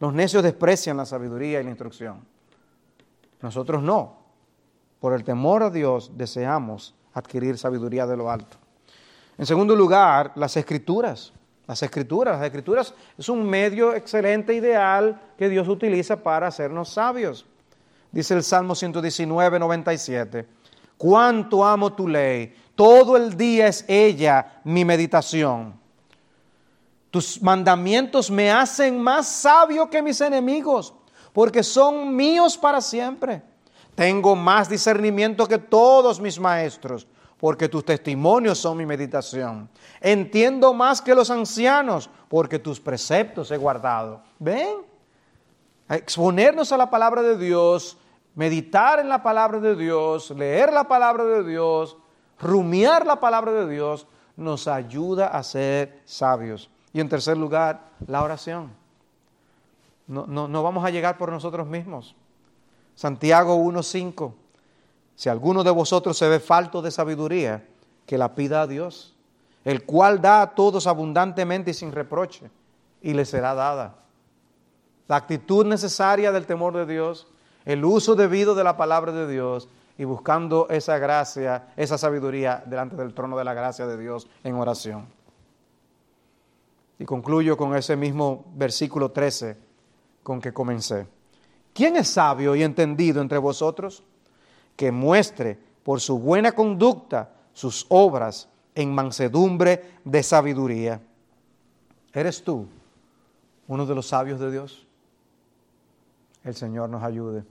Los 0.00 0.14
necios 0.14 0.42
desprecian 0.42 0.96
la 0.96 1.04
sabiduría 1.04 1.60
y 1.60 1.64
la 1.64 1.70
instrucción. 1.70 2.24
Nosotros 3.42 3.82
no. 3.82 4.24
Por 5.00 5.12
el 5.12 5.22
temor 5.22 5.62
a 5.62 5.70
Dios 5.70 6.12
deseamos 6.16 6.94
adquirir 7.14 7.56
sabiduría 7.56 8.06
de 8.06 8.16
lo 8.16 8.30
alto. 8.30 8.58
En 9.38 9.46
segundo 9.46 9.74
lugar, 9.74 10.32
las 10.34 10.56
escrituras. 10.56 11.32
Las 11.66 11.82
escrituras, 11.82 12.36
las 12.36 12.44
escrituras 12.44 12.94
es 13.16 13.28
un 13.30 13.42
medio 13.48 13.94
excelente, 13.94 14.52
ideal 14.52 15.18
que 15.38 15.48
Dios 15.48 15.66
utiliza 15.66 16.16
para 16.22 16.48
hacernos 16.48 16.90
sabios. 16.90 17.46
Dice 18.12 18.34
el 18.34 18.42
Salmo 18.42 18.74
119, 18.74 19.58
97. 19.58 20.46
Cuánto 20.98 21.64
amo 21.64 21.92
tu 21.94 22.06
ley, 22.06 22.54
todo 22.74 23.16
el 23.16 23.34
día 23.36 23.66
es 23.68 23.84
ella 23.88 24.60
mi 24.64 24.84
meditación. 24.84 25.74
Tus 27.10 27.40
mandamientos 27.40 28.30
me 28.30 28.50
hacen 28.50 29.00
más 29.00 29.26
sabio 29.26 29.88
que 29.88 30.02
mis 30.02 30.20
enemigos, 30.20 30.92
porque 31.32 31.62
son 31.62 32.14
míos 32.14 32.58
para 32.58 32.80
siempre. 32.80 33.42
Tengo 33.94 34.34
más 34.34 34.68
discernimiento 34.68 35.46
que 35.46 35.58
todos 35.58 36.20
mis 36.20 36.38
maestros, 36.40 37.06
porque 37.38 37.68
tus 37.68 37.84
testimonios 37.84 38.58
son 38.58 38.76
mi 38.76 38.86
meditación. 38.86 39.68
Entiendo 40.00 40.74
más 40.74 41.00
que 41.00 41.14
los 41.14 41.30
ancianos, 41.30 42.10
porque 42.28 42.58
tus 42.58 42.80
preceptos 42.80 43.50
he 43.50 43.56
guardado. 43.56 44.22
¿Ven? 44.38 44.78
Exponernos 45.88 46.72
a 46.72 46.76
la 46.76 46.90
palabra 46.90 47.22
de 47.22 47.36
Dios, 47.36 47.98
meditar 48.34 48.98
en 48.98 49.08
la 49.08 49.22
palabra 49.22 49.60
de 49.60 49.76
Dios, 49.76 50.30
leer 50.30 50.72
la 50.72 50.88
palabra 50.88 51.24
de 51.24 51.44
Dios, 51.44 51.96
rumiar 52.40 53.06
la 53.06 53.20
palabra 53.20 53.52
de 53.52 53.68
Dios, 53.68 54.06
nos 54.36 54.66
ayuda 54.66 55.28
a 55.28 55.42
ser 55.42 56.00
sabios. 56.04 56.70
Y 56.92 57.00
en 57.00 57.08
tercer 57.08 57.36
lugar, 57.36 57.90
la 58.06 58.22
oración. 58.22 58.72
No, 60.06 60.26
no, 60.26 60.48
no 60.48 60.62
vamos 60.62 60.84
a 60.84 60.90
llegar 60.90 61.16
por 61.16 61.30
nosotros 61.30 61.66
mismos. 61.66 62.16
Santiago 62.94 63.56
1.5, 63.56 64.32
si 65.16 65.28
alguno 65.28 65.64
de 65.64 65.70
vosotros 65.70 66.16
se 66.16 66.28
ve 66.28 66.40
falto 66.40 66.82
de 66.82 66.90
sabiduría, 66.90 67.66
que 68.06 68.18
la 68.18 68.34
pida 68.34 68.62
a 68.62 68.66
Dios, 68.66 69.14
el 69.64 69.84
cual 69.84 70.20
da 70.20 70.42
a 70.42 70.54
todos 70.54 70.86
abundantemente 70.86 71.70
y 71.70 71.74
sin 71.74 71.92
reproche, 71.92 72.50
y 73.00 73.14
le 73.14 73.24
será 73.24 73.54
dada. 73.54 73.96
La 75.08 75.16
actitud 75.16 75.66
necesaria 75.66 76.32
del 76.32 76.46
temor 76.46 76.74
de 76.74 76.86
Dios, 76.86 77.26
el 77.64 77.84
uso 77.84 78.14
debido 78.14 78.54
de 78.54 78.64
la 78.64 78.76
palabra 78.76 79.12
de 79.12 79.26
Dios 79.26 79.68
y 79.96 80.04
buscando 80.04 80.68
esa 80.70 80.98
gracia, 80.98 81.68
esa 81.76 81.98
sabiduría 81.98 82.62
delante 82.66 82.96
del 82.96 83.14
trono 83.14 83.36
de 83.36 83.44
la 83.44 83.54
gracia 83.54 83.86
de 83.86 83.96
Dios 83.96 84.28
en 84.42 84.54
oración. 84.56 85.06
Y 86.98 87.04
concluyo 87.04 87.56
con 87.56 87.74
ese 87.74 87.96
mismo 87.96 88.44
versículo 88.54 89.10
13 89.10 89.56
con 90.22 90.40
que 90.40 90.52
comencé. 90.52 91.06
¿Quién 91.74 91.96
es 91.96 92.08
sabio 92.08 92.54
y 92.54 92.62
entendido 92.62 93.20
entre 93.20 93.36
vosotros? 93.36 94.04
Que 94.76 94.92
muestre 94.92 95.58
por 95.82 96.00
su 96.00 96.18
buena 96.18 96.52
conducta 96.52 97.34
sus 97.52 97.84
obras 97.88 98.48
en 98.74 98.94
mansedumbre 98.94 99.98
de 100.04 100.22
sabiduría. 100.22 101.00
¿Eres 102.12 102.42
tú 102.42 102.68
uno 103.66 103.84
de 103.84 103.94
los 103.94 104.06
sabios 104.06 104.38
de 104.38 104.52
Dios? 104.52 104.86
El 106.44 106.54
Señor 106.54 106.88
nos 106.88 107.02
ayude. 107.02 107.44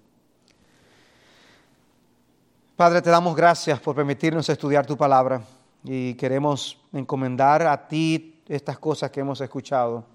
Padre, 2.78 3.02
te 3.02 3.10
damos 3.10 3.36
gracias 3.36 3.80
por 3.80 3.96
permitirnos 3.96 4.48
estudiar 4.48 4.86
tu 4.86 4.96
palabra 4.96 5.42
y 5.84 6.14
queremos 6.14 6.80
encomendar 6.94 7.68
a 7.68 7.88
ti 7.88 8.42
estas 8.48 8.80
cosas 8.80 9.12
que 9.12 9.20
hemos 9.20 9.42
escuchado 9.42 10.13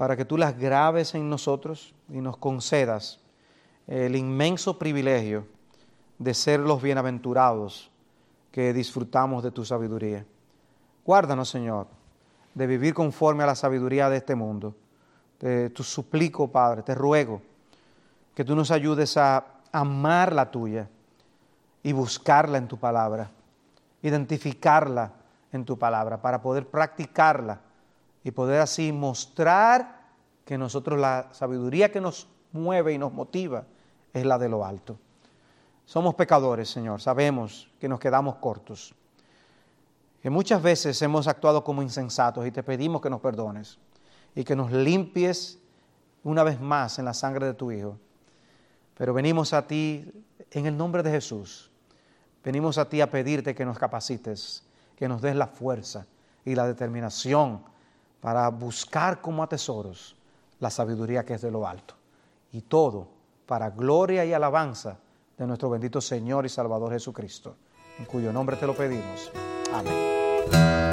para 0.00 0.16
que 0.16 0.24
tú 0.24 0.38
las 0.38 0.58
grabes 0.58 1.14
en 1.14 1.28
nosotros 1.28 1.94
y 2.08 2.22
nos 2.22 2.38
concedas 2.38 3.20
el 3.86 4.16
inmenso 4.16 4.78
privilegio 4.78 5.46
de 6.18 6.32
ser 6.32 6.58
los 6.58 6.80
bienaventurados 6.80 7.90
que 8.50 8.72
disfrutamos 8.72 9.42
de 9.42 9.50
tu 9.50 9.62
sabiduría. 9.62 10.24
Guárdanos, 11.04 11.50
Señor, 11.50 11.86
de 12.54 12.66
vivir 12.66 12.94
conforme 12.94 13.42
a 13.42 13.48
la 13.48 13.54
sabiduría 13.54 14.08
de 14.08 14.16
este 14.16 14.34
mundo. 14.34 14.74
Te 15.36 15.70
suplico, 15.82 16.50
Padre, 16.50 16.82
te 16.82 16.94
ruego 16.94 17.42
que 18.34 18.42
tú 18.42 18.56
nos 18.56 18.70
ayudes 18.70 19.18
a 19.18 19.44
amar 19.70 20.32
la 20.32 20.50
tuya 20.50 20.88
y 21.82 21.92
buscarla 21.92 22.56
en 22.56 22.68
tu 22.68 22.78
palabra, 22.78 23.30
identificarla 24.00 25.12
en 25.52 25.66
tu 25.66 25.78
palabra 25.78 26.22
para 26.22 26.40
poder 26.40 26.66
practicarla 26.66 27.60
y 28.24 28.30
poder 28.30 28.60
así 28.60 28.92
mostrar 28.92 30.00
que 30.44 30.58
nosotros 30.58 30.98
la 30.98 31.28
sabiduría 31.32 31.90
que 31.90 32.00
nos 32.00 32.28
mueve 32.52 32.92
y 32.92 32.98
nos 32.98 33.12
motiva 33.12 33.64
es 34.12 34.26
la 34.26 34.38
de 34.38 34.48
lo 34.48 34.64
alto. 34.64 34.98
Somos 35.84 36.14
pecadores, 36.14 36.68
Señor, 36.68 37.00
sabemos 37.00 37.70
que 37.80 37.88
nos 37.88 37.98
quedamos 37.98 38.36
cortos, 38.36 38.94
que 40.22 40.30
muchas 40.30 40.62
veces 40.62 41.00
hemos 41.02 41.26
actuado 41.26 41.64
como 41.64 41.82
insensatos 41.82 42.46
y 42.46 42.50
te 42.50 42.62
pedimos 42.62 43.00
que 43.00 43.10
nos 43.10 43.20
perdones 43.20 43.78
y 44.34 44.44
que 44.44 44.54
nos 44.54 44.70
limpies 44.70 45.58
una 46.22 46.42
vez 46.42 46.60
más 46.60 46.98
en 46.98 47.06
la 47.06 47.14
sangre 47.14 47.46
de 47.46 47.54
tu 47.54 47.72
Hijo. 47.72 47.98
Pero 48.96 49.14
venimos 49.14 49.52
a 49.54 49.66
ti 49.66 50.12
en 50.50 50.66
el 50.66 50.76
nombre 50.76 51.02
de 51.02 51.10
Jesús. 51.10 51.70
Venimos 52.44 52.78
a 52.78 52.88
ti 52.88 53.00
a 53.00 53.10
pedirte 53.10 53.54
que 53.54 53.64
nos 53.64 53.78
capacites, 53.78 54.64
que 54.96 55.08
nos 55.08 55.22
des 55.22 55.34
la 55.34 55.46
fuerza 55.46 56.06
y 56.44 56.54
la 56.54 56.66
determinación 56.66 57.62
para 58.20 58.48
buscar 58.48 59.20
como 59.20 59.42
a 59.42 59.48
tesoros 59.48 60.16
la 60.58 60.70
sabiduría 60.70 61.24
que 61.24 61.34
es 61.34 61.42
de 61.42 61.50
lo 61.50 61.66
alto. 61.66 61.94
Y 62.52 62.62
todo 62.62 63.08
para 63.46 63.70
gloria 63.70 64.24
y 64.24 64.32
alabanza 64.32 64.98
de 65.36 65.46
nuestro 65.46 65.70
bendito 65.70 66.00
Señor 66.00 66.44
y 66.44 66.48
Salvador 66.48 66.92
Jesucristo, 66.92 67.56
en 67.98 68.04
cuyo 68.04 68.32
nombre 68.32 68.56
te 68.56 68.66
lo 68.66 68.76
pedimos. 68.76 69.32
Amén. 69.72 70.89